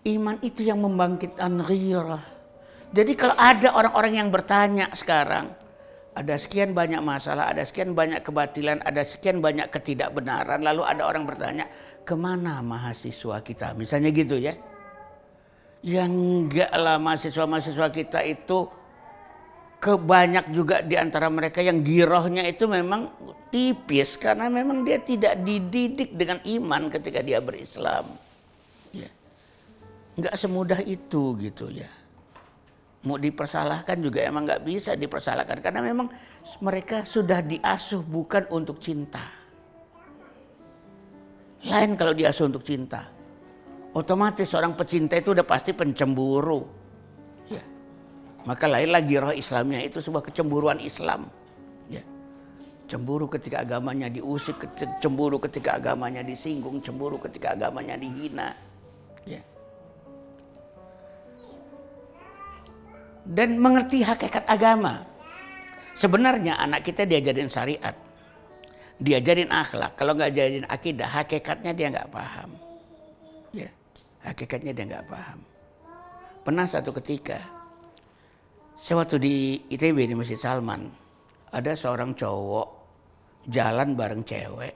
[0.06, 2.24] iman itu yang membangkitkan ghirah.
[2.92, 5.50] Jadi kalau ada orang-orang yang bertanya sekarang,
[6.12, 10.60] ada sekian banyak masalah, ada sekian banyak kebatilan, ada sekian banyak ketidakbenaran.
[10.60, 11.72] Lalu ada orang bertanya,
[12.04, 13.72] ke mana mahasiswa kita?
[13.80, 14.52] Misalnya gitu ya.
[15.82, 18.68] Yang enggak lah mahasiswa-mahasiswa kita itu
[19.82, 23.10] kebanyak juga di antara mereka yang girohnya itu memang
[23.50, 28.06] tipis karena memang dia tidak dididik dengan iman ketika dia berislam.
[28.94, 29.10] Ya.
[30.14, 31.90] Enggak semudah itu gitu ya
[33.02, 36.06] mau dipersalahkan juga emang nggak bisa dipersalahkan karena memang
[36.62, 39.22] mereka sudah diasuh bukan untuk cinta.
[41.66, 43.06] Lain kalau diasuh untuk cinta.
[43.94, 46.81] Otomatis seorang pecinta itu udah pasti pencemburu.
[48.46, 51.30] Maka lain lagi roh Islamnya itu sebuah kecemburuan Islam.
[51.88, 52.02] Ya.
[52.90, 54.58] Cemburu ketika agamanya diusik,
[55.00, 58.52] cemburu ketika agamanya disinggung, cemburu ketika agamanya dihina.
[59.24, 59.40] Ya.
[63.28, 65.06] dan mengerti hakikat agama.
[65.94, 67.94] Sebenarnya anak kita diajarin syariat,
[68.98, 69.94] diajarin akhlak.
[70.00, 72.50] Kalau nggak diajarin akidah, hakikatnya dia nggak paham.
[73.54, 73.70] Ya,
[74.26, 75.40] hakikatnya dia nggak paham.
[76.42, 77.38] Pernah satu ketika,
[78.82, 79.36] saya waktu di
[79.70, 80.90] ITB di Masjid Salman,
[81.54, 82.68] ada seorang cowok
[83.46, 84.74] jalan bareng cewek.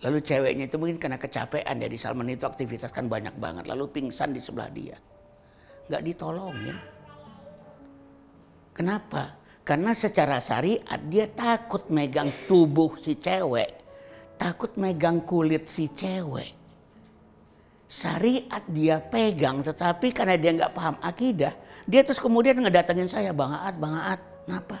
[0.00, 3.68] Lalu ceweknya itu mungkin karena kecapean ya di Salman itu aktivitas kan banyak banget.
[3.68, 4.96] Lalu pingsan di sebelah dia.
[5.88, 6.76] Nggak ditolongin
[8.74, 9.38] Kenapa?
[9.62, 13.70] Karena secara syariat dia takut megang tubuh si cewek.
[14.34, 16.52] Takut megang kulit si cewek.
[17.86, 21.54] Syariat dia pegang tetapi karena dia nggak paham akidah.
[21.84, 23.30] Dia terus kemudian ngedatengin saya.
[23.36, 24.20] Bang Aat, Bang Aat.
[24.44, 24.76] Kenapa?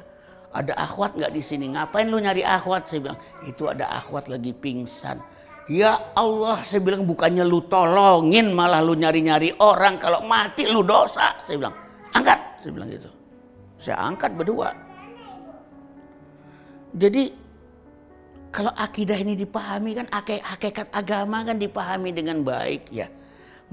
[0.54, 1.74] Ada akhwat nggak di sini?
[1.74, 2.86] Ngapain lu nyari akhwat?
[2.86, 5.18] Saya bilang, itu ada akhwat lagi pingsan.
[5.66, 9.96] Ya Allah, saya bilang bukannya lu tolongin malah lu nyari-nyari orang.
[9.98, 11.34] Kalau mati lu dosa.
[11.44, 11.74] Saya bilang,
[12.12, 12.38] angkat.
[12.60, 13.10] Saya bilang gitu.
[13.80, 14.70] Saya angkat berdua.
[16.94, 17.34] Jadi
[18.54, 23.10] kalau akidah ini dipahami kan hakikat agama kan dipahami dengan baik ya.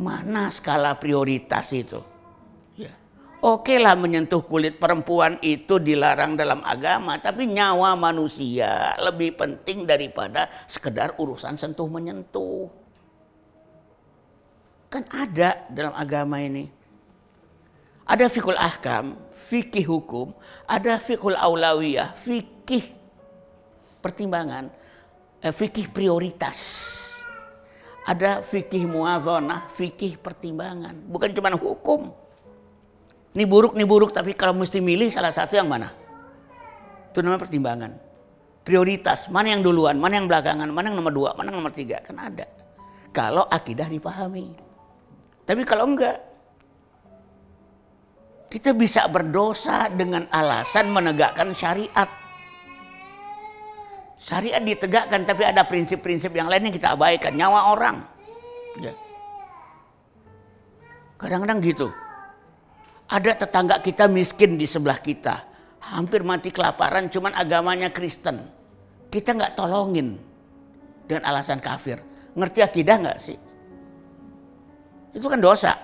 [0.02, 2.02] Mana skala prioritas itu?
[3.42, 10.46] Oke lah menyentuh kulit perempuan itu dilarang dalam agama, tapi nyawa manusia lebih penting daripada
[10.70, 12.70] sekedar urusan sentuh menyentuh.
[14.94, 16.70] Kan ada dalam agama ini.
[18.06, 20.38] Ada fikul ahkam, fikih hukum,
[20.70, 22.94] ada fikul aulawiyah, fikih
[24.06, 24.70] pertimbangan,
[25.42, 26.94] eh, fikih prioritas.
[28.06, 30.94] Ada fikih muazonah, fikih pertimbangan.
[31.10, 32.21] Bukan cuma hukum.
[33.32, 35.88] Ini buruk, ini buruk, tapi kalau mesti milih salah satu yang mana?
[37.12, 37.92] Itu namanya pertimbangan.
[38.68, 42.04] Prioritas, mana yang duluan, mana yang belakangan, mana yang nomor dua, mana yang nomor tiga.
[42.04, 42.44] Kan ada.
[43.16, 44.52] Kalau akidah dipahami.
[45.48, 46.20] Tapi kalau enggak,
[48.52, 52.12] kita bisa berdosa dengan alasan menegakkan syariat.
[54.20, 57.32] Syariat ditegakkan tapi ada prinsip-prinsip yang lain yang kita abaikan.
[57.32, 58.04] Nyawa orang.
[58.84, 58.92] Ya.
[61.16, 61.88] Kadang-kadang gitu.
[63.12, 65.44] Ada tetangga kita miskin di sebelah kita.
[65.92, 68.40] Hampir mati kelaparan cuman agamanya Kristen.
[69.12, 70.16] Kita nggak tolongin
[71.04, 72.00] dengan alasan kafir.
[72.32, 73.36] Ngerti akidah nggak sih?
[75.12, 75.76] Itu kan dosa.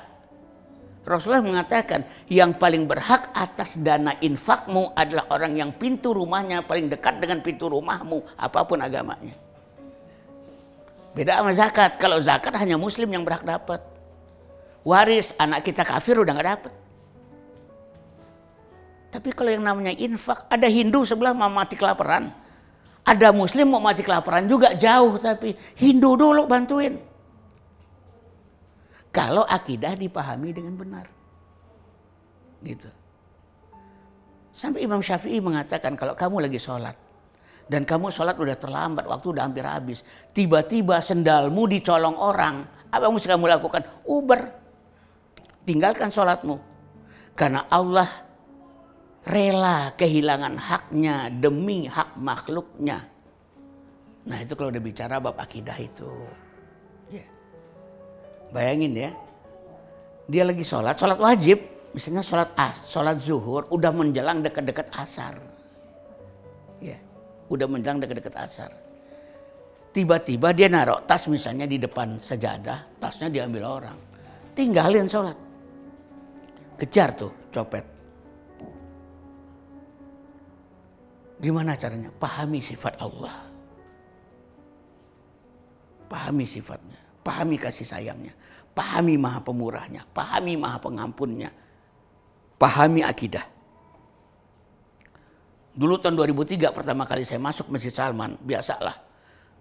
[1.04, 7.20] Rasulullah mengatakan yang paling berhak atas dana infakmu adalah orang yang pintu rumahnya paling dekat
[7.20, 9.36] dengan pintu rumahmu apa pun agamanya.
[11.12, 12.00] Beda sama zakat.
[12.00, 13.84] Kalau zakat hanya muslim yang berhak dapat.
[14.88, 16.87] Waris anak kita kafir udah nggak dapat.
[19.18, 22.30] Tapi kalau yang namanya infak, ada Hindu sebelah mau mati kelaparan.
[23.02, 27.02] Ada muslim mau mati kelaparan juga jauh tapi Hindu dulu bantuin.
[29.10, 31.10] Kalau akidah dipahami dengan benar.
[32.62, 32.86] Gitu.
[34.54, 36.94] Sampai Imam Syafi'i mengatakan kalau kamu lagi sholat
[37.66, 40.06] dan kamu sholat udah terlambat, waktu udah hampir habis.
[40.30, 42.70] Tiba-tiba sendalmu dicolong orang.
[42.94, 43.82] Apa yang mesti kamu lakukan?
[44.06, 44.46] Uber.
[45.66, 46.62] Tinggalkan sholatmu.
[47.34, 48.27] Karena Allah
[49.28, 53.04] rela kehilangan haknya demi hak makhluknya.
[54.28, 56.08] Nah itu kalau udah bicara bab akidah itu.
[57.12, 57.28] Ya.
[58.56, 59.12] Bayangin ya.
[60.28, 61.60] Dia lagi sholat, sholat wajib
[61.96, 65.40] misalnya sholat as, sholat zuhur udah menjelang dekat-dekat asar.
[66.84, 67.00] Ya,
[67.48, 68.72] udah menjelang dekat-dekat asar.
[69.96, 73.98] Tiba-tiba dia naruh tas misalnya di depan sejadah, tasnya diambil orang.
[74.54, 75.34] Tinggalin sholat.
[76.78, 77.97] Kejar tuh copet.
[81.38, 82.10] Gimana caranya?
[82.18, 83.36] Pahami sifat Allah.
[86.10, 86.98] Pahami sifatnya.
[87.22, 88.34] Pahami kasih sayangnya.
[88.74, 90.06] Pahami maha pemurahnya.
[90.16, 91.52] Pahami maha pengampunnya
[92.58, 93.46] pahami akidah.
[95.78, 98.98] Dulu tahun 2003 pertama kali saya masuk Masjid Salman, biasalah.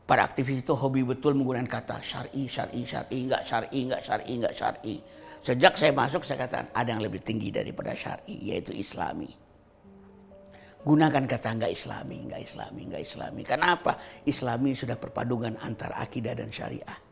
[0.08, 4.54] Para aktivis itu hobi betul menggunakan kata syar'i, syar'i, syar'i, enggak syar'i, enggak syar'i, enggak
[4.56, 4.94] syar'i.
[5.44, 9.28] Sejak saya masuk saya katakan ada yang lebih tinggi daripada syar'i, yaitu islami.
[10.82, 13.42] Gunakan kata enggak islami, enggak islami, enggak islami.
[13.46, 13.96] Kenapa?
[14.26, 17.06] Islami sudah perpaduan antara akidah dan syariah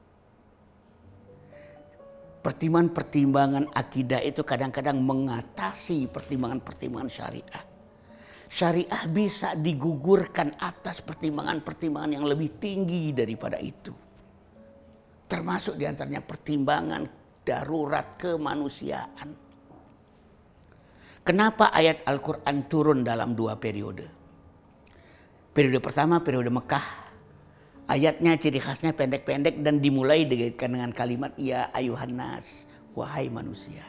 [2.44, 7.64] pertimbangan-pertimbangan akidah itu kadang-kadang mengatasi pertimbangan-pertimbangan syariah.
[8.52, 13.96] Syariah bisa digugurkan atas pertimbangan-pertimbangan yang lebih tinggi daripada itu.
[15.24, 17.08] Termasuk di antaranya pertimbangan
[17.42, 19.43] darurat kemanusiaan.
[21.24, 24.04] Kenapa ayat Al-Quran turun dalam dua periode?
[25.56, 27.04] Periode pertama periode Mekah
[27.84, 32.64] Ayatnya ciri khasnya pendek-pendek dan dimulai dengan kalimat ya ayuhan nas,
[32.96, 33.84] wahai manusia.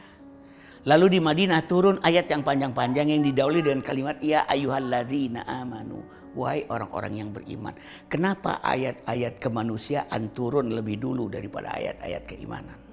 [0.84, 6.04] Lalu di Madinah turun ayat yang panjang-panjang yang didahului dengan kalimat ya ayyuhalladzina amanu,
[6.36, 7.72] wahai orang-orang yang beriman.
[8.12, 12.85] Kenapa ayat-ayat kemanusiaan turun lebih dulu daripada ayat-ayat keimanan?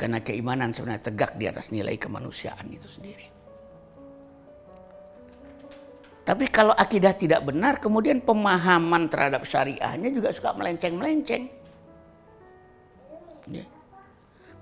[0.00, 3.28] Karena keimanan sebenarnya tegak di atas nilai kemanusiaan itu sendiri.
[6.24, 11.52] Tapi kalau akidah tidak benar, kemudian pemahaman terhadap syariahnya juga suka melenceng-melenceng.
[13.52, 13.68] Ya.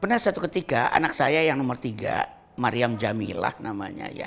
[0.03, 2.27] Pernah satu ketika anak saya yang nomor tiga,
[2.59, 4.27] Maryam Jamilah namanya ya.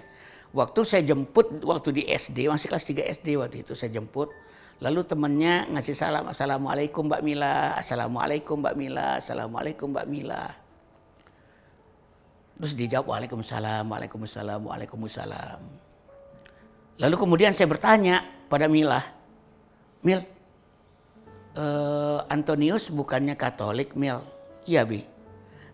[0.56, 4.32] Waktu saya jemput, waktu di SD, masih kelas 3 SD waktu itu saya jemput.
[4.80, 10.71] Lalu temannya ngasih salam, Assalamualaikum Mbak Mila, Assalamualaikum Mbak Mila, Assalamualaikum Mbak Mila.
[12.62, 15.62] Terus dijawab Waalaikumsalam, Waalaikumsalam, Waalaikumsalam.
[17.02, 19.02] Lalu kemudian saya bertanya pada Mila,
[20.06, 20.22] Mil,
[21.58, 24.22] uh, Antonius bukannya Katolik, Mil?
[24.70, 25.02] Iya, Bi.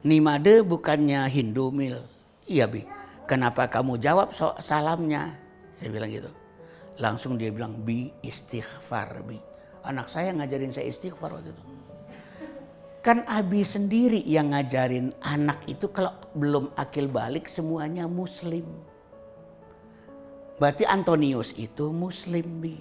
[0.07, 1.99] Nimade bukannya Hindu, Mil?
[2.47, 2.87] Iya, Bi.
[3.27, 5.35] Kenapa kamu jawab so salamnya?
[5.75, 6.31] Saya bilang gitu.
[7.03, 9.35] Langsung dia bilang, Bi istighfar, Bi.
[9.83, 11.63] Anak saya ngajarin saya istighfar waktu itu.
[13.07, 18.67] Kan Abi sendiri yang ngajarin anak itu kalau belum akil balik semuanya muslim.
[20.59, 22.75] Berarti Antonius itu muslim bi.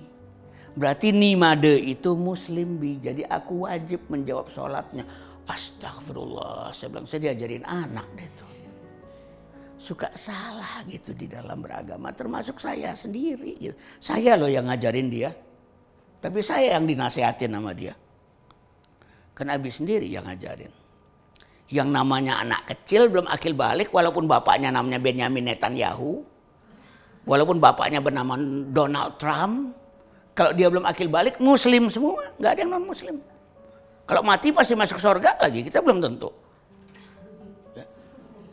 [0.74, 2.98] Berarti Nimade itu muslim bi.
[2.98, 5.06] Jadi aku wajib menjawab sholatnya.
[5.46, 6.74] Astagfirullah.
[6.74, 8.50] Saya bilang saya diajarin anak deh tuh.
[9.78, 12.10] Suka salah gitu di dalam beragama.
[12.10, 13.62] Termasuk saya sendiri.
[13.62, 13.78] Gitu.
[14.02, 15.30] Saya loh yang ngajarin dia.
[16.18, 17.94] Tapi saya yang dinasehatin sama dia.
[19.36, 20.72] Kan Abi sendiri yang ngajarin.
[21.68, 26.24] Yang namanya anak kecil belum akil balik walaupun bapaknya namanya Benyamin Netanyahu
[27.26, 28.38] Walaupun bapaknya bernama
[28.70, 29.74] Donald Trump,
[30.30, 33.18] kalau dia belum akil balik, muslim semua, nggak ada yang non muslim.
[34.06, 36.30] Kalau mati pasti masuk surga lagi, kita belum tentu.
[37.74, 37.82] Ya.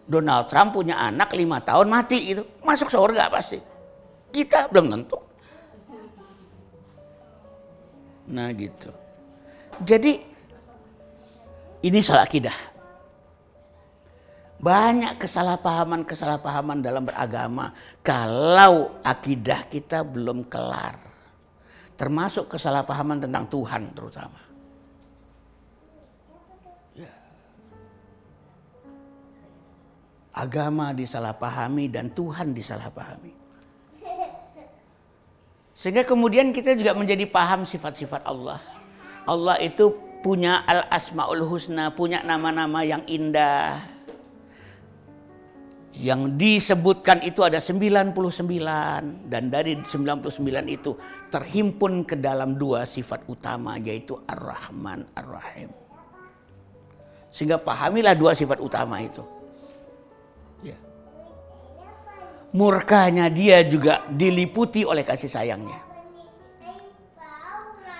[0.10, 3.62] Donald Trump punya anak lima tahun mati itu, masuk surga pasti.
[4.34, 5.22] Kita belum tentu.
[8.34, 8.90] Nah gitu.
[9.86, 10.33] Jadi
[11.84, 12.56] ini soal akidah.
[14.64, 20.96] Banyak kesalahpahaman-kesalahpahaman dalam beragama kalau akidah kita belum kelar.
[22.00, 24.40] Termasuk kesalahpahaman tentang Tuhan terutama.
[26.96, 27.12] Ya.
[30.32, 33.44] Agama disalahpahami dan Tuhan disalahpahami.
[35.76, 38.64] Sehingga kemudian kita juga menjadi paham sifat-sifat Allah.
[39.28, 43.94] Allah itu punya al-asma'ul husna, punya nama-nama yang indah
[45.94, 48.18] yang disebutkan itu ada 99
[49.30, 50.34] dan dari 99
[50.66, 50.98] itu
[51.30, 55.70] terhimpun ke dalam dua sifat utama yaitu Ar-Rahman Ar-Rahim.
[57.30, 59.22] Sehingga pahamilah dua sifat utama itu.
[60.66, 60.78] Ya.
[62.58, 65.93] Murkanya dia juga diliputi oleh kasih sayangnya.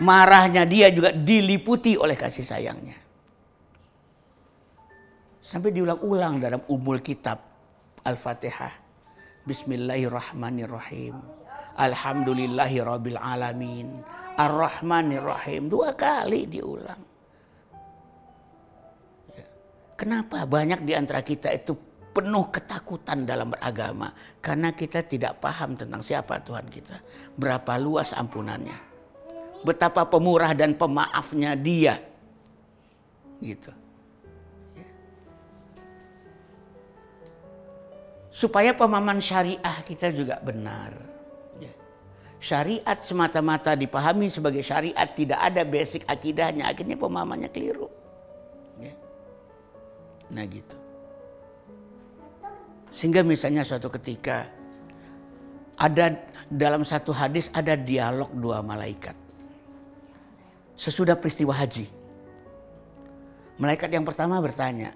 [0.02, 2.98] Marahnya dia juga diliputi oleh kasih sayangnya.
[5.44, 7.46] Sampai diulang-ulang dalam umul kitab
[8.02, 8.74] Al-Fatihah.
[9.46, 11.20] Bismillahirrahmanirrahim.
[11.78, 14.02] Alhamdulillahi rabbil alamin.
[14.40, 15.70] Ar-Rahmanirrahim.
[15.70, 17.02] Dua kali diulang.
[19.36, 19.46] Ya.
[19.94, 21.78] Kenapa banyak di antara kita itu
[22.14, 27.02] penuh ketakutan dalam beragama karena kita tidak paham tentang siapa Tuhan kita,
[27.34, 28.93] berapa luas ampunannya,
[29.64, 31.98] betapa pemurah dan pemaafnya Dia,
[33.40, 33.72] gitu.
[34.76, 34.88] Ya.
[38.32, 40.96] Supaya pemahaman syariah kita juga benar.
[41.60, 41.72] Ya.
[42.44, 47.88] Syariat semata-mata dipahami sebagai syariat tidak ada basic akidahnya, akhirnya pemahamannya keliru.
[48.80, 48.94] Ya.
[50.32, 50.76] Nah gitu.
[52.94, 54.46] Sehingga misalnya suatu ketika
[55.82, 56.14] ada
[56.46, 59.23] dalam satu hadis ada dialog dua malaikat.
[60.84, 61.88] Sesudah peristiwa haji.
[63.56, 64.92] Malaikat yang pertama bertanya,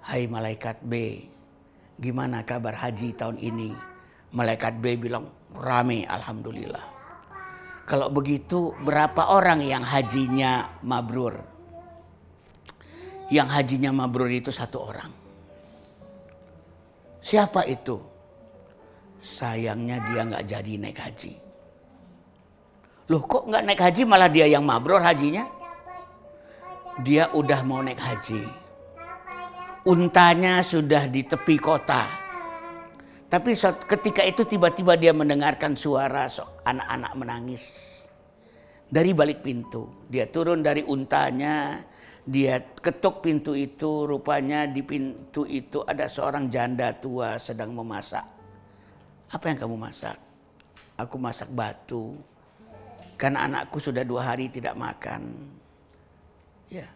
[0.00, 1.20] "Hai malaikat B,
[2.00, 3.76] gimana kabar haji tahun ini?"
[4.32, 6.80] Malaikat B bilang, "Rame, alhamdulillah."
[7.84, 11.36] Kalau begitu, berapa orang yang hajinya mabrur?
[13.28, 15.12] Yang hajinya mabrur itu satu orang.
[17.20, 18.00] Siapa itu?
[19.20, 21.47] Sayangnya dia nggak jadi naik haji.
[23.08, 25.48] Loh kok nggak naik haji malah dia yang mabrur hajinya?
[27.00, 28.44] Dia udah mau naik haji.
[29.88, 32.04] Untanya sudah di tepi kota.
[33.28, 33.56] Tapi
[33.88, 36.28] ketika itu tiba-tiba dia mendengarkan suara
[36.68, 37.64] anak-anak menangis.
[38.88, 39.88] Dari balik pintu.
[40.08, 41.80] Dia turun dari untanya,
[42.28, 48.24] dia ketuk pintu itu, rupanya di pintu itu ada seorang janda tua sedang memasak.
[49.32, 50.16] Apa yang kamu masak?
[51.00, 52.16] Aku masak batu.
[53.18, 55.50] Karena anakku sudah dua hari tidak makan.
[56.70, 56.86] Ya.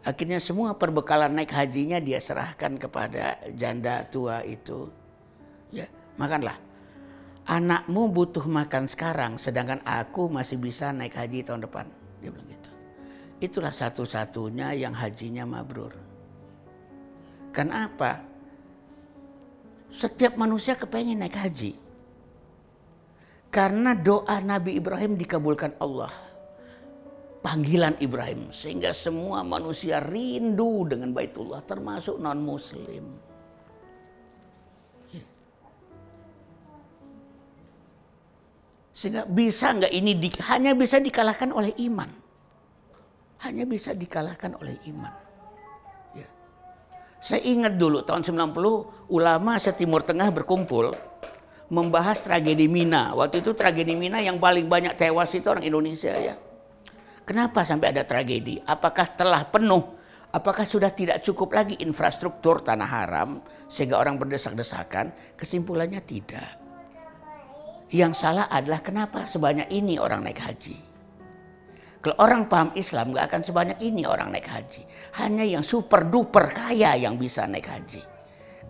[0.00, 4.88] Akhirnya semua perbekalan naik hajinya dia serahkan kepada janda tua itu.
[5.68, 5.84] Ya,
[6.16, 6.56] makanlah.
[7.44, 11.84] Anakmu butuh makan sekarang, sedangkan aku masih bisa naik haji tahun depan.
[12.24, 12.70] Dia bilang gitu.
[13.44, 15.92] Itulah satu-satunya yang hajinya mabrur.
[17.52, 18.24] Kenapa?
[19.92, 21.89] Setiap manusia kepengen naik haji.
[23.50, 26.10] Karena doa Nabi Ibrahim dikabulkan Allah.
[27.42, 28.54] Panggilan Ibrahim.
[28.54, 31.60] Sehingga semua manusia rindu dengan Baitullah.
[31.66, 33.04] Termasuk non-muslim.
[38.94, 42.20] Sehingga bisa nggak ini di, hanya bisa dikalahkan oleh iman
[43.40, 45.12] hanya bisa dikalahkan oleh iman.
[46.12, 46.28] Ya.
[47.24, 50.92] Saya ingat dulu tahun 90 ulama setimur tengah berkumpul
[51.70, 53.14] membahas tragedi Mina.
[53.14, 56.34] Waktu itu tragedi Mina yang paling banyak tewas itu orang Indonesia ya.
[57.22, 58.58] Kenapa sampai ada tragedi?
[58.66, 59.96] Apakah telah penuh?
[60.30, 65.38] Apakah sudah tidak cukup lagi infrastruktur tanah haram sehingga orang berdesak-desakan?
[65.38, 66.58] Kesimpulannya tidak.
[67.90, 70.78] Yang salah adalah kenapa sebanyak ini orang naik haji.
[72.00, 74.82] Kalau orang paham Islam gak akan sebanyak ini orang naik haji.
[75.18, 78.02] Hanya yang super duper kaya yang bisa naik haji.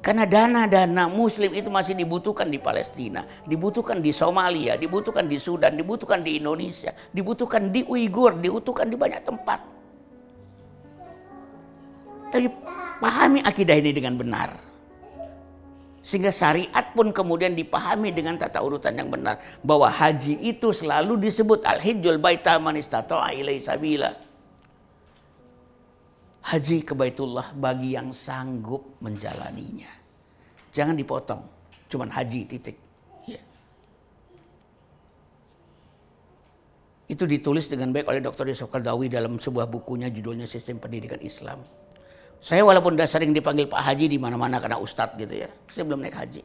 [0.00, 6.24] Karena dana-dana muslim itu masih dibutuhkan di Palestina, dibutuhkan di Somalia, dibutuhkan di Sudan, dibutuhkan
[6.24, 9.60] di Indonesia, dibutuhkan di Uighur, dibutuhkan di banyak tempat.
[12.32, 12.48] Tapi
[12.96, 14.56] pahami akidah ini dengan benar.
[16.00, 19.36] Sehingga syariat pun kemudian dipahami dengan tata urutan yang benar.
[19.60, 24.08] Bahwa haji itu selalu disebut al-hijjul baita man istata'a sabila.
[26.40, 29.92] Haji ke Baitullah bagi yang sanggup menjalaninya.
[30.72, 31.42] Jangan dipotong,
[31.92, 32.76] cuman haji titik.
[33.28, 33.42] Ya.
[37.10, 38.48] Itu ditulis dengan baik oleh Dr.
[38.48, 41.60] Yusuf Kardawi dalam sebuah bukunya judulnya Sistem Pendidikan Islam.
[42.40, 45.48] Saya walaupun udah sering dipanggil Pak Haji di mana-mana karena ustadz gitu ya.
[45.68, 46.40] Saya belum naik haji.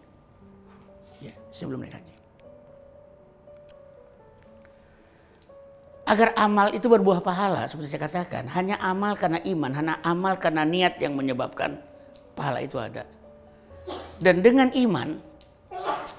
[1.23, 2.14] Ya, saya belum naik haji.
[6.05, 10.61] Agar amal itu berbuah pahala seperti saya katakan, hanya amal karena iman, hanya amal karena
[10.61, 11.81] niat yang menyebabkan
[12.37, 13.09] pahala itu ada.
[14.21, 15.17] Dan dengan iman,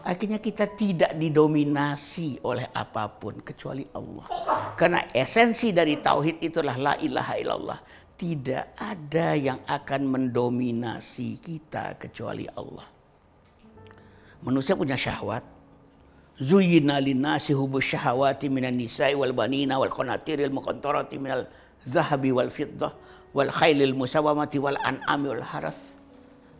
[0.02, 4.26] akhirnya kita tidak didominasi oleh apa pun kecuali Allah.
[4.74, 7.78] Karena esensi dari tauhid itulah la ilaha illallah
[8.16, 12.88] tidak ada yang akan mendominasi kita kecuali Allah.
[14.40, 15.55] Manusia punya syahwat.
[16.36, 21.16] Zuyina linnasi hubu syahawati minan nisa'i wal banina wal qanatiril muqantarati
[21.88, 22.92] zahabi wal fiddah
[23.32, 25.96] wal khailil musawamati wal an'ami wal harath.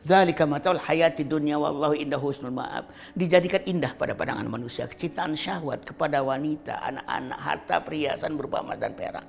[0.07, 2.89] Zalika mataul hayati dunia wallahu indah husnul ma'ab.
[3.13, 4.87] Dijadikan indah pada pandangan manusia.
[4.87, 9.27] Kecintaan syahwat kepada wanita, anak-anak, harta, perhiasan berupa emas dan perak.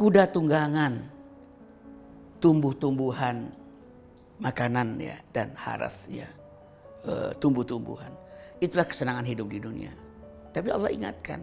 [0.00, 1.04] Kuda tunggangan,
[2.40, 3.52] tumbuh-tumbuhan,
[4.40, 6.24] makanan ya dan haras ya,
[7.04, 8.19] uh, tumbuh-tumbuhan.
[8.60, 9.92] Itulah kesenangan hidup di dunia.
[10.52, 11.40] Tapi Allah ingatkan,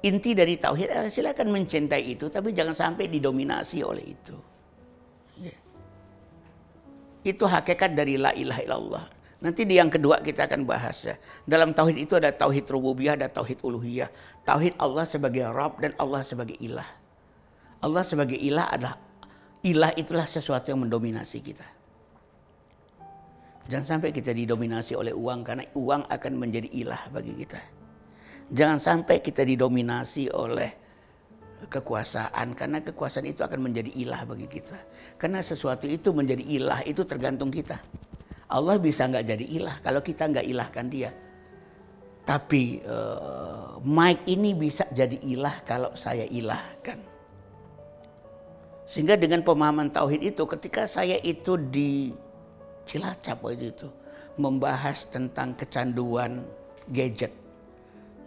[0.00, 4.36] inti dari tauhid adalah silakan mencintai itu, tapi jangan sampai didominasi oleh itu.
[7.26, 9.04] Itu hakikat dari la ilaha illallah.
[9.38, 11.14] Nanti di yang kedua kita akan bahas ya.
[11.46, 14.10] Dalam tauhid itu ada tauhid rububiyah, ada tauhid uluhiyah.
[14.42, 16.86] Tauhid Allah sebagai Rabb dan Allah sebagai ilah.
[17.78, 18.98] Allah sebagai ilah adalah
[19.62, 21.77] ilah itulah sesuatu yang mendominasi kita.
[23.68, 27.60] Jangan sampai kita didominasi oleh uang karena uang akan menjadi ilah bagi kita.
[28.48, 30.72] Jangan sampai kita didominasi oleh
[31.68, 34.78] kekuasaan karena kekuasaan itu akan menjadi ilah bagi kita.
[35.20, 37.76] Karena sesuatu itu menjadi ilah itu tergantung kita.
[38.48, 41.12] Allah bisa nggak jadi ilah kalau kita nggak ilahkan dia.
[42.24, 47.00] Tapi uh, Mike ini bisa jadi ilah kalau saya ilahkan.
[48.88, 52.16] Sehingga dengan pemahaman tauhid itu ketika saya itu di
[52.88, 53.88] Cilacap waktu itu
[54.40, 56.42] membahas tentang kecanduan
[56.88, 57.30] gadget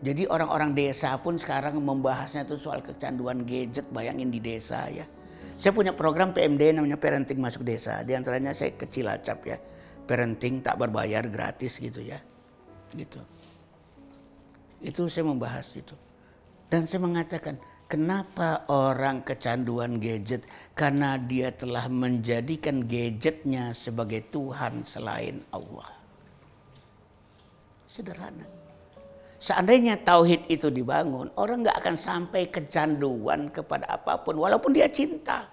[0.01, 5.05] jadi orang-orang desa pun sekarang membahasnya itu soal kecanduan gadget, bayangin di desa ya.
[5.61, 8.01] Saya punya program PMD namanya Parenting Masuk Desa.
[8.01, 9.61] Di antaranya saya kecil acap ya.
[10.09, 12.17] Parenting tak berbayar gratis gitu ya.
[12.97, 13.21] Gitu.
[14.81, 15.93] Itu saya membahas itu.
[16.65, 20.49] Dan saya mengatakan, kenapa orang kecanduan gadget?
[20.81, 25.85] Karena dia telah menjadikan gadgetnya sebagai Tuhan selain Allah.
[27.85, 28.49] Sederhana.
[29.37, 35.45] Seandainya tauhid itu dibangun, orang nggak akan sampai kecanduan kepada apa pun, walaupun dia cinta.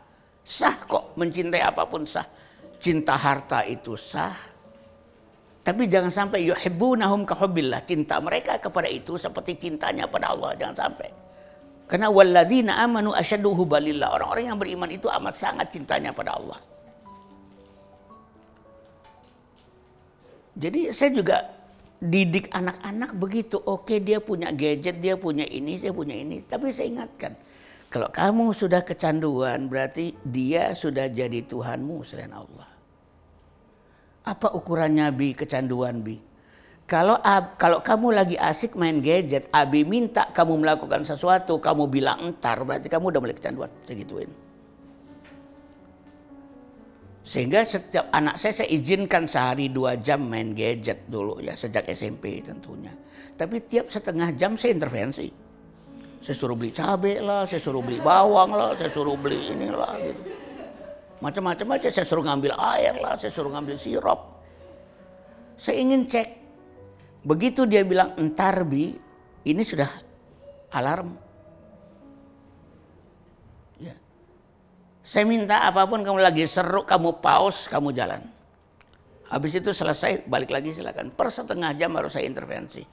[0.49, 2.25] Sah kok mencintai apa pun sah.
[2.81, 4.33] Cinta harta itu sah.
[5.61, 7.85] Tapi jangan sampai yuhibbunahum kahubbillah.
[7.85, 10.57] Cinta mereka kepada itu seperti cintanya pada Allah.
[10.57, 11.28] Jangan sampai.
[11.89, 14.13] Karena walladzina amanu asyaddu hubalillah.
[14.21, 16.61] Orang-orang yang beriman itu amat sangat cintanya pada Allah.
[20.53, 21.37] Jadi saya juga
[21.97, 23.57] didik anak-anak begitu.
[23.57, 26.45] Oke, dia punya gadget, dia punya ini, saya punya ini.
[26.45, 27.33] Tapi saya ingatkan,
[27.89, 32.69] kalau kamu sudah kecanduan, berarti dia sudah jadi Tuhanmu selain Allah.
[34.29, 36.28] Apa ukurannya bi kecanduan bi?
[36.89, 37.21] Kalau
[37.61, 42.89] kalau kamu lagi asik main gadget, Abi minta kamu melakukan sesuatu, kamu bilang entar, berarti
[42.89, 43.69] kamu udah mulai kecanduan.
[43.85, 44.31] Saya gituin.
[47.29, 52.41] Sehingga setiap anak saya saya izinkan sehari dua jam main gadget dulu ya sejak SMP
[52.41, 52.97] tentunya.
[53.37, 55.29] Tapi tiap setengah jam saya intervensi.
[56.25, 60.21] Saya suruh beli cabai lah, saya suruh beli bawang lah, saya suruh beli inilah gitu.
[61.21, 64.41] Macam-macam aja saya suruh ngambil air lah, saya suruh ngambil sirup.
[65.61, 66.38] Saya ingin cek.
[67.27, 68.95] Begitu dia bilang entar bi,
[69.47, 69.91] ini sudah
[70.75, 71.29] alarm
[75.09, 78.21] Saya minta apa pun kamu lagi seru, kamu pause, kamu jalan.
[79.33, 81.09] Habis itu selesai, balik lagi silakan.
[81.09, 82.85] Per setengah jam harus saya intervensi.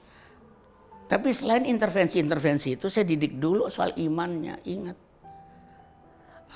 [1.04, 4.56] Tapi selain intervensi-intervensi itu, saya didik dulu soal imannya.
[4.64, 4.96] Ingat,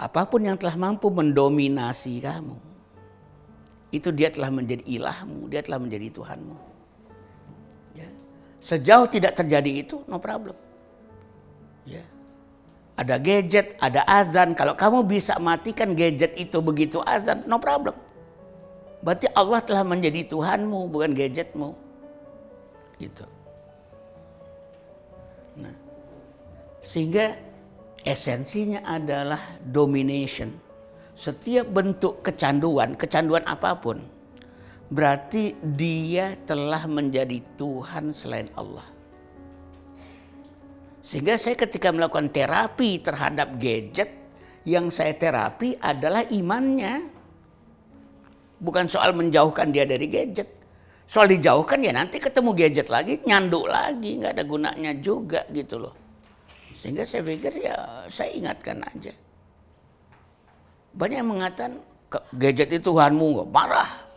[0.00, 2.56] apa pun yang telah mampu mendominasi kamu,
[3.92, 6.56] itu dia telah menjadi ilahmu, dia telah menjadi Tuhanmu.
[8.60, 10.56] Sejauh tidak terjadi itu, no problem.
[11.88, 12.04] Ya
[13.00, 14.52] ada gadget, ada azan.
[14.52, 17.96] Kalau kamu bisa matikan gadget itu begitu azan, no problem.
[19.00, 21.72] Berarti Allah telah menjadi Tuhanmu, bukan gadgetmu.
[23.00, 23.24] Gitu.
[25.56, 25.72] Nah,
[26.84, 27.32] sehingga
[28.04, 30.52] esensinya adalah domination.
[31.16, 33.96] Setiap bentuk kecanduan, kecanduan apa pun,
[34.90, 38.84] berarti dia telah menjadi Tuhan selain Allah.
[41.06, 44.10] Sehingga saya ketika melakukan terapi terhadap gadget,
[44.66, 47.06] yang saya terapi adalah imannya.
[48.60, 50.60] Bukan soal menjauhkan dia dari gadget.
[51.10, 55.94] Soal dijauhkan ya nanti ketemu gadget lagi, nyanduk lagi, nggak ada gunanya juga gitu loh.
[56.78, 59.10] Sehingga saya pikir ya saya ingatkan aja.
[60.94, 61.72] Banyak yang mengatakan
[62.36, 64.09] gadget itu Tuhanmu, marah.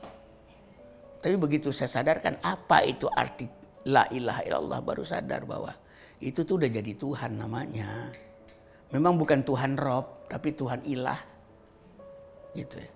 [1.24, 3.48] Tapi begitu saya sadarkan apa itu arti
[3.88, 5.72] la ilaha illallah baru sadar bahwa
[6.20, 8.12] itu tuh udah jadi Tuhan namanya.
[8.91, 11.18] Memang bukan Tuhan Rob, tapi Tuhan ilah.
[12.54, 12.91] Gitu ya.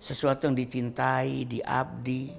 [0.00, 2.30] Sesuatu yang dicintai, diabdi.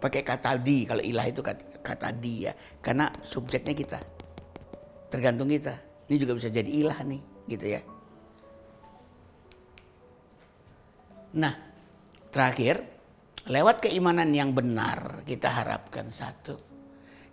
[0.00, 2.52] Pakai kata di, kalau ilah itu kata, kata di ya.
[2.80, 4.00] Karena subjeknya kita.
[5.12, 5.76] Tergantung kita.
[6.08, 7.80] Ini juga bisa jadi ilah nih, gitu ya.
[11.36, 11.54] Nah,
[12.34, 12.82] terakhir
[13.50, 16.54] Lewat keimanan yang benar kita harapkan satu.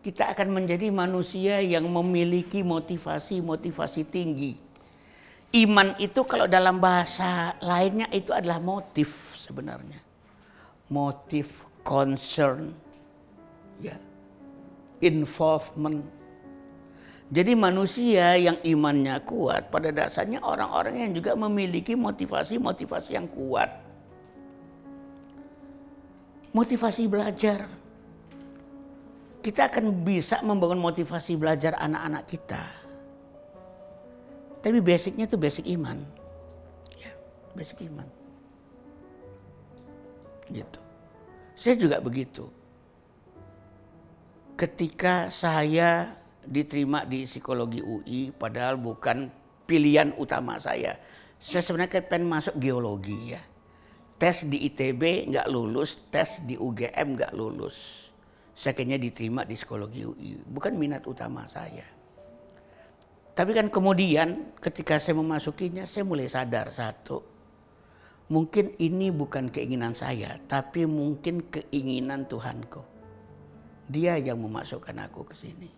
[0.01, 4.57] Kita akan menjadi manusia yang memiliki motivasi-motivasi tinggi.
[5.53, 10.01] Iman itu kalau dalam bahasa lainnya itu adalah motif sebenarnya.
[10.89, 12.73] Motif, concern,
[13.77, 13.93] ya,
[15.05, 16.01] involvement.
[17.29, 23.86] Jadi manusia yang imannya kuat pada dasarnya orang-orang yang juga memiliki motivasi-motivasi yang kuat
[26.57, 27.69] motivasi belajar.
[29.45, 32.63] Kita akan bisa membangun motivasi belajar anak-anak kita.
[34.65, 36.01] Tapi basicnya itu basic iman.
[36.97, 37.13] Ya,
[37.53, 38.09] basic iman.
[40.49, 40.79] Gitu.
[41.53, 42.49] Saya juga begitu.
[44.57, 46.09] Ketika saya
[46.41, 49.29] diterima di psikologi UI, padahal bukan
[49.69, 50.97] pilihan utama saya.
[51.37, 53.41] Saya sebenarnya pengen masuk geologi ya
[54.17, 58.09] tes di ITB nggak lulus, tes di UGM nggak lulus.
[58.57, 61.85] Saya kayaknya diterima di psikologi UI, bukan minat utama saya.
[63.37, 67.21] Tapi kan kemudian ketika saya memasukinya, saya mulai sadar satu,
[68.33, 72.81] mungkin ini bukan keinginan saya, tapi mungkin keinginan Tuhanku.
[73.93, 75.69] Dia yang memasukkan aku ke sini.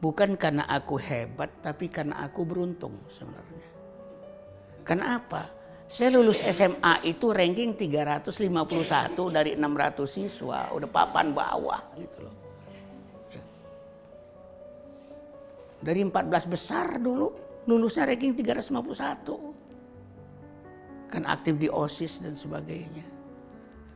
[0.00, 3.68] Bukan karena aku hebat, tapi karena aku beruntung sebenarnya.
[4.88, 5.59] Karena apa?
[5.90, 8.30] Saya lulus SMA itu ranking 351
[9.34, 12.30] dari 600 siswa, udah papan bawah gitu loh.
[15.82, 17.34] Dari 14 besar dulu
[17.66, 21.10] lulusnya ranking 351.
[21.10, 23.02] Kan aktif di OSIS dan sebagainya.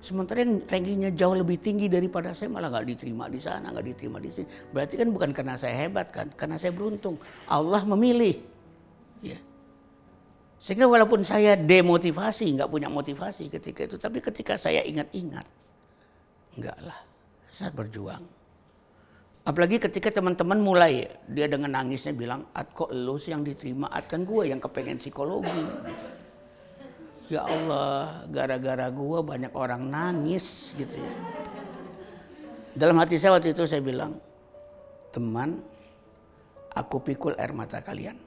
[0.02, 4.18] Sementara yang rankingnya jauh lebih tinggi daripada saya malah nggak diterima di sana, nggak diterima
[4.18, 4.50] di sini.
[4.74, 7.22] Berarti kan bukan karena saya hebat kan, karena saya beruntung.
[7.46, 8.34] Allah memilih.
[9.22, 9.38] Ya.
[10.64, 15.44] Sehingga walaupun saya demotivasi, nggak punya motivasi ketika itu, tapi ketika saya ingat-ingat,
[16.56, 16.96] enggak lah,
[17.52, 18.24] saya berjuang.
[19.44, 24.08] Apalagi ketika teman-teman mulai, dia dengan nangisnya bilang, At kok lo sih yang diterima, At
[24.08, 25.68] kan gue yang kepengen psikologi.
[27.28, 31.12] Ya Allah, gara-gara gue banyak orang nangis gitu ya.
[32.72, 34.16] Dalam hati saya waktu itu saya bilang,
[35.12, 35.60] teman,
[36.72, 38.23] aku pikul air mata kalian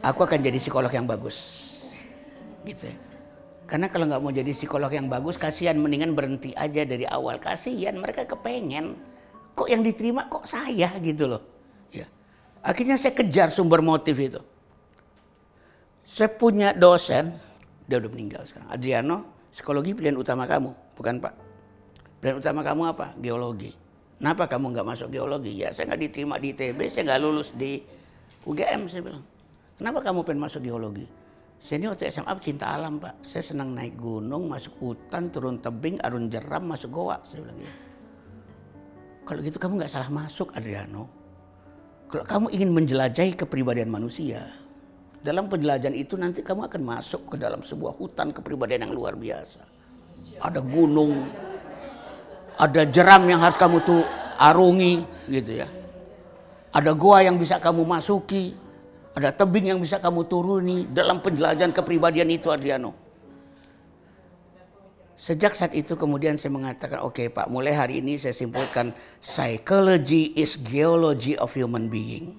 [0.00, 1.36] aku akan jadi psikolog yang bagus.
[2.64, 2.96] Gitu ya.
[3.70, 7.38] Karena kalau nggak mau jadi psikolog yang bagus, kasihan mendingan berhenti aja dari awal.
[7.38, 8.98] Kasihan mereka kepengen.
[9.54, 11.42] Kok yang diterima kok saya gitu loh.
[11.94, 12.10] Ya.
[12.66, 14.42] Akhirnya saya kejar sumber motif itu.
[16.10, 17.30] Saya punya dosen,
[17.86, 18.66] dia udah meninggal sekarang.
[18.74, 21.34] Adriano, psikologi pilihan utama kamu, bukan Pak.
[22.18, 23.14] Pilihan utama kamu apa?
[23.22, 23.70] Geologi.
[24.18, 25.62] Kenapa kamu nggak masuk geologi?
[25.62, 27.80] Ya saya nggak diterima di ITB, saya nggak lulus di
[28.42, 29.24] UGM, saya bilang.
[29.80, 31.08] Kenapa kamu pengen masuk geologi?
[31.64, 33.24] Saya ini waktu SMA cinta alam pak.
[33.24, 37.16] Saya senang naik gunung, masuk hutan, turun tebing, arun jeram, masuk goa.
[37.24, 37.80] Saya bilang gitu.
[39.24, 41.08] Kalau gitu kamu nggak salah masuk Adriano.
[42.12, 44.52] Kalau kamu ingin menjelajahi kepribadian manusia,
[45.24, 49.64] dalam penjelajahan itu nanti kamu akan masuk ke dalam sebuah hutan kepribadian yang luar biasa.
[50.44, 51.24] Ada gunung,
[52.60, 54.04] ada jeram yang harus kamu tuh
[54.36, 55.68] arungi gitu ya.
[56.68, 58.52] Ada goa yang bisa kamu masuki,
[59.20, 62.96] ada tebing yang bisa kamu turuni dalam penjelajahan kepribadian itu Adriano.
[65.20, 70.32] Sejak saat itu kemudian saya mengatakan, oke okay, Pak, mulai hari ini saya simpulkan, psychology
[70.32, 72.32] is geology of human being.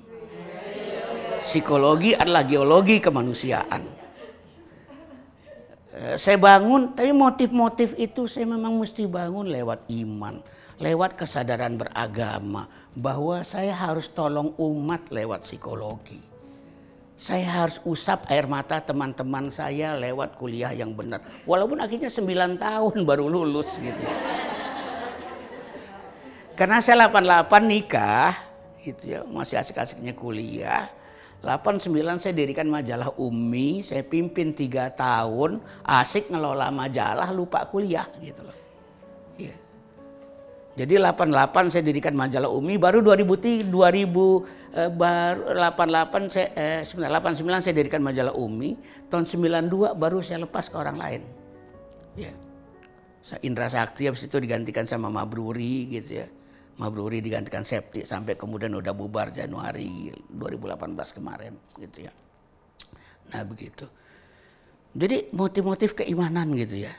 [1.45, 3.85] Psikologi adalah geologi kemanusiaan.
[5.93, 10.41] Eh, saya bangun, tapi motif-motif itu saya memang mesti bangun lewat iman,
[10.81, 12.65] lewat kesadaran beragama,
[12.97, 16.30] bahwa saya harus tolong umat lewat psikologi
[17.21, 21.21] saya harus usap air mata teman-teman saya lewat kuliah yang benar.
[21.45, 24.01] Walaupun akhirnya 9 tahun baru lulus gitu.
[26.57, 28.33] Karena saya 88 nikah,
[28.81, 30.89] gitu ya, masih asik-asiknya kuliah.
[31.45, 38.45] 89 saya dirikan majalah Umi, saya pimpin tiga tahun, asik ngelola majalah, lupa kuliah gitu
[38.45, 38.57] loh.
[39.37, 39.57] Yeah.
[40.77, 47.63] Jadi 88 saya dirikan majalah Umi, baru 2000 2000 eh, baru 88 saya eh, 89
[47.63, 48.75] saya dirikan majalah Umi,
[49.11, 51.21] tahun 92 baru saya lepas ke orang lain.
[52.15, 52.33] Ya.
[53.45, 56.27] Indra Sakti habis itu digantikan sama Mabruri gitu ya.
[56.81, 62.13] Mabruri digantikan Septi sampai kemudian udah bubar Januari 2018 kemarin gitu ya.
[63.29, 63.85] Nah begitu.
[64.97, 66.93] Jadi motif-motif keimanan gitu ya.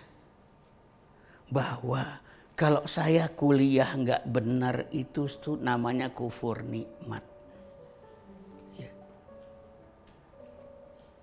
[1.51, 2.23] Bahwa
[2.55, 7.32] kalau saya kuliah nggak benar itu tuh namanya kufur nikmat.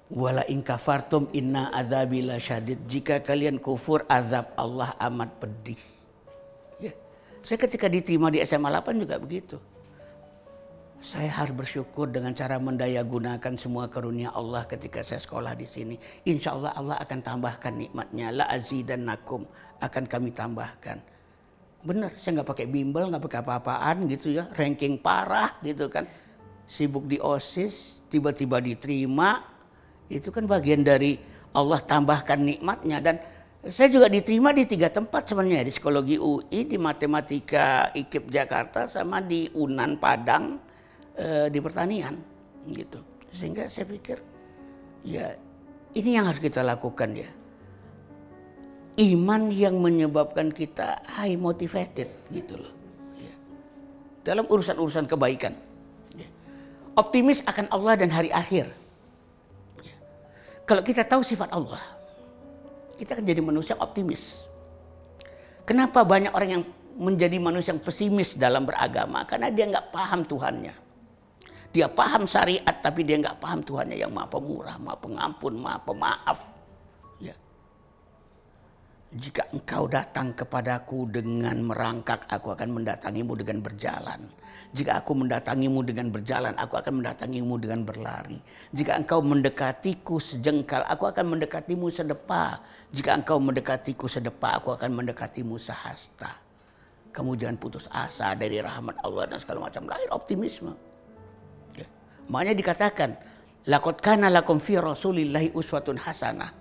[0.09, 2.81] Wala in kafartum inna adzabila syadid.
[2.89, 5.77] Jika kalian kufur azab Allah amat pedih.
[6.81, 6.97] Ya.
[7.45, 9.61] Saya ketika diterima di SMA 8 juga begitu.
[10.99, 15.95] Saya harus bersyukur dengan cara mendaya gunakan semua karunia Allah ketika saya sekolah di sini.
[16.27, 18.33] Insya Allah Allah akan tambahkan nikmatnya.
[18.33, 18.49] La
[18.83, 19.45] dan nakum
[19.79, 20.99] akan kami tambahkan.
[21.79, 24.51] Benar, saya nggak pakai bimbel, nggak pakai apa-apaan gitu ya.
[24.51, 26.03] Ranking parah gitu kan.
[26.67, 29.39] Sibuk di OSIS, tiba-tiba diterima,
[30.09, 31.21] itu kan bagian dari
[31.53, 33.15] Allah tambahkan nikmatnya dan
[33.59, 39.19] saya juga diterima di tiga tempat sebenarnya di psikologi UI, di matematika IKIP Jakarta sama
[39.19, 40.55] di Unan Padang
[41.11, 42.15] e, di pertanian
[42.71, 43.03] gitu.
[43.35, 44.17] Sehingga saya pikir
[45.03, 45.35] ya
[45.91, 47.29] ini yang harus kita lakukan ya.
[48.99, 52.73] Iman yang menyebabkan kita high motivated gitu loh.
[53.19, 53.33] Ya.
[54.23, 55.51] Dalam urusan-urusan kebaikan.
[56.15, 56.27] Ya.
[56.95, 58.71] Optimis akan Allah dan hari akhir
[60.69, 61.81] kalau kita tahu sifat Allah,
[62.93, 64.45] kita akan jadi manusia optimis.
[65.65, 66.63] Kenapa banyak orang yang
[66.93, 69.25] menjadi manusia yang pesimis dalam beragama?
[69.25, 70.73] Karena dia nggak paham Tuhannya.
[71.73, 76.39] Dia paham syariat tapi dia nggak paham Tuhannya yang maha pemurah, maha pengampun, maha pemaaf.
[77.17, 77.33] Ya.
[79.09, 84.29] Jika engkau datang kepadaku dengan merangkak, aku akan mendatangimu dengan berjalan.
[84.69, 88.37] Jika aku mendatangimu dengan berjalan, aku akan mendatangimu dengan berlari.
[88.69, 92.61] Jika engkau mendekatiku sejengkal, aku akan mendekatimu sedepa.
[92.93, 96.37] Jika engkau mendekatiku sedepa, aku akan mendekatimu sehasta.
[97.09, 99.89] Kamu jangan putus asa dari rahmat Allah dan segala macam.
[99.89, 100.77] Lahir optimisme.
[101.73, 101.89] Ya.
[102.29, 103.17] Makanya dikatakan,
[103.65, 106.53] Lakot kana lakum fi rasulillahi uswatun hasanah.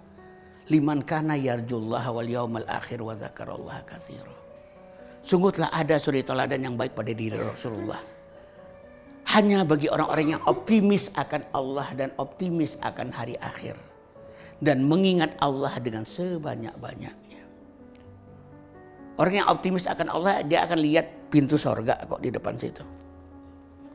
[0.68, 4.37] Liman kana yarjullah wal yawmal akhir wa dzakarallaha katsira.
[5.28, 8.00] Sungguh telah ada suri teladan yang baik pada diri Rasulullah.
[9.28, 13.76] Hanya bagi orang-orang yang optimis akan Allah dan optimis akan hari akhir.
[14.56, 17.44] Dan mengingat Allah dengan sebanyak-banyaknya.
[19.20, 22.82] Orang yang optimis akan Allah, dia akan lihat pintu sorga kok di depan situ.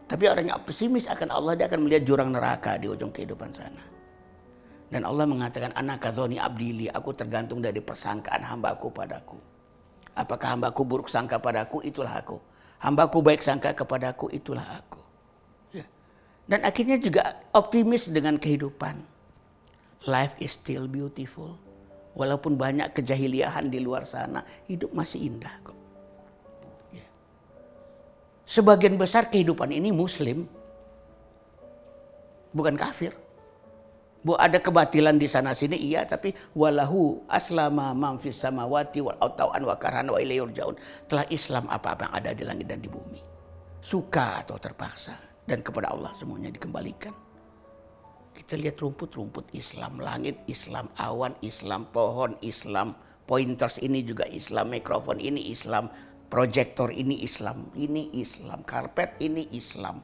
[0.06, 3.82] Tapi orang yang pesimis akan Allah, dia akan melihat jurang neraka di ujung kehidupan sana.
[4.94, 9.53] Dan Allah mengatakan, anak kadzoni abdili, aku tergantung dari persangkaan hambaku padaku.
[10.14, 12.38] Apakah hambaku buruk sangka padaku, itulah aku.
[12.86, 15.02] Hambaku baik sangka kepadaku, itulah aku.
[15.74, 15.86] Ya.
[16.46, 19.02] Dan akhirnya juga optimis dengan kehidupan.
[20.06, 21.58] Life is still beautiful.
[22.14, 25.80] Walaupun banyak kejahiliahan di luar sana, hidup masih indah kok.
[26.94, 27.08] Ya.
[28.46, 30.46] Sebagian besar kehidupan ini muslim,
[32.54, 33.23] bukan kafir.
[34.24, 39.68] Bu ada kebatilan di sana sini iya tapi walahu aslama man fis samawati wal autawan
[39.68, 40.80] wa karhan wa ilayurjaun.
[41.12, 43.20] Telah Islam apa-apa yang ada di langit dan di bumi.
[43.84, 45.12] Suka atau terpaksa
[45.44, 47.12] dan kepada Allah semuanya dikembalikan.
[48.32, 52.96] Kita lihat rumput-rumput Islam, langit Islam, awan Islam, pohon Islam,
[53.28, 55.92] pointers ini juga Islam, mikrofon ini Islam,
[56.32, 60.02] proyektor ini Islam, ini Islam, karpet ini Islam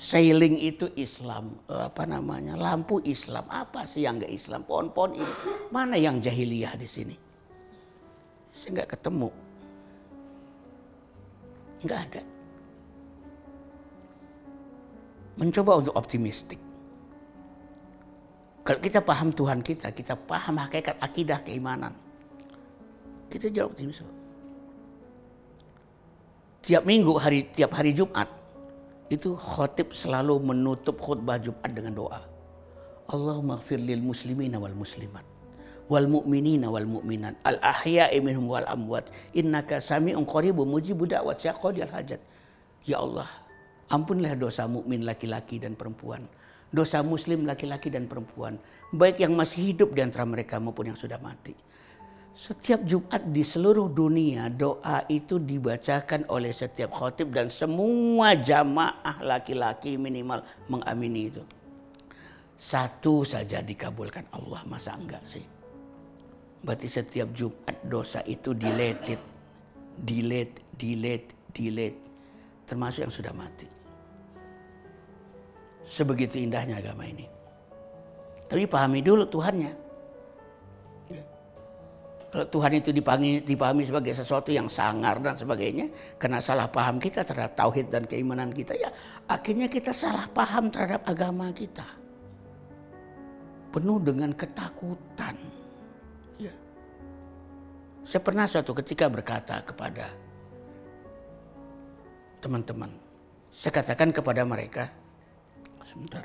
[0.00, 2.56] Sailing itu Islam, eh, apa namanya?
[2.56, 3.44] Lampu Islam.
[3.52, 4.64] Apa sih yang enggak Islam?
[4.64, 5.34] Pohon-pohon ini.
[5.68, 7.16] Mana yang jahiliyah di sini?
[8.56, 9.28] Saya nggak ketemu.
[11.84, 12.22] Nggak ada.
[15.36, 16.60] Mencoba untuk optimistik.
[18.64, 21.92] Kalau kita paham Tuhan kita, kita paham hakikat akidah keimanan.
[23.28, 24.00] Kita jauh optimis.
[26.64, 28.39] Tiap minggu hari tiap hari Jumat
[29.10, 32.22] itu khotib selalu menutup khutbah Jumat dengan doa.
[33.10, 35.26] Allahumma gfir lil muslimina wal muslimat
[35.90, 41.90] wal mu'minina wal mu'minat al ahya'i minhum wal amwat innaka sami'un qaribun mujibu da'wat syaqadil
[41.90, 42.22] hajat.
[42.86, 43.26] Ya Allah,
[43.90, 46.30] ampunilah dosa mukmin laki-laki dan perempuan,
[46.70, 48.56] dosa muslim laki-laki dan perempuan,
[48.94, 51.58] baik yang masih hidup di antara mereka maupun yang sudah mati.
[52.40, 60.00] Setiap Jumat di seluruh dunia doa itu dibacakan oleh setiap khotib dan semua jamaah laki-laki
[60.00, 60.40] minimal
[60.72, 61.44] mengamini itu.
[62.56, 65.44] Satu saja dikabulkan Allah, masa enggak sih?
[66.64, 69.20] Berarti setiap Jumat dosa itu deleted,
[70.00, 72.00] delete, delete, delete.
[72.64, 73.68] Termasuk yang sudah mati.
[75.84, 77.28] Sebegitu indahnya agama ini.
[78.48, 79.79] Tapi pahami dulu Tuhannya.
[82.30, 87.58] Tuhan itu dipahami, dipahami sebagai sesuatu yang sangar dan sebagainya, karena salah paham kita terhadap
[87.58, 88.86] tauhid dan keimanan kita, ya
[89.26, 91.82] akhirnya kita salah paham terhadap agama kita.
[93.74, 95.34] Penuh dengan ketakutan.
[96.38, 96.54] Ya.
[98.06, 100.06] Saya pernah suatu ketika berkata kepada
[102.38, 102.94] teman-teman,
[103.50, 104.86] saya katakan kepada mereka,
[105.82, 106.22] sebentar.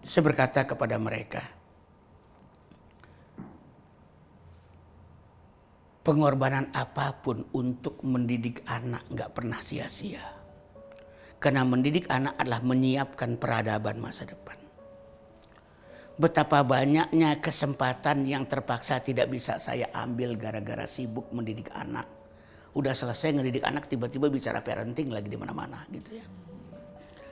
[0.00, 1.44] Saya berkata kepada mereka,
[6.00, 10.24] pengorbanan apa pun untuk mendidik anak nggak pernah sia-sia.
[11.40, 14.58] Karena mendidik anak adalah menyiapkan peradaban masa depan.
[16.20, 22.04] Betapa banyaknya kesempatan yang terpaksa tidak bisa saya ambil gara-gara sibuk mendidik anak.
[22.76, 26.26] Udah selesai ngedidik anak tiba-tiba bicara parenting lagi di mana-mana gitu ya.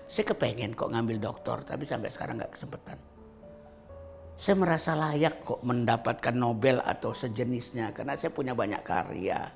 [0.08, 2.98] Saya kepengen kok ngambil doktor tapi sampai sekarang nggak kesempatan
[4.38, 9.50] saya merasa layak kok mendapatkan Nobel atau sejenisnya karena saya punya banyak karya.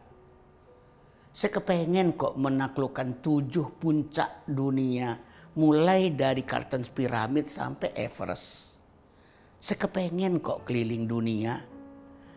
[1.32, 5.14] Saya kepengen kok menaklukkan tujuh puncak dunia
[5.54, 8.74] mulai dari Kartens Pyramid sampai Everest.
[9.62, 11.62] Saya kepengen kok keliling dunia.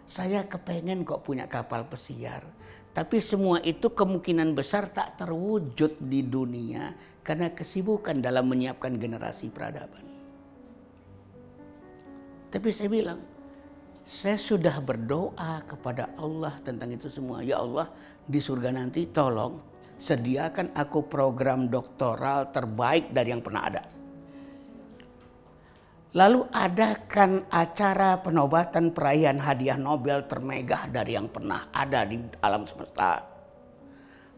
[0.06, 2.46] Saya kepengen kok punya kapal pesiar.
[2.94, 6.94] Tapi semua itu kemungkinan besar tak terwujud di dunia
[7.26, 10.06] karena kesibukan dalam menyiapkan generasi peradaban.
[12.54, 13.20] Tapi saya bilang,
[14.06, 17.42] saya sudah berdoa kepada Allah tentang itu semua.
[17.42, 17.90] Ya Allah,
[18.30, 19.58] di surga nanti tolong
[19.98, 23.84] sediakan aku program doktoral terbaik dari yang pernah ada.
[26.16, 33.20] Lalu adakan acara penobatan perayaan hadiah Nobel termegah dari yang pernah ada di alam semesta.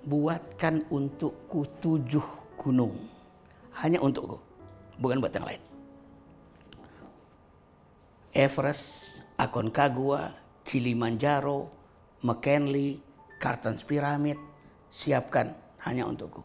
[0.01, 2.91] Buatkan untukku tujuh gunung.
[3.79, 4.35] Hanya untukku,
[4.99, 5.61] bukan buat yang lain.
[8.35, 10.35] Everest, Aconcagua,
[10.67, 11.71] Kilimanjaro,
[12.27, 12.99] McKinley,
[13.39, 14.35] Cartons Pyramid,
[14.91, 15.55] siapkan
[15.87, 16.43] hanya untukku.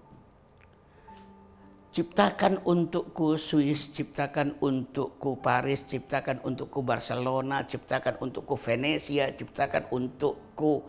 [1.92, 10.88] Ciptakan untukku Swiss, ciptakan untukku Paris, ciptakan untukku Barcelona, ciptakan untukku Venesia, ciptakan untukku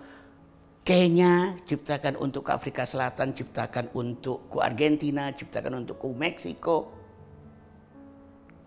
[0.84, 6.92] Kenya, ciptakan untuk Afrika Selatan, ciptakan untukku Argentina, ciptakan untukku Meksiko.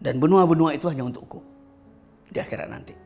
[0.00, 1.44] Dan benua-benua itu hanya untukku
[2.32, 2.96] di akhirat nanti.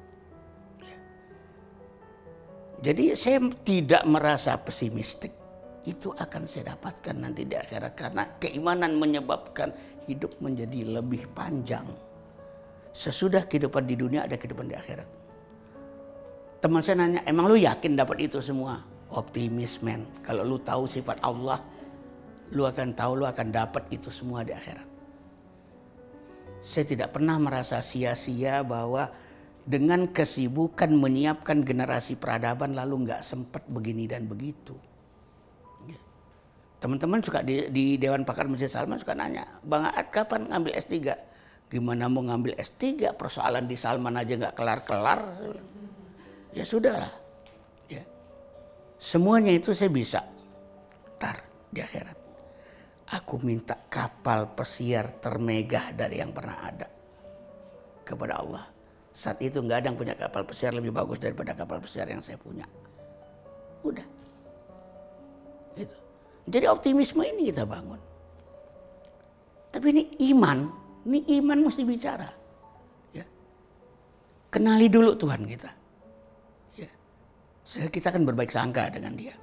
[2.87, 5.35] Jadi saya tidak merasa pesimistik.
[5.91, 7.93] Itu akan saya dapatkan nanti di akhirat.
[7.99, 9.74] Karena keimanan menyebabkan
[10.07, 11.85] hidup menjadi lebih panjang.
[12.95, 15.09] Sesudah kehidupan di dunia ada kehidupan di akhirat.
[16.62, 18.90] Teman saya nanya, emang lu yakin dapat itu semua?
[19.11, 20.07] Optimis men.
[20.23, 21.59] Kalau lu tahu sifat Allah,
[22.55, 24.87] lu akan tahu lu akan dapat itu semua di akhirat.
[26.61, 29.09] Saya tidak pernah merasa sia-sia bahwa
[29.65, 34.77] dengan kesibukan menyiapkan generasi peradaban lalu nggak sempat begini dan begitu.
[35.89, 36.01] Ya.
[36.82, 41.16] Teman-teman suka di, di Dewan Pakar Masjid Salman suka nanya, Bang Aat kapan ngambil S3?
[41.70, 43.15] Gimana mau ngambil S3?
[43.15, 45.20] Persoalan di Salman aja nggak kelar-kelar.
[46.51, 47.30] Ya sudahlah.
[49.01, 49.02] Ya.
[49.02, 50.20] Semuanya itu saya bisa.
[51.16, 51.40] Ntar
[51.72, 52.20] di akhirat
[53.10, 56.86] aku minta kapal pesiar termegah dari yang pernah ada
[58.06, 58.64] kepada Allah.
[59.10, 62.39] Saat itu nggak ada yang punya kapal pesiar lebih bagus daripada kapal pesiar yang saya
[62.39, 62.62] punya.
[63.82, 64.06] Udah.
[65.74, 65.97] Gitu.
[66.47, 67.98] Jadi optimisme ini kita bangun.
[69.70, 70.02] Tapi ini
[70.35, 70.66] iman,
[71.06, 72.31] ini iman mesti bicara.
[73.14, 73.27] Ya.
[74.51, 75.70] Kenali dulu Tuhan kita.
[77.71, 79.35] Kita akan berbaik sangka dengan dia.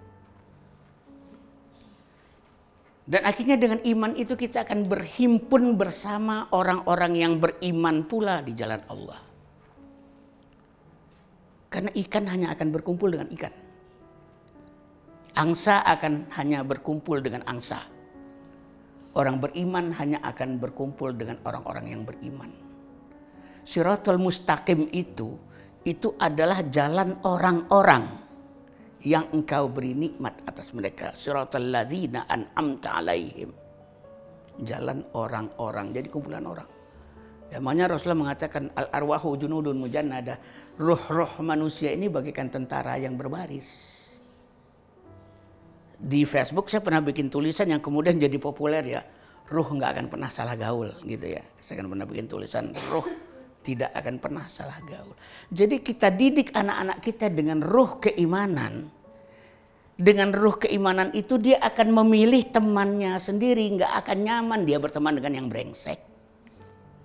[3.07, 8.83] Dan akhirnya dengan iman itu kita akan berhimpun bersama orang-orang yang beriman pula di jalan
[8.91, 9.23] Allah.
[11.71, 13.55] Karena ikan hanya akan berkumpul dengan ikan.
[15.39, 17.79] Angsa akan hanya berkumpul dengan angsa.
[19.15, 22.51] Orang beriman hanya akan berkumpul dengan orang-orang yang beriman.
[23.63, 25.39] Siratul mustaqim itu,
[25.87, 28.03] itu adalah jalan orang-orang
[29.07, 31.15] yang engkau beri nikmat atas mereka.
[31.15, 33.55] Suratul ladzina an'amta alaihim.
[34.67, 36.67] Jalan orang-orang, jadi kumpulan orang.
[37.47, 40.35] Ya, makanya Rasulullah mengatakan al arwahu junudun mujannada.
[40.75, 43.95] Ruh-ruh manusia ini bagikan tentara yang berbaris.
[45.97, 49.01] Di Facebook saya pernah bikin tulisan yang kemudian jadi populer ya.
[49.47, 51.41] Ruh nggak akan pernah salah gaul gitu ya.
[51.57, 53.07] Saya kan pernah bikin tulisan ruh
[53.67, 55.11] tidak akan pernah salah gaul.
[55.51, 58.87] Jadi kita didik anak-anak kita dengan ruh keimanan.
[59.99, 63.67] Dengan ruh keimanan itu dia akan memilih temannya sendiri.
[63.75, 65.99] Nggak akan nyaman dia berteman dengan yang brengsek.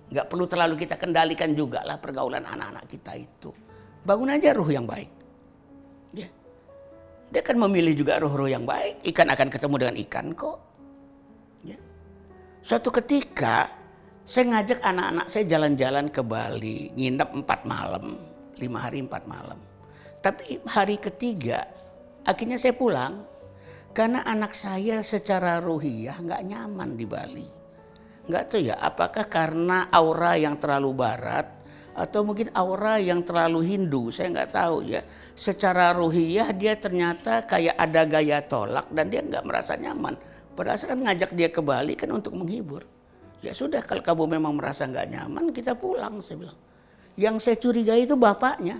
[0.07, 3.51] Nggak perlu terlalu kita kendalikan juga lah pergaulan anak-anak kita itu.
[4.07, 5.11] Bangun aja ruh yang baik.
[6.15, 6.29] Dia,
[7.27, 9.03] dia akan memilih juga ruh-ruh yang baik.
[9.03, 10.57] Ikan akan ketemu dengan ikan kok.
[11.65, 11.79] Ya.
[12.61, 13.82] Suatu ketika
[14.23, 18.15] saya ngajak anak-anak saya jalan-jalan ke Bali, nginep empat malam,
[18.55, 19.59] lima hari empat malam.
[20.23, 21.67] Tapi hari ketiga,
[22.23, 23.27] akhirnya saya pulang
[23.91, 27.49] karena anak saya secara ruhiyah nggak nyaman di Bali.
[28.23, 31.43] nggak tahu ya apakah karena aura yang terlalu barat
[31.91, 35.03] atau mungkin aura yang terlalu Hindu saya nggak tahu ya
[35.35, 40.15] secara ruhiyah dia ternyata kayak ada gaya tolak dan dia nggak merasa nyaman
[40.55, 42.87] padahal saya kan ngajak dia ke Bali kan untuk menghibur
[43.43, 46.59] ya sudah kalau kamu memang merasa nggak nyaman kita pulang saya bilang
[47.19, 48.79] yang saya curigai itu bapaknya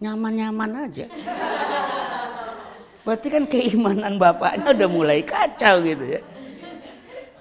[0.00, 1.06] nyaman-nyaman aja
[3.04, 6.20] berarti kan keimanan bapaknya udah mulai kacau gitu ya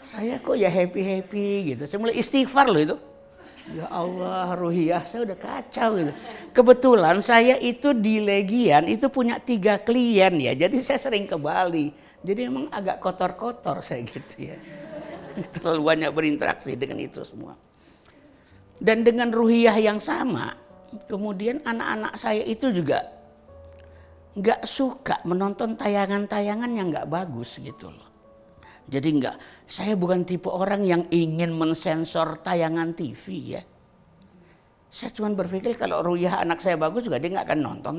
[0.06, 1.84] saya kok ya happy happy gitu.
[1.90, 2.98] Saya mulai istighfar loh itu.
[3.74, 6.14] Ya Allah, ruhiyah saya udah kacau gitu.
[6.54, 10.54] Kebetulan saya itu di Legian itu punya tiga klien ya.
[10.54, 11.90] Jadi saya sering ke Bali.
[12.22, 14.58] Jadi emang agak kotor-kotor saya gitu ya.
[15.56, 17.56] Terlalu banyak berinteraksi dengan itu semua.
[18.76, 20.56] Dan dengan ruhiyah yang sama,
[21.08, 23.08] kemudian anak-anak saya itu juga
[24.36, 28.12] nggak suka menonton tayangan-tayangan yang nggak bagus gitu loh.
[28.86, 29.36] Jadi enggak,
[29.66, 33.64] saya bukan tipe orang yang ingin mensensor tayangan TV ya.
[34.94, 37.96] Saya cuma berpikir kalau ruyah anak saya bagus juga dia nggak akan nonton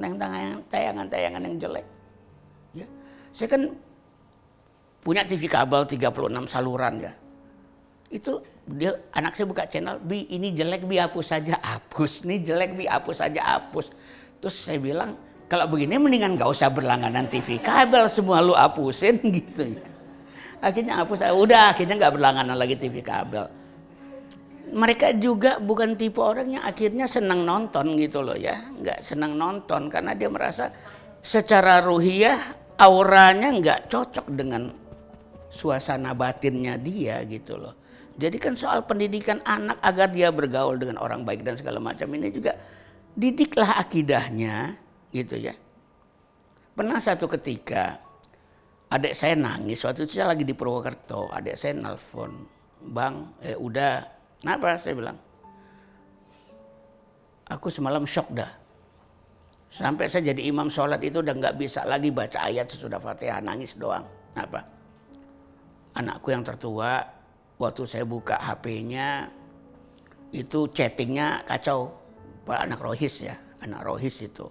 [0.70, 1.86] tayangan-tayangan yang jelek.
[2.72, 2.86] Ya.
[3.34, 3.62] Saya kan
[5.02, 7.12] punya TV kabel 36 saluran ya.
[8.16, 12.24] Itu dia anak saya buka channel, "Bi, ini jelek Bi hapus saja." Hapus.
[12.24, 13.92] Ini jelek Bi hapus saja, hapus.
[14.40, 15.20] Terus saya bilang,
[15.52, 19.96] "Kalau begini mendingan gak usah berlangganan TV kabel, semua lu hapusin gitu ya."
[20.60, 23.44] akhirnya hapus saya udah akhirnya nggak berlangganan lagi TV kabel
[24.66, 29.92] mereka juga bukan tipe orang yang akhirnya senang nonton gitu loh ya nggak senang nonton
[29.92, 30.72] karena dia merasa
[31.22, 32.34] secara ruhiyah
[32.80, 34.72] auranya nggak cocok dengan
[35.52, 37.85] suasana batinnya dia gitu loh
[38.16, 42.32] jadi kan soal pendidikan anak agar dia bergaul dengan orang baik dan segala macam ini
[42.32, 42.56] juga
[43.12, 44.76] didiklah akidahnya
[45.12, 45.52] gitu ya.
[46.76, 48.00] Pernah satu ketika
[48.88, 52.32] adik saya nangis waktu itu saya lagi di Purwokerto adik saya nelfon
[52.92, 53.14] bang
[53.44, 54.00] eh udah
[54.40, 54.80] kenapa?
[54.80, 55.16] Saya bilang
[57.52, 58.52] aku semalam shock dah.
[59.76, 63.76] Sampai saya jadi imam sholat itu udah nggak bisa lagi baca ayat sesudah fatihah nangis
[63.76, 64.08] doang.
[64.32, 64.64] Kenapa
[65.96, 67.15] anakku yang tertua
[67.56, 69.32] waktu saya buka HP-nya
[70.32, 71.92] itu chattingnya kacau
[72.46, 73.34] Pak anak rohis ya
[73.64, 74.46] anak rohis itu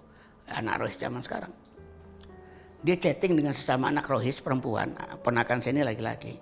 [0.52, 1.52] anak rohis zaman sekarang
[2.86, 4.94] dia chatting dengan sesama anak rohis perempuan,
[5.26, 6.38] ponakan saya ini laki-laki.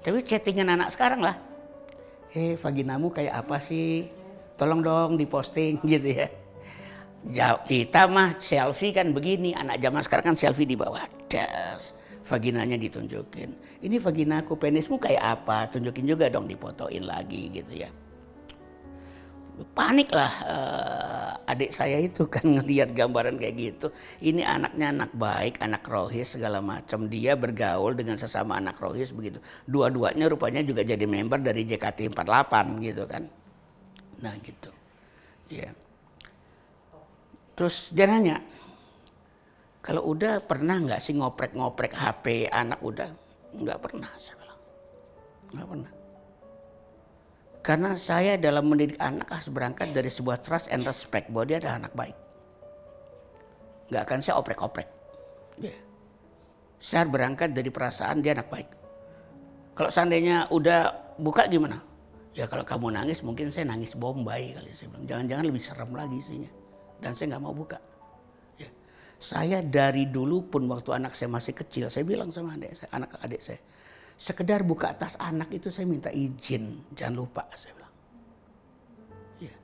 [0.00, 1.36] Tapi chattingan anak sekarang lah.
[2.32, 4.08] Eh, vaginamu kayak apa sih?
[4.56, 6.28] Tolong dong diposting gitu ya.
[7.26, 11.95] Ya, kita mah selfie kan begini, anak zaman sekarang kan selfie di bawah das.
[12.26, 13.80] Vaginanya ditunjukin.
[13.86, 15.70] Ini vaginaku, penismu kayak apa?
[15.70, 17.90] Tunjukin juga dong, dipotoin lagi gitu ya
[19.72, 23.88] panik lah uh, adik saya itu kan ngelihat gambaran kayak gitu.
[24.20, 27.08] Ini anaknya anak baik, anak rohis segala macam.
[27.08, 29.40] Dia bergaul dengan sesama anak rohis begitu.
[29.64, 32.52] Dua-duanya rupanya juga jadi member dari JKT48
[32.84, 33.24] gitu kan.
[34.20, 34.70] Nah gitu.
[35.48, 35.72] Ya.
[37.56, 38.44] Terus dia nanya,
[39.86, 43.06] kalau udah pernah nggak sih ngoprek-ngoprek HP anak udah?
[43.54, 44.60] Nggak pernah, saya bilang.
[45.54, 45.90] Nggak pernah.
[47.62, 51.86] Karena saya dalam mendidik anak harus berangkat dari sebuah trust and respect bahwa dia adalah
[51.86, 52.16] anak baik.
[53.90, 54.86] Gak akan saya oprek-oprek.
[55.62, 55.78] Yeah.
[56.82, 58.70] Saya berangkat dari perasaan dia anak baik.
[59.78, 61.78] Kalau seandainya udah buka gimana?
[62.34, 65.06] Ya kalau kamu nangis mungkin saya nangis bombay kali saya bilang.
[65.06, 66.50] Jangan-jangan lebih serem lagi isinya.
[67.02, 67.78] Dan saya nggak mau buka.
[69.16, 69.24] Ya.
[69.24, 73.16] Saya dari dulu pun waktu anak saya masih kecil, saya bilang sama adik saya, anak
[73.24, 73.60] adik saya,
[74.20, 77.94] sekedar buka tas anak itu saya minta izin, jangan lupa saya bilang.
[79.40, 79.56] Ya.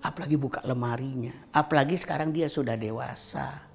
[0.00, 3.68] Apalagi buka lemarinya, apalagi sekarang dia sudah dewasa.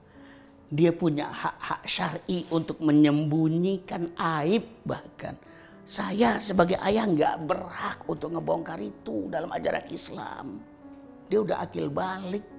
[0.74, 5.38] Dia punya hak-hak syar'i untuk menyembunyikan aib bahkan.
[5.86, 10.58] Saya sebagai ayah nggak berhak untuk ngebongkar itu dalam ajaran Islam.
[11.30, 12.53] Dia udah akil balik.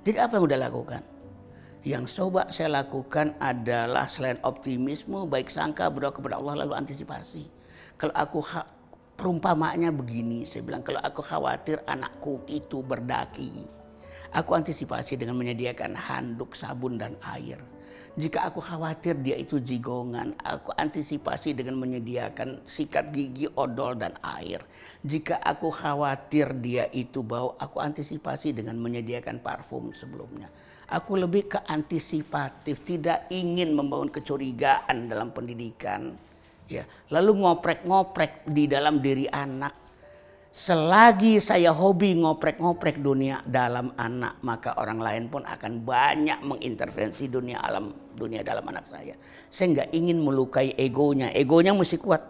[0.00, 1.02] Jadi apa yang udah lakukan?
[1.84, 7.48] Yang coba saya lakukan adalah selain optimisme, baik sangka, berdoa kepada Allah lalu antisipasi.
[8.00, 8.40] Kalau aku
[9.16, 13.64] perumpamanya begini, saya bilang kalau aku khawatir anakku itu berdaki,
[14.32, 17.60] aku antisipasi dengan menyediakan handuk, sabun dan air.
[18.20, 24.60] Jika aku khawatir dia itu jigongan, aku antisipasi dengan menyediakan sikat gigi, odol, dan air.
[25.00, 30.52] Jika aku khawatir dia itu bau, aku antisipasi dengan menyediakan parfum sebelumnya.
[30.92, 36.12] Aku lebih ke antisipatif, tidak ingin membangun kecurigaan dalam pendidikan.
[36.68, 39.79] Ya, lalu ngoprek-ngoprek di dalam diri anak.
[40.50, 47.62] Selagi saya hobi ngoprek-ngoprek dunia dalam anak, maka orang lain pun akan banyak mengintervensi dunia
[47.62, 49.14] alam, dunia dalam anak saya.
[49.46, 52.22] Saya nggak ingin melukai egonya, egonya mesti kuat.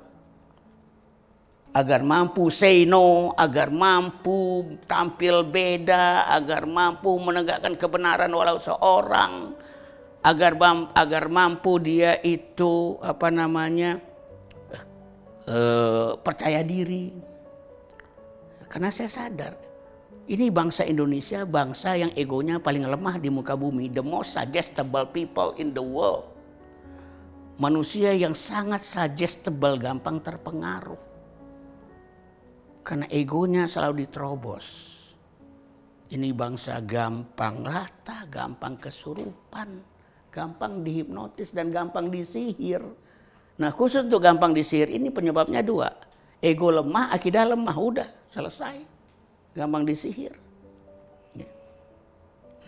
[1.70, 9.54] agar mampu say no, agar mampu tampil beda, agar mampu menegakkan kebenaran walau seorang,
[10.26, 10.58] agar
[10.98, 14.02] agar mampu dia itu apa namanya
[15.46, 17.29] uh, percaya diri.
[18.70, 19.58] Karena saya sadar
[20.30, 25.50] ini bangsa Indonesia bangsa yang egonya paling lemah di muka bumi, the most suggestible people
[25.58, 26.30] in the world.
[27.58, 31.10] Manusia yang sangat suggestible, gampang terpengaruh
[32.80, 34.66] karena egonya selalu diterobos.
[36.10, 39.78] Ini bangsa gampang lata, gampang kesurupan,
[40.34, 42.82] gampang dihipnotis dan gampang disihir.
[43.62, 45.86] Nah khusus untuk gampang disihir ini penyebabnya dua.
[46.42, 48.82] Ego lemah, akidah lemah, udah selesai.
[49.54, 50.34] Gampang disihir.
[51.34, 51.48] Ya.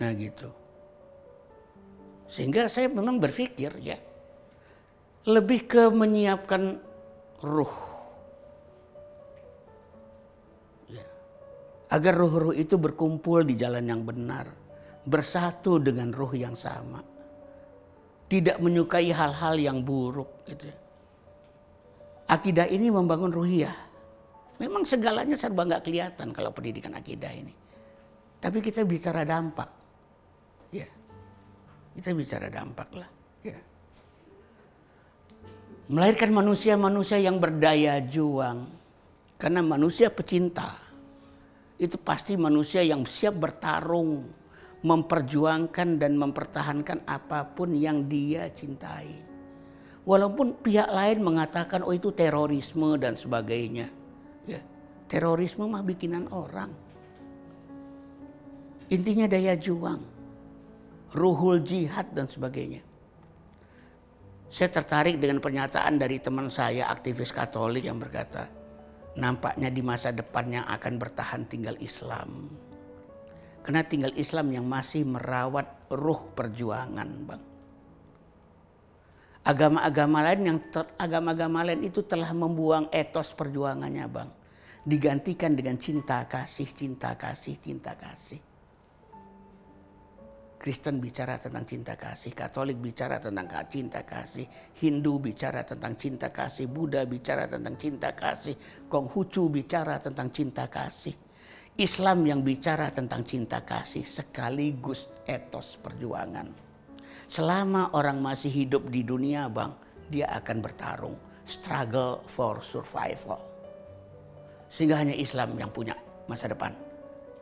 [0.03, 0.51] Nah gitu.
[2.27, 3.97] Sehingga saya memang berpikir ya,
[5.29, 6.81] lebih ke menyiapkan
[7.45, 7.93] ruh
[11.93, 14.49] agar ruh-ruh itu berkumpul di jalan yang benar,
[15.05, 17.05] bersatu dengan ruh yang sama.
[18.25, 20.73] Tidak menyukai hal-hal yang buruk gitu.
[20.73, 20.77] Ya.
[22.33, 23.92] Akidah ini membangun ruhiyah.
[24.61, 27.53] Memang segalanya serba nggak kelihatan kalau pendidikan akidah ini.
[28.37, 29.69] Tapi kita bicara dampak.
[30.69, 30.89] Ya.
[31.95, 33.09] Kita bicara dampak lah.
[33.41, 33.57] Ya.
[35.89, 38.67] Melahirkan manusia-manusia yang berdaya juang.
[39.39, 40.83] Karena manusia pecinta
[41.81, 44.31] itu pasti manusia yang siap bertarung,
[44.85, 49.11] memperjuangkan dan mempertahankan apa pun yang dia cintai.
[50.03, 54.02] Walaupun pihak lain mengatakan oh itu terorisme dan sebagainya.
[55.07, 56.71] Terorisme mah bikinan orang.
[58.91, 60.01] Intinya daya juang,
[61.15, 62.81] ruhul jihad dan sebagainya.
[64.53, 68.45] Saya tertarik dengan pernyataan dari teman saya aktivis Katolik yang berkata,
[69.17, 72.53] nampaknya di masa depan yang akan bertahan tinggal Islam.
[73.65, 77.41] Karena tinggal Islam yang masih merawat ruh perjuangan, Bang.
[79.43, 80.59] Agama-agama lain yang
[81.01, 84.29] agama-agama lain itu telah membuang etos perjuangannya, Bang.
[84.83, 88.43] Digantikan dengan cinta kasih, cinta kasih, cinta kasih.
[90.59, 94.43] Kristen bicara tentang cinta kasih, Katolik bicara tentang cinta kasih,
[94.79, 98.59] Hindu bicara tentang cinta kasih, Buddha bicara tentang cinta kasih,
[98.91, 101.15] Konghucu bicara tentang cinta kasih.
[101.79, 106.51] Islam yang bicara tentang cinta kasih sekaligus etos perjuangan.
[107.31, 109.79] Selama orang masih hidup di dunia, Bang,
[110.11, 111.15] dia akan bertarung,
[111.47, 113.52] struggle for survival.
[114.73, 115.93] Sehingga hanya Islam yang punya
[116.25, 116.73] masa depan.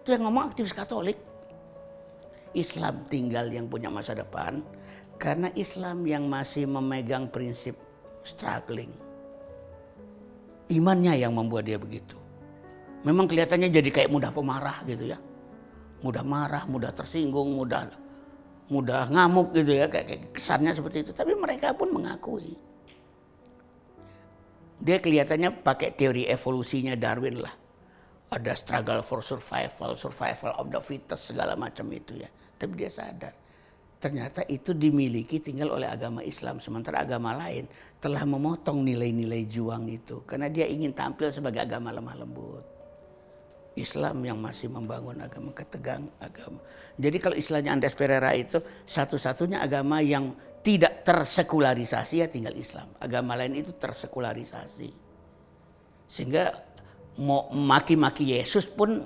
[0.03, 1.16] Itu yang ngomong aktivis Katolik.
[2.52, 4.60] Islam tinggal yang punya masa depan
[5.16, 7.80] karena Islam yang masih memegang prinsip
[8.28, 8.91] struggling.
[10.68, 12.20] Imannya yang membuat dia begitu.
[13.08, 15.18] Memang kelihatannya jadi kayak mudah pemarah gitu ya.
[16.03, 17.88] Mudah marah, mudah tersinggung, mudah
[18.72, 21.12] mudah ngamuk gitu ya kayak, kayak kesannya seperti itu.
[21.16, 22.60] Tapi mereka pun mengakui.
[24.82, 27.53] Dia kelihatannya pakai teori evolusinya Darwin lah
[28.32, 32.30] ada struggle for survival, survival of the fittest segala macam itu ya.
[32.58, 33.34] Tapi dia sadar
[34.02, 37.70] ternyata itu dimiliki tinggal oleh agama Islam sementara agama lain
[38.02, 42.66] telah memotong nilai-nilai juang itu karena dia ingin tampil sebagai agama lemah lembut.
[43.72, 46.60] Islam yang masih membangun agama ketegang agama.
[46.99, 52.90] Jadi kalau istilahnya Andes Pereira itu satu-satunya agama yang tidak tersekularisasi ya tinggal Islam.
[53.02, 54.90] Agama lain itu tersekularisasi.
[56.06, 56.54] Sehingga
[57.22, 59.02] mau maki-maki Yesus pun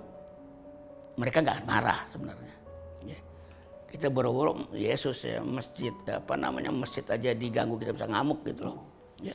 [1.16, 2.54] mereka nggak marah sebenarnya.
[3.96, 8.80] Kita boro-boro Yesus ya masjid apa namanya masjid aja diganggu kita bisa ngamuk gitu loh.
[9.24, 9.32] Ya.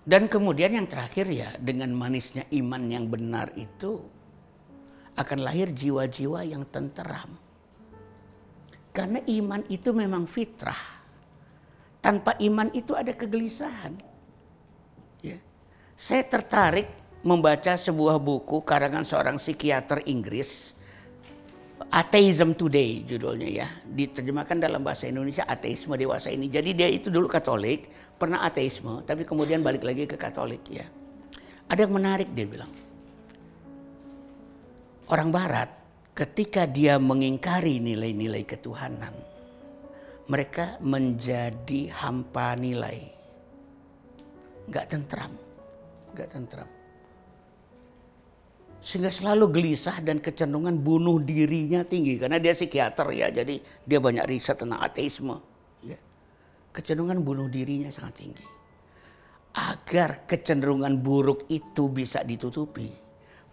[0.00, 4.00] Dan kemudian yang terakhir ya dengan manisnya iman yang benar itu
[5.20, 7.36] akan lahir jiwa-jiwa yang tenteram
[8.96, 10.80] karena iman itu memang fitrah
[12.00, 13.92] tanpa iman itu ada kegelisahan
[15.20, 15.36] ya
[16.00, 16.88] saya tertarik
[17.20, 20.72] membaca sebuah buku karangan seorang psikiater Inggris
[21.92, 23.68] Atheism Today judulnya ya.
[23.86, 26.50] Diterjemahkan dalam bahasa Indonesia ateisme dewasa ini.
[26.50, 27.86] Jadi dia itu dulu Katolik,
[28.18, 30.82] pernah ateisme, tapi kemudian balik lagi ke Katolik ya.
[31.70, 32.72] Ada yang menarik dia bilang.
[35.06, 35.70] Orang barat
[36.16, 39.12] ketika dia mengingkari nilai-nilai ketuhanan,
[40.26, 43.12] mereka menjadi hampa nilai.
[44.72, 45.30] Gak tentram.
[46.16, 46.66] Gak tentram
[48.86, 54.22] sehingga selalu gelisah dan kecenderungan bunuh dirinya tinggi karena dia psikiater ya jadi dia banyak
[54.30, 55.42] riset tentang ateisme
[55.82, 55.98] ya.
[56.70, 58.46] kecenderungan bunuh dirinya sangat tinggi
[59.56, 62.92] agar kecenderungan buruk itu bisa ditutupi,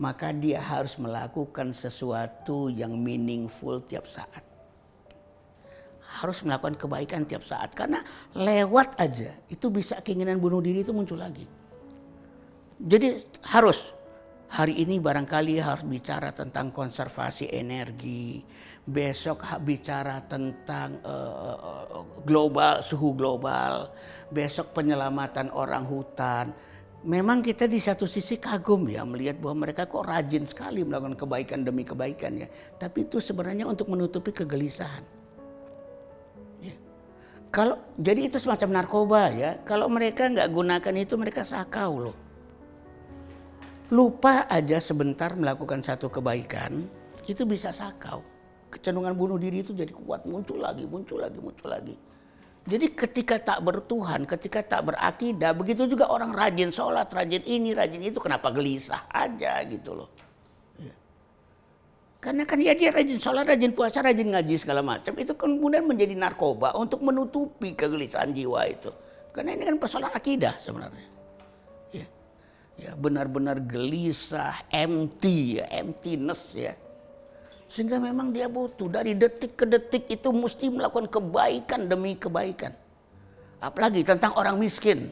[0.03, 4.43] maka dia harus melakukan sesuatu yang meaningful tiap saat.
[6.19, 8.03] Harus melakukan kebaikan tiap saat karena
[8.35, 11.47] lewat aja itu bisa keinginan bunuh diri itu muncul lagi.
[12.83, 13.95] Jadi harus
[14.51, 18.43] hari ini barangkali harus bicara tentang konservasi energi,
[18.83, 23.87] besok bicara tentang uh, global suhu global,
[24.27, 26.51] besok penyelamatan orang hutan.
[27.03, 31.67] Memang kita di satu sisi kagum ya melihat bahwa mereka kok rajin sekali melakukan kebaikan
[31.67, 32.47] demi kebaikan ya.
[32.79, 35.03] Tapi itu sebenarnya untuk menutupi kegelisahan.
[36.63, 36.75] Ya.
[37.51, 39.59] Kalau jadi itu semacam narkoba ya.
[39.67, 42.17] Kalau mereka nggak gunakan itu mereka sakau loh.
[43.91, 46.87] Lupa aja sebentar melakukan satu kebaikan
[47.27, 48.23] itu bisa sakau
[48.73, 51.93] kecenderungan bunuh diri itu jadi kuat muncul lagi muncul lagi muncul lagi
[52.63, 57.99] jadi ketika tak bertuhan ketika tak berakidah begitu juga orang rajin sholat rajin ini rajin
[57.99, 60.09] itu kenapa gelisah aja gitu loh.
[60.79, 60.95] Ya.
[62.23, 66.15] karena kan ya dia rajin sholat rajin puasa rajin ngaji segala macam itu kemudian menjadi
[66.15, 68.91] narkoba untuk menutupi kegelisahan jiwa itu.
[69.35, 71.07] Karena ini kan persoalan akidah sebenarnya.
[71.91, 72.07] Ya.
[72.79, 76.79] Ya benar-benar gelisah empty ya emptiness ya
[77.73, 82.69] sehingga memang dia butuh dari detik ke detik itu mesti melakukan kebaikan demi kebaikan.
[83.57, 85.09] Apalagi tentang orang miskin.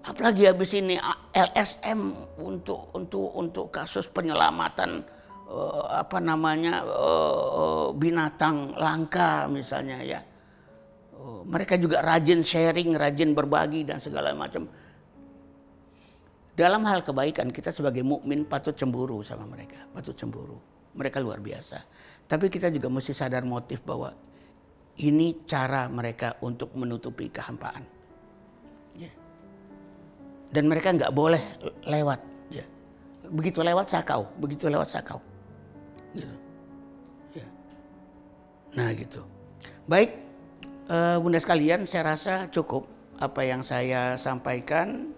[0.00, 0.96] Apalagi habis ini
[1.36, 5.04] LSM untuk untuk untuk kasus penyelamatan
[5.52, 10.20] uh, apa namanya uh, binatang langka misalnya ya.
[11.12, 14.64] Uh, mereka juga rajin sharing, rajin berbagi dan segala macam.
[16.56, 21.78] Dalam hal kebaikan kita sebagai mukmin patut cemburu sama mereka, patut cemburu mereka luar biasa.
[22.26, 24.10] Tapi kita juga mesti sadar motif bahwa
[24.98, 27.84] ini cara mereka untuk menutupi kehampaan.
[28.96, 29.12] Ya.
[30.50, 31.42] Dan mereka nggak boleh
[31.86, 32.20] lewat.
[32.50, 32.64] Ya.
[33.28, 35.20] Begitu lewat sakau, begitu lewat sakau.
[36.16, 36.36] Gitu.
[37.36, 37.46] Ya.
[38.74, 39.22] Nah gitu.
[39.86, 40.18] Baik,
[40.90, 42.88] uh, bunda sekalian, saya rasa cukup
[43.20, 45.14] apa yang saya sampaikan.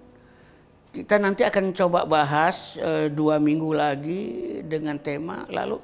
[0.88, 4.20] Kita nanti akan coba bahas e, dua minggu lagi
[4.64, 5.76] dengan tema lalu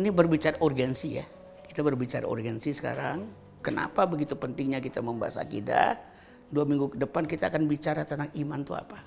[0.00, 1.26] ini berbicara urgensi ya.
[1.68, 3.28] Kita berbicara urgensi sekarang.
[3.60, 6.00] Kenapa begitu pentingnya kita membahas akidah?
[6.48, 9.04] Dua minggu ke depan kita akan bicara tentang iman itu apa.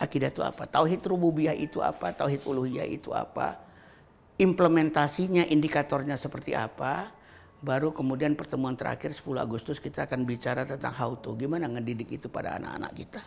[0.00, 0.66] Akidah itu apa?
[0.66, 2.10] Tauhid rububiyah itu apa?
[2.10, 3.62] Tauhid uluhiyah itu apa?
[4.40, 7.12] Implementasinya, indikatornya seperti apa?
[7.60, 11.36] Baru kemudian pertemuan terakhir 10 Agustus kita akan bicara tentang how to.
[11.36, 13.22] Gimana ngedidik itu pada anak-anak kita.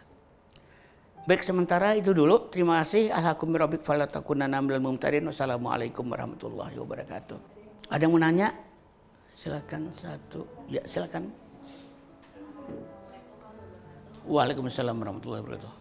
[1.24, 2.52] Baik sementara itu dulu.
[2.52, 3.08] Terima kasih.
[3.08, 5.24] Alhamdulillah falatakunana minal mumtarin.
[5.24, 7.40] Wassalamualaikum warahmatullahi wabarakatuh.
[7.88, 8.52] Ada yang mau nanya?
[9.40, 10.44] Silakan satu.
[10.68, 11.32] Ya silakan.
[14.28, 15.72] Waalaikumsalam warahmatullahi wabarakatuh.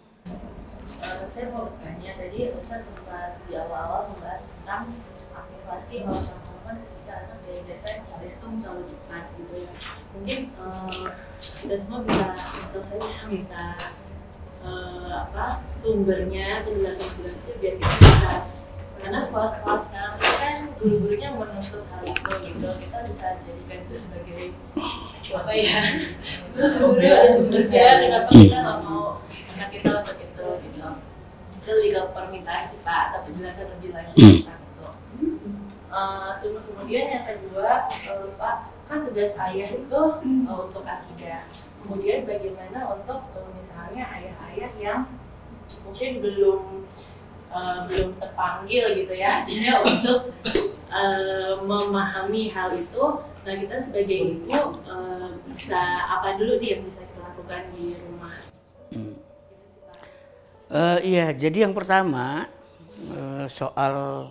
[1.03, 4.95] Uh, saya mau bertanya, tadi Ustaz sempat di awal-awal membahas tentang
[5.35, 9.71] aktivasi orang-orang ketika anak diajarkan kalistum terlalu cepat gitu ya.
[10.15, 11.11] Mungkin uh,
[11.43, 13.75] kita semua bisa, atau saya bisa minta
[14.63, 18.35] uh, apa sumbernya penjelasan penjelasan biar kita bisa
[19.03, 22.69] karena sekolah-sekolah sekarang kan guru-gurunya menuntut hal itu gitu.
[22.87, 24.55] Kita bisa jadikan itu sebagai
[25.33, 25.81] apa ya?
[26.55, 30.87] Guru ada sumbernya kenapa kita nggak mau anak kita untuk itu gitu.
[31.59, 34.89] Itu lebih ke permintaan sih pak atau penjelasan lebih lanjut tentang itu.
[35.93, 41.43] Uh, kemudian yang kedua uh, pak kan tugas ayah itu uh, untuk akidah
[41.83, 45.01] kemudian bagaimana untuk uh, misalnya ayah-ayah yang
[45.83, 46.63] mungkin belum
[47.51, 49.43] uh, belum terpanggil gitu ya.
[49.43, 50.21] Artinya untuk
[50.89, 53.05] uh, memahami hal itu
[53.43, 54.55] nah kita sebagai ibu
[54.87, 58.35] uh, bisa apa dulu nih yang bisa kita lakukan di rumah?
[60.73, 62.47] Uh, iya jadi yang pertama
[63.11, 64.31] uh, soal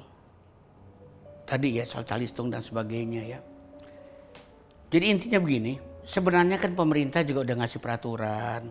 [1.44, 3.40] tadi ya soal calistung dan sebagainya ya.
[4.92, 8.62] Jadi intinya begini, sebenarnya kan pemerintah juga udah ngasih peraturan.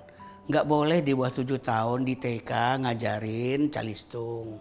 [0.50, 4.58] Nggak boleh di bawah tujuh tahun di TK ngajarin calistung.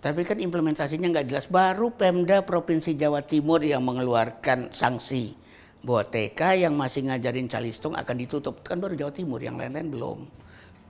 [0.00, 1.46] Tapi kan implementasinya nggak jelas.
[1.48, 5.36] Baru Pemda Provinsi Jawa Timur yang mengeluarkan sanksi
[5.80, 8.60] bahwa TK yang masih ngajarin calistung akan ditutup.
[8.64, 10.18] Kan baru Jawa Timur, yang lain-lain belum.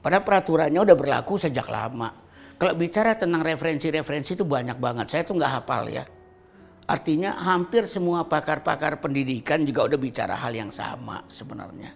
[0.00, 2.10] Pada peraturannya udah berlaku sejak lama.
[2.58, 5.06] Kalau bicara tentang referensi-referensi itu banyak banget.
[5.10, 6.04] Saya tuh nggak hafal ya
[6.90, 11.94] Artinya hampir semua pakar-pakar pendidikan juga udah bicara hal yang sama sebenarnya.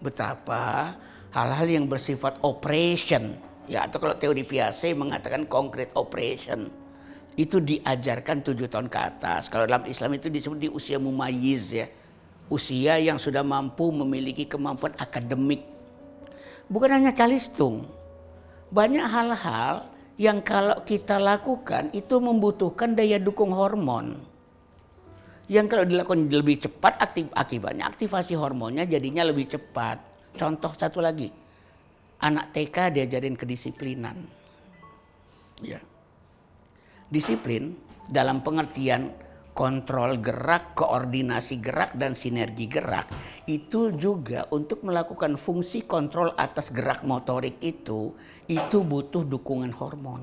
[0.00, 0.96] Betapa
[1.36, 3.36] hal-hal yang bersifat operation
[3.68, 6.72] ya atau kalau teori Piaget mengatakan concrete operation
[7.36, 9.52] itu diajarkan tujuh tahun ke atas.
[9.52, 11.86] Kalau dalam Islam itu disebut di usia mumayyiz ya.
[12.48, 15.60] Usia yang sudah mampu memiliki kemampuan akademik.
[16.72, 17.84] bukan hanya calistung.
[18.72, 24.20] Banyak hal-hal yang kalau kita lakukan itu membutuhkan daya dukung hormon.
[25.48, 30.00] Yang kalau dilakukan lebih cepat aktif, akibatnya aktivasi hormonnya jadinya lebih cepat.
[30.32, 31.28] Contoh satu lagi,
[32.24, 34.16] anak TK diajarin kedisiplinan.
[35.60, 35.80] Ya.
[37.12, 37.76] Disiplin
[38.08, 39.12] dalam pengertian
[39.52, 43.08] kontrol gerak, koordinasi gerak, dan sinergi gerak
[43.44, 48.16] itu juga untuk melakukan fungsi kontrol atas gerak motorik itu,
[48.48, 50.22] itu butuh dukungan hormon.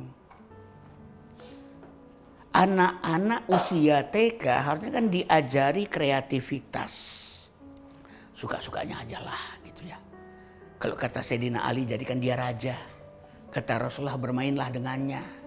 [2.50, 6.94] Anak-anak usia TK harusnya kan diajari kreativitas.
[8.34, 10.00] Suka-sukanya aja lah gitu ya.
[10.80, 12.76] Kalau kata Sayyidina Ali jadikan dia raja.
[13.50, 15.40] Kata Rasulullah bermainlah dengannya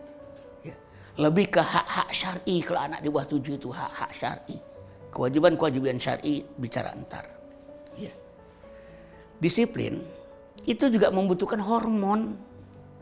[1.21, 4.57] lebih ke hak-hak syar'i kalau anak di bawah tujuh itu hak-hak syar'i.
[5.13, 7.29] Kewajiban-kewajiban syar'i bicara entar.
[8.01, 8.13] Ya.
[9.37, 10.01] Disiplin
[10.65, 12.41] itu juga membutuhkan hormon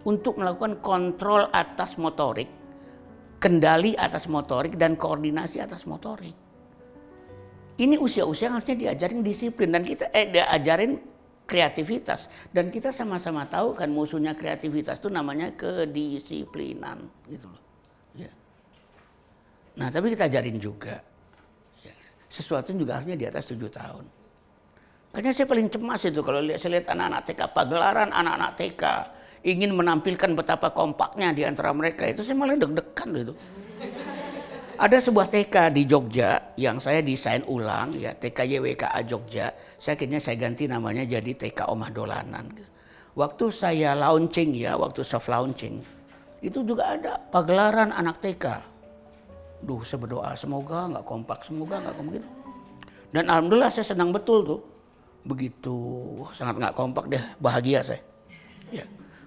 [0.06, 2.48] untuk melakukan kontrol atas motorik,
[3.42, 6.34] kendali atas motorik dan koordinasi atas motorik.
[7.80, 11.00] Ini usia-usia yang harusnya diajarin disiplin dan kita eh diajarin
[11.48, 17.70] kreativitas dan kita sama-sama tahu kan musuhnya kreativitas itu namanya kedisiplinan gitu loh.
[19.80, 21.00] Nah tapi kita ajarin juga.
[21.80, 21.94] Ya,
[22.28, 24.04] sesuatu juga harusnya di atas tujuh tahun.
[25.10, 28.82] Karena saya paling cemas itu kalau lihat saya lihat anak-anak TK pagelaran anak-anak TK
[29.46, 33.34] ingin menampilkan betapa kompaknya di antara mereka itu saya malah deg-degan itu.
[34.80, 39.52] Ada sebuah TK di Jogja yang saya desain ulang ya TK YWKA Jogja.
[39.76, 42.48] Saya akhirnya saya ganti namanya jadi TK Omah Dolanan.
[43.12, 46.00] Waktu saya launching ya, waktu soft launching
[46.40, 48.44] itu juga ada pagelaran anak TK
[49.60, 52.28] duh saya berdoa semoga nggak kompak semoga nggak kompak gitu
[53.12, 54.60] dan alhamdulillah saya senang betul tuh
[55.28, 55.76] begitu
[56.32, 58.00] sangat nggak kompak deh bahagia saya
[58.72, 58.84] ya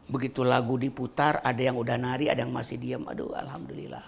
[0.09, 3.03] begitu lagu diputar ada yang udah nari ada yang masih diam.
[3.07, 4.03] Aduh alhamdulillah.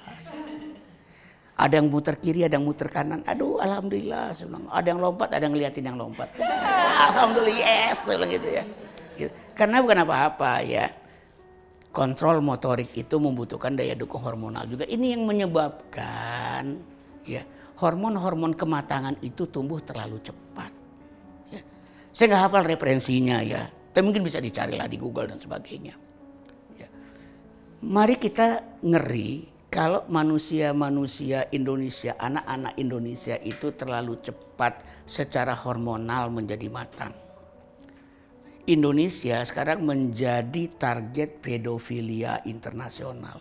[1.56, 3.24] Ada yang muter kiri ada yang muter kanan.
[3.24, 4.36] Aduh alhamdulillah.
[4.36, 6.28] Senang ada yang lompat ada yang ngeliatin yang lompat.
[7.12, 8.02] Alhamdulillah yes.
[8.08, 8.64] Gitu ya.
[9.16, 9.32] Gitu.
[9.56, 10.92] karena bukan apa-apa ya.
[11.96, 14.84] Kontrol motorik itu membutuhkan daya dukung hormonal juga.
[14.84, 16.76] Ini yang menyebabkan
[17.24, 17.40] ya
[17.80, 20.72] hormon-hormon kematangan itu tumbuh terlalu cepat.
[21.52, 21.62] Ya.
[22.16, 23.64] Saya nggak hafal referensinya ya,
[23.96, 25.96] tapi mungkin bisa dicarilah di Google dan sebagainya.
[26.76, 26.92] Ya.
[27.80, 37.16] Mari kita ngeri kalau manusia-manusia Indonesia, anak-anak Indonesia itu terlalu cepat secara hormonal menjadi matang.
[38.68, 43.40] Indonesia sekarang menjadi target pedofilia internasional.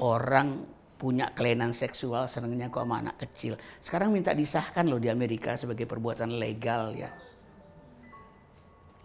[0.00, 0.64] Orang
[0.96, 3.60] punya kelainan seksual senangnya kok sama anak kecil.
[3.84, 7.12] Sekarang minta disahkan loh di Amerika sebagai perbuatan legal ya.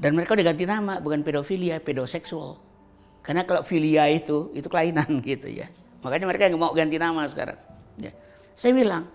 [0.02, 2.58] Dan mereka udah ganti nama, bukan pedofilia, pedoseksual.
[3.22, 5.70] Karena kalau filia itu, itu kelainan gitu ya.
[6.02, 7.60] Makanya mereka nggak mau ganti nama sekarang.
[8.02, 8.10] Ya.
[8.58, 9.06] Saya bilang,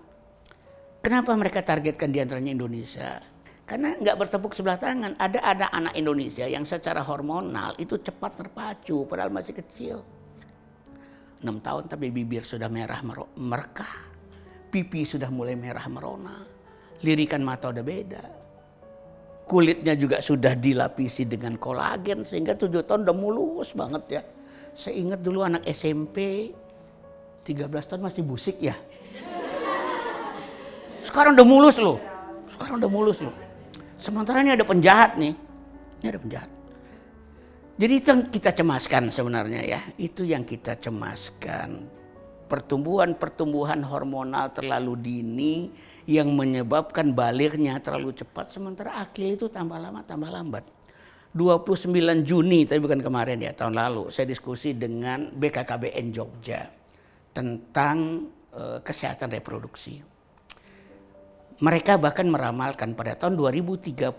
[1.03, 3.19] kenapa mereka targetkan di antaranya Indonesia?
[3.67, 5.19] Karena nggak bertepuk sebelah tangan.
[5.19, 9.99] Ada ada anak Indonesia yang secara hormonal itu cepat terpacu padahal masih kecil.
[11.43, 13.03] 6 tahun tapi bibir sudah merah
[13.35, 14.07] merekah.
[14.71, 16.47] Pipi sudah mulai merah merona.
[17.03, 18.23] Lirikan mata udah beda.
[19.47, 24.21] Kulitnya juga sudah dilapisi dengan kolagen sehingga tujuh tahun udah mulus banget ya.
[24.75, 26.51] Saya ingat dulu anak SMP
[27.47, 28.75] 13 tahun masih busik ya.
[31.07, 31.95] Sekarang udah mulus loh.
[32.51, 33.31] Sekarang udah mulus loh.
[33.95, 35.31] Sementara ini ada penjahat nih.
[36.03, 36.51] Ini ada penjahat.
[37.79, 39.79] Jadi itu yang kita cemaskan sebenarnya ya.
[39.95, 41.87] Itu yang kita cemaskan.
[42.51, 45.71] Pertumbuhan-pertumbuhan hormonal terlalu dini
[46.07, 48.49] yang menyebabkan balirnya terlalu cepat.
[48.55, 50.63] Sementara akil itu tambah lama tambah lambat.
[51.35, 51.91] 29
[52.25, 54.09] Juni, tapi bukan kemarin ya, tahun lalu.
[54.09, 56.65] Saya diskusi dengan BKKBN Jogja
[57.35, 60.01] tentang uh, kesehatan reproduksi
[61.57, 64.13] mereka bahkan meramalkan pada tahun 2032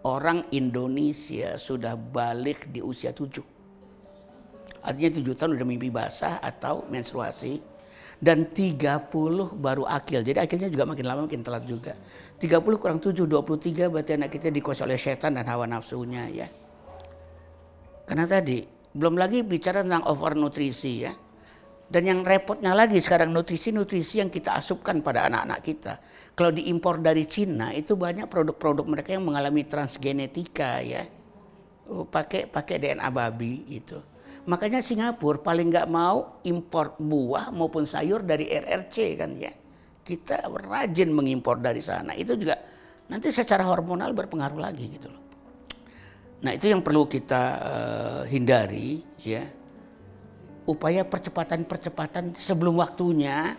[0.00, 3.44] orang Indonesia sudah balik di usia 7.
[4.80, 7.60] Artinya 7 tahun udah mimpi basah atau menstruasi.
[8.22, 9.02] Dan 30
[9.58, 10.22] baru akil.
[10.22, 11.98] Jadi akhirnya juga makin lama makin telat juga.
[12.38, 16.46] 30 kurang 7, 23 berarti anak kita dikuasai oleh setan dan hawa nafsunya ya.
[18.06, 18.62] Karena tadi
[18.94, 21.10] belum lagi bicara tentang overnutrisi ya.
[21.92, 25.94] Dan yang repotnya lagi sekarang nutrisi-nutrisi yang kita asupkan pada anak-anak kita
[26.32, 31.04] kalau diimpor dari Cina itu banyak produk-produk mereka yang mengalami transgenetika ya.
[31.92, 34.00] Oh, pakai pakai DNA babi itu.
[34.42, 39.52] Makanya Singapura paling nggak mau impor buah maupun sayur dari RRC kan ya.
[40.02, 42.10] Kita rajin mengimpor dari sana.
[42.18, 42.58] Itu juga
[43.06, 45.22] nanti secara hormonal berpengaruh lagi gitu loh.
[46.42, 49.46] Nah itu yang perlu kita uh, hindari ya.
[50.66, 53.54] Upaya percepatan-percepatan sebelum waktunya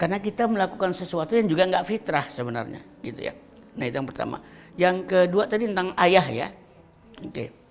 [0.00, 3.36] karena kita melakukan sesuatu yang juga nggak fitrah sebenarnya gitu ya.
[3.76, 4.40] Nah itu yang pertama.
[4.80, 6.48] Yang kedua tadi tentang ayah ya.
[7.20, 7.61] Oke.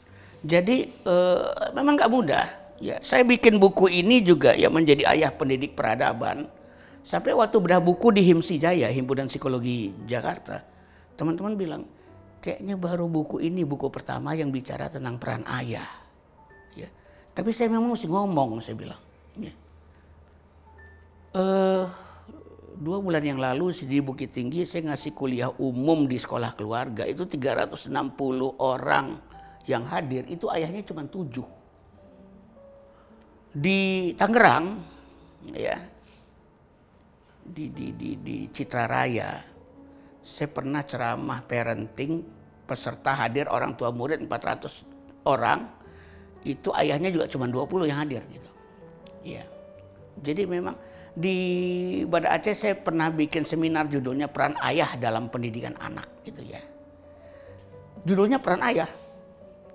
[0.42, 2.46] Jadi uh, memang nggak mudah.
[2.82, 6.50] Ya, saya bikin buku ini juga ya menjadi ayah pendidik peradaban.
[7.06, 10.66] Sampai waktu bedah buku di Himsi Jaya, Himpunan Psikologi Jakarta,
[11.14, 11.82] teman-teman bilang,
[12.42, 15.86] kayaknya baru buku ini buku pertama yang bicara tentang peran ayah.
[16.74, 16.90] Ya.
[17.38, 19.02] Tapi saya memang mesti ngomong, saya bilang.
[19.38, 19.54] Ya.
[21.32, 21.86] Uh,
[22.82, 27.24] dua bulan yang lalu di Bukit Tinggi saya ngasih kuliah umum di sekolah keluarga itu
[27.30, 27.94] 360
[28.58, 29.31] orang
[29.68, 31.46] yang hadir itu ayahnya cuma tujuh.
[33.52, 34.80] Di Tangerang
[35.52, 35.76] ya
[37.42, 39.44] di di di di Citra Raya
[40.22, 42.22] saya pernah ceramah parenting
[42.70, 45.68] peserta hadir orang tua murid 400 orang
[46.46, 48.50] itu ayahnya juga cuma 20 yang hadir gitu.
[49.26, 49.44] Iya.
[50.22, 50.76] Jadi memang
[51.12, 51.36] di
[52.08, 56.62] Banda Aceh saya pernah bikin seminar judulnya peran ayah dalam pendidikan anak gitu ya.
[58.08, 58.90] Judulnya peran ayah.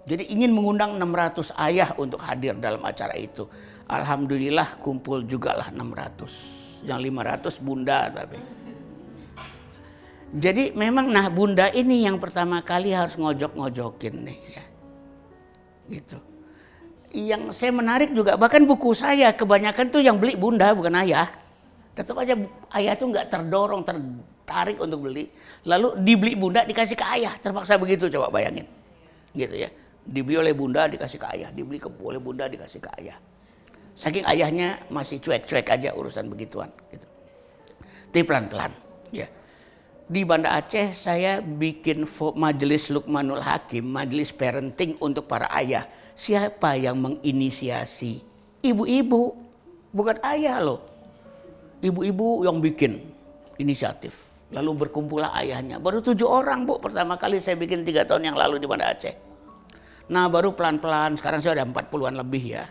[0.07, 3.51] Jadi ingin mengundang 600 ayah untuk hadir dalam acara itu.
[3.91, 6.87] Alhamdulillah kumpul juga lah 600.
[6.87, 8.39] Yang 500 bunda tapi.
[10.31, 14.65] Jadi memang nah bunda ini yang pertama kali harus ngojok-ngojokin nih ya.
[15.91, 16.19] Gitu.
[17.11, 21.27] Yang saya menarik juga bahkan buku saya kebanyakan tuh yang beli bunda bukan ayah.
[21.99, 22.39] Tetap aja
[22.79, 25.27] ayah tuh nggak terdorong tertarik untuk beli.
[25.67, 28.71] Lalu dibeli bunda dikasih ke ayah terpaksa begitu coba bayangin.
[29.35, 29.71] Gitu ya.
[30.07, 33.19] Dibeli oleh bunda dikasih ke ayah, dibeli ke oleh bunda dikasih ke ayah.
[33.97, 37.09] Saking ayahnya masih cuek-cuek aja urusan begituan gitu.
[38.13, 38.73] Tapi pelan-pelan
[39.11, 39.27] ya
[40.07, 42.07] di Banda Aceh saya bikin
[42.39, 45.83] majelis Lukmanul Hakim, majelis parenting untuk para ayah.
[46.15, 48.23] Siapa yang menginisiasi?
[48.63, 49.23] Ibu-ibu,
[49.91, 50.81] bukan ayah loh.
[51.83, 53.03] Ibu-ibu yang bikin
[53.59, 54.31] inisiatif.
[54.55, 55.83] Lalu berkumpullah ayahnya.
[55.83, 59.26] Baru tujuh orang bu, pertama kali saya bikin tiga tahun yang lalu di Banda Aceh.
[60.07, 62.65] Nah baru pelan-pelan, sekarang saya ada empat puluhan lebih ya.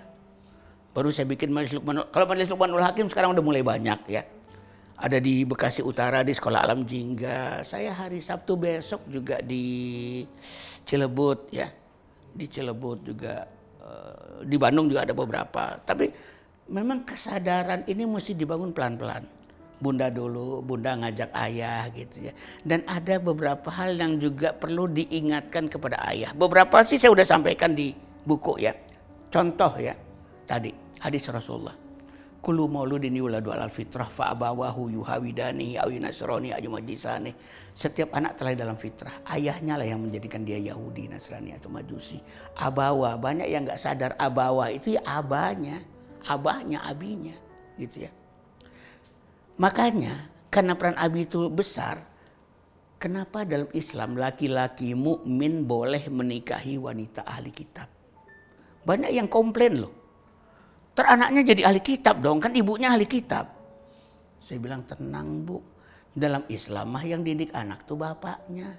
[0.96, 4.24] Baru saya bikin majelis Lukmanul, kalau majelis Lukmanul Hakim sekarang udah mulai banyak ya
[4.96, 7.68] ada di Bekasi Utara di Sekolah Alam Jingga.
[7.68, 10.24] Saya hari Sabtu besok juga di
[10.88, 11.68] Cilebut ya.
[12.36, 13.44] Di Cilebut juga
[13.84, 15.76] uh, di Bandung juga ada beberapa.
[15.84, 16.08] Tapi
[16.72, 19.24] memang kesadaran ini mesti dibangun pelan-pelan.
[19.76, 22.34] Bunda dulu, bunda ngajak ayah gitu ya.
[22.64, 26.32] Dan ada beberapa hal yang juga perlu diingatkan kepada ayah.
[26.32, 27.92] Beberapa sih saya sudah sampaikan di
[28.24, 28.72] buku ya.
[29.28, 29.92] Contoh ya
[30.48, 30.72] tadi
[31.04, 31.86] hadis Rasulullah
[32.46, 37.34] Kulu mauludin yuladu alal fitrah fa abawahu yuhawidani aw yunasrani aw majisani.
[37.74, 39.10] Setiap anak telah dalam fitrah.
[39.26, 42.22] Ayahnya lah yang menjadikan dia Yahudi, Nasrani atau Majusi.
[42.62, 45.82] Abawa, banyak yang nggak sadar abawa itu ya abahnya,
[46.30, 47.34] abahnya, abinya,
[47.82, 48.14] gitu ya.
[49.56, 50.14] Makanya
[50.52, 52.04] karena peran abi itu besar,
[53.00, 57.88] kenapa dalam Islam laki-laki mukmin boleh menikahi wanita ahli kitab?
[58.86, 60.06] Banyak yang komplain loh
[60.96, 63.52] Ter anaknya jadi ahli kitab dong, kan ibunya ahli kitab.
[64.48, 65.60] Saya bilang tenang bu,
[66.16, 68.72] dalam Islam mah yang didik anak tuh bapaknya.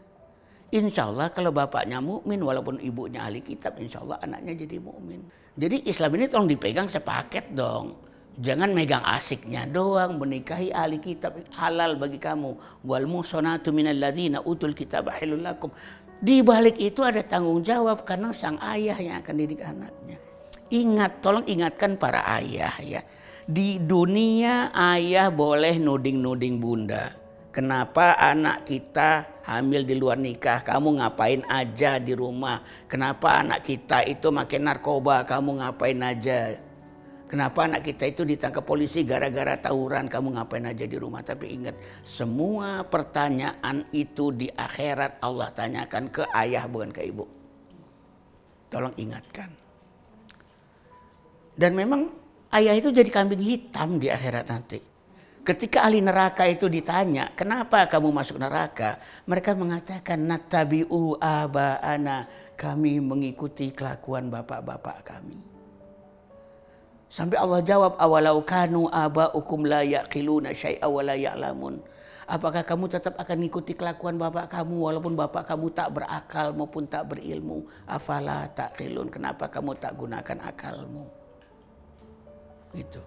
[0.73, 5.29] Insya Allah kalau bapaknya mukmin walaupun ibunya ahli kitab, insya Allah anaknya jadi mukmin.
[5.61, 8.01] Jadi Islam ini tolong dipegang sepaket dong.
[8.37, 12.85] Jangan megang asiknya doang menikahi ahli kitab halal bagi kamu.
[12.85, 15.73] Wal musonatu minal ladzina utul kitab halul lakum.
[16.21, 20.21] Di balik itu ada tanggung jawab karena sang ayah yang akan didik anaknya.
[20.69, 23.01] Ingat, tolong ingatkan para ayah ya.
[23.49, 27.17] Di dunia ayah boleh nuding-nuding bunda.
[27.57, 32.61] Kenapa anak kita hamil di luar nikah, kamu ngapain aja di rumah?
[32.85, 36.66] Kenapa anak kita itu makin narkoba, kamu ngapain aja?
[37.27, 41.27] Kenapa anak kita itu ditangkap polisi gara-gara tawuran, kamu ngapain aja di rumah?
[41.27, 41.75] Tapi ingat,
[42.07, 47.27] semua pertanyaan itu di akhirat Allah tanyakan ke ayah bukan ke ibu.
[48.71, 49.51] Tolong ingatkan.
[51.59, 52.15] Dan memang
[52.55, 54.79] ayah itu jadi kambing hitam di akhirat nanti.
[55.43, 59.03] Ketika ahli neraka itu ditanya, kenapa kamu masuk neraka?
[59.27, 62.27] Mereka mengatakan, natabi'u aba'ana.
[62.55, 65.56] Kami mengikuti kelakuan bapak-bapak kami.
[67.17, 71.81] Sampai Allah jawab, awalau kanu aba'ukum la yaqiluna syai'a wa la ya'lamun.
[72.29, 77.09] Apakah kamu tetap akan mengikuti kelakuan bapak kamu walaupun bapak kamu tak berakal maupun tak
[77.09, 77.65] berilmu?
[77.89, 79.09] Afala taqilun.
[79.09, 81.09] Kenapa kamu tak gunakan akalmu?
[82.77, 83.01] Gitu.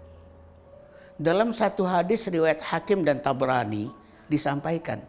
[1.21, 3.93] Dalam satu hadis riwayat Hakim dan Tabrani
[4.25, 5.05] disampaikan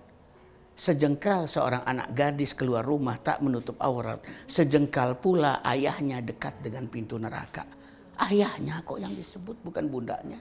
[0.80, 4.16] Sejengkal seorang anak gadis keluar rumah tak menutup aurat.
[4.48, 7.68] Sejengkal pula ayahnya dekat dengan pintu neraka.
[8.20, 10.36] Ayahnya kok yang disebut bukan bundanya.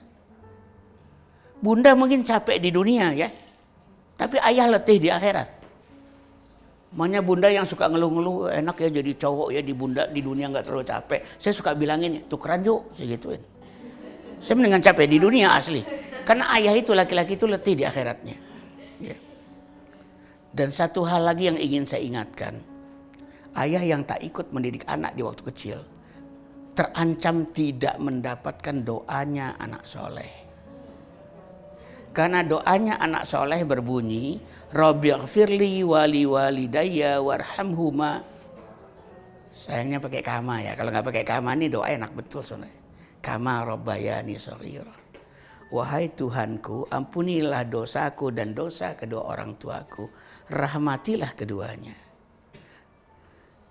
[1.60, 3.28] Bunda mungkin capek di dunia ya.
[4.20, 5.48] Tapi ayah letih di akhirat.
[6.90, 10.64] Makanya bunda yang suka ngeluh-ngeluh enak ya jadi cowok ya di bunda di dunia nggak
[10.66, 11.20] terlalu capek.
[11.38, 13.42] Saya suka bilangin tukeran yuk, saya gituin.
[14.42, 15.80] Saya mendingan capek di dunia asli.
[16.26, 18.36] Karena ayah itu laki-laki itu letih di akhiratnya.
[19.00, 19.16] Ya.
[20.50, 22.58] Dan satu hal lagi yang ingin saya ingatkan.
[23.54, 25.78] Ayah yang tak ikut mendidik anak di waktu kecil.
[26.70, 30.32] Terancam tidak mendapatkan doanya anak soleh.
[32.10, 34.38] Karena doanya anak soleh berbunyi.
[34.70, 38.22] Rabbighfirli wali walidayya warhamhuma.
[39.54, 40.78] Sayangnya pakai kama ya.
[40.78, 42.78] Kalau nggak pakai kama ini doa enak betul sebenarnya.
[43.20, 44.94] Kama rabbayani saghira.
[45.70, 50.10] Wahai Tuhanku, ampunilah dosaku dan dosa kedua orang tuaku.
[50.50, 51.94] Rahmatilah keduanya.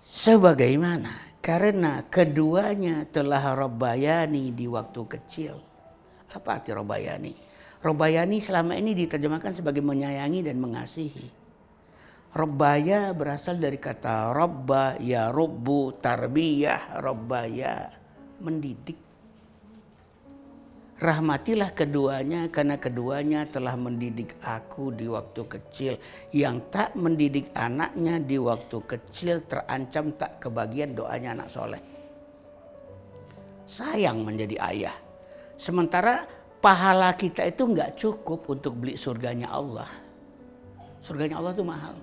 [0.08, 1.29] Sebagaimana?
[1.40, 5.56] Karena keduanya telah robayani di waktu kecil.
[6.30, 7.32] Apa arti robayani?
[7.80, 11.28] Robayani selama ini diterjemahkan sebagai menyayangi dan mengasihi.
[12.30, 17.90] Robaya berasal dari kata robba, ya rubbu, tarbiyah, robbaya,
[18.44, 19.09] mendidik
[21.00, 25.96] Rahmatilah keduanya karena keduanya telah mendidik aku di waktu kecil.
[26.28, 31.80] Yang tak mendidik anaknya di waktu kecil terancam tak kebagian doanya anak soleh.
[33.64, 34.92] Sayang menjadi ayah.
[35.56, 36.28] Sementara
[36.60, 39.88] pahala kita itu nggak cukup untuk beli surganya Allah.
[41.00, 41.96] Surganya Allah itu mahal.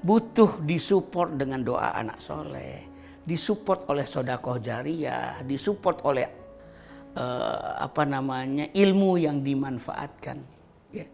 [0.00, 2.88] Butuh disupport dengan doa anak soleh.
[3.20, 5.44] Disupport oleh sodakoh jariah.
[5.44, 6.41] Disupport oleh
[7.16, 10.38] uh, apa namanya ilmu yang dimanfaatkan.
[10.92, 11.06] Ya.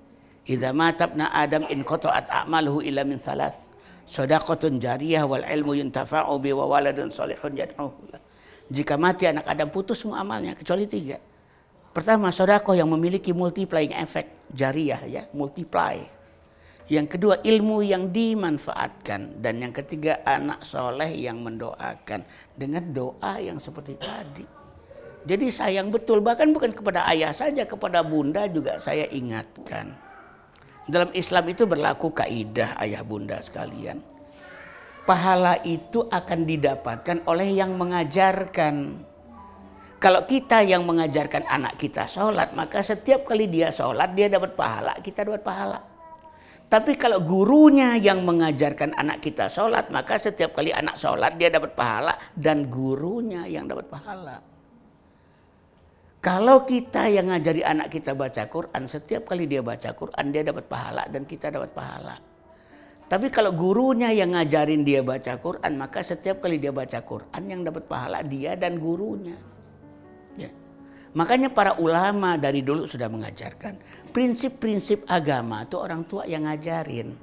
[0.47, 3.71] Idza matabna Adam in qata'at a'maluhu illa min thalath.
[4.09, 8.17] Sadaqatun jariyah wal ilmu yuntafa'u bi wa waladun salihun yad'uhu
[8.73, 11.21] Jika mati anak Adam putus semua amalnya kecuali tiga.
[11.93, 15.97] Pertama, sodakoh yang memiliki multiplying effect jariah ya, multiply.
[16.89, 22.25] Yang kedua, ilmu yang dimanfaatkan dan yang ketiga, anak soleh yang mendoakan
[22.57, 24.58] dengan doa yang seperti tadi.
[25.29, 29.93] Jadi sayang betul, bahkan bukan kepada ayah saja, kepada bunda juga saya ingatkan.
[30.89, 34.01] Dalam Islam itu berlaku kaidah ayah bunda sekalian.
[35.05, 39.05] Pahala itu akan didapatkan oleh yang mengajarkan.
[40.01, 44.97] Kalau kita yang mengajarkan anak kita sholat, maka setiap kali dia sholat, dia dapat pahala,
[45.05, 45.85] kita dapat pahala.
[46.73, 51.77] Tapi kalau gurunya yang mengajarkan anak kita sholat, maka setiap kali anak sholat dia dapat
[51.77, 54.48] pahala dan gurunya yang dapat pahala.
[56.19, 60.67] Kalau kita yang ngajari anak kita baca Quran, setiap kali dia baca Quran dia dapat
[60.67, 62.19] pahala dan kita dapat pahala.
[63.07, 67.63] Tapi kalau gurunya yang ngajarin dia baca Quran, maka setiap kali dia baca Quran yang
[67.63, 69.39] dapat pahala dia dan gurunya.
[70.35, 70.51] Ya.
[71.15, 73.79] Makanya para ulama dari dulu sudah mengajarkan
[74.11, 77.15] prinsip-prinsip agama itu orang tua yang ngajarin.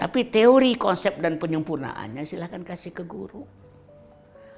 [0.00, 3.44] Tapi teori, konsep dan penyempurnaannya silahkan kasih ke guru.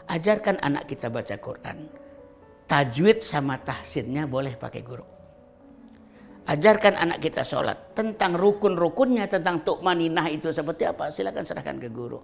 [0.07, 2.04] Ajarkan anak kita baca Quran
[2.65, 5.07] tajwid sama tahsinnya boleh pakai guru.
[6.45, 7.97] Ajarkan anak kita sholat.
[7.97, 12.21] Tentang rukun-rukunnya, tentang tukmaninah itu seperti apa, silakan serahkan ke guru.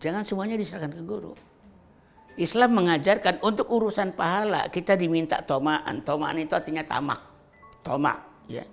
[0.00, 1.36] Jangan semuanya diserahkan ke guru.
[2.40, 6.00] Islam mengajarkan untuk urusan pahala kita diminta tomaan.
[6.00, 7.20] Tomaan itu artinya tamak.
[7.84, 8.64] Tomak, ya.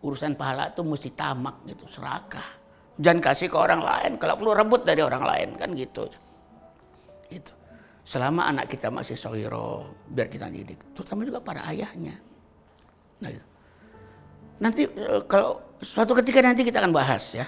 [0.00, 2.64] Urusan pahala itu mesti tamak gitu, serakah.
[2.96, 6.08] Jangan kasih ke orang lain, kalau perlu rebut dari orang lain kan gitu.
[8.02, 12.18] Selama anak kita masih sohiro biar kita didik terutama juga para ayahnya
[13.22, 13.46] nah, gitu.
[14.58, 17.46] nanti eh, kalau suatu ketika nanti kita akan bahas ya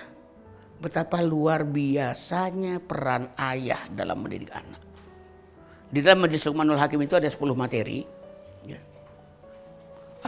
[0.79, 4.79] betapa luar biasanya peran ayah dalam mendidik anak
[5.91, 8.07] di dalam Majelis Lukmanul Hakim itu ada 10 materi
[8.63, 8.79] ya.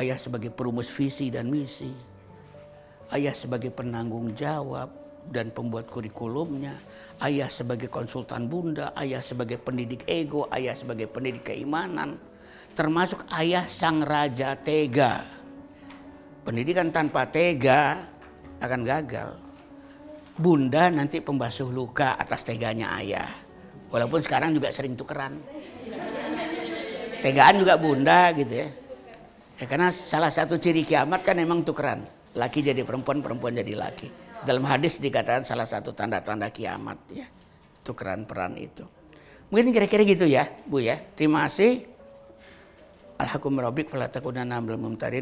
[0.03, 1.95] ayah sebagai perumus visi dan misi
[3.15, 4.91] ayah sebagai penanggung jawab
[5.31, 6.75] dan pembuat kurikulumnya
[7.25, 12.21] ayah sebagai konsultan bunda, ayah sebagai pendidik ego, ayah sebagai pendidik keimanan,
[12.77, 15.25] termasuk ayah sang raja tega.
[16.45, 18.05] Pendidikan tanpa tega
[18.61, 19.31] akan gagal.
[20.37, 23.27] Bunda nanti pembasuh luka atas teganya ayah.
[23.89, 25.41] Walaupun sekarang juga sering tukeran.
[27.25, 28.69] Tegaan juga bunda gitu ya.
[29.57, 32.05] ya karena salah satu ciri kiamat kan emang tukeran.
[32.37, 34.26] Laki jadi perempuan, perempuan jadi laki.
[34.47, 37.27] Dalam hadis dikatakan salah satu tanda-tanda kiamat ya.
[37.83, 38.87] Tukeran peran itu.
[39.51, 41.03] Mungkin kira-kira gitu ya, Bu ya.
[41.19, 41.83] Terima kasih.
[43.19, 43.73] Alhamdulillah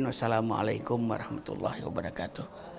[0.04, 2.73] Wassalamualaikum warahmatullahi wabarakatuh.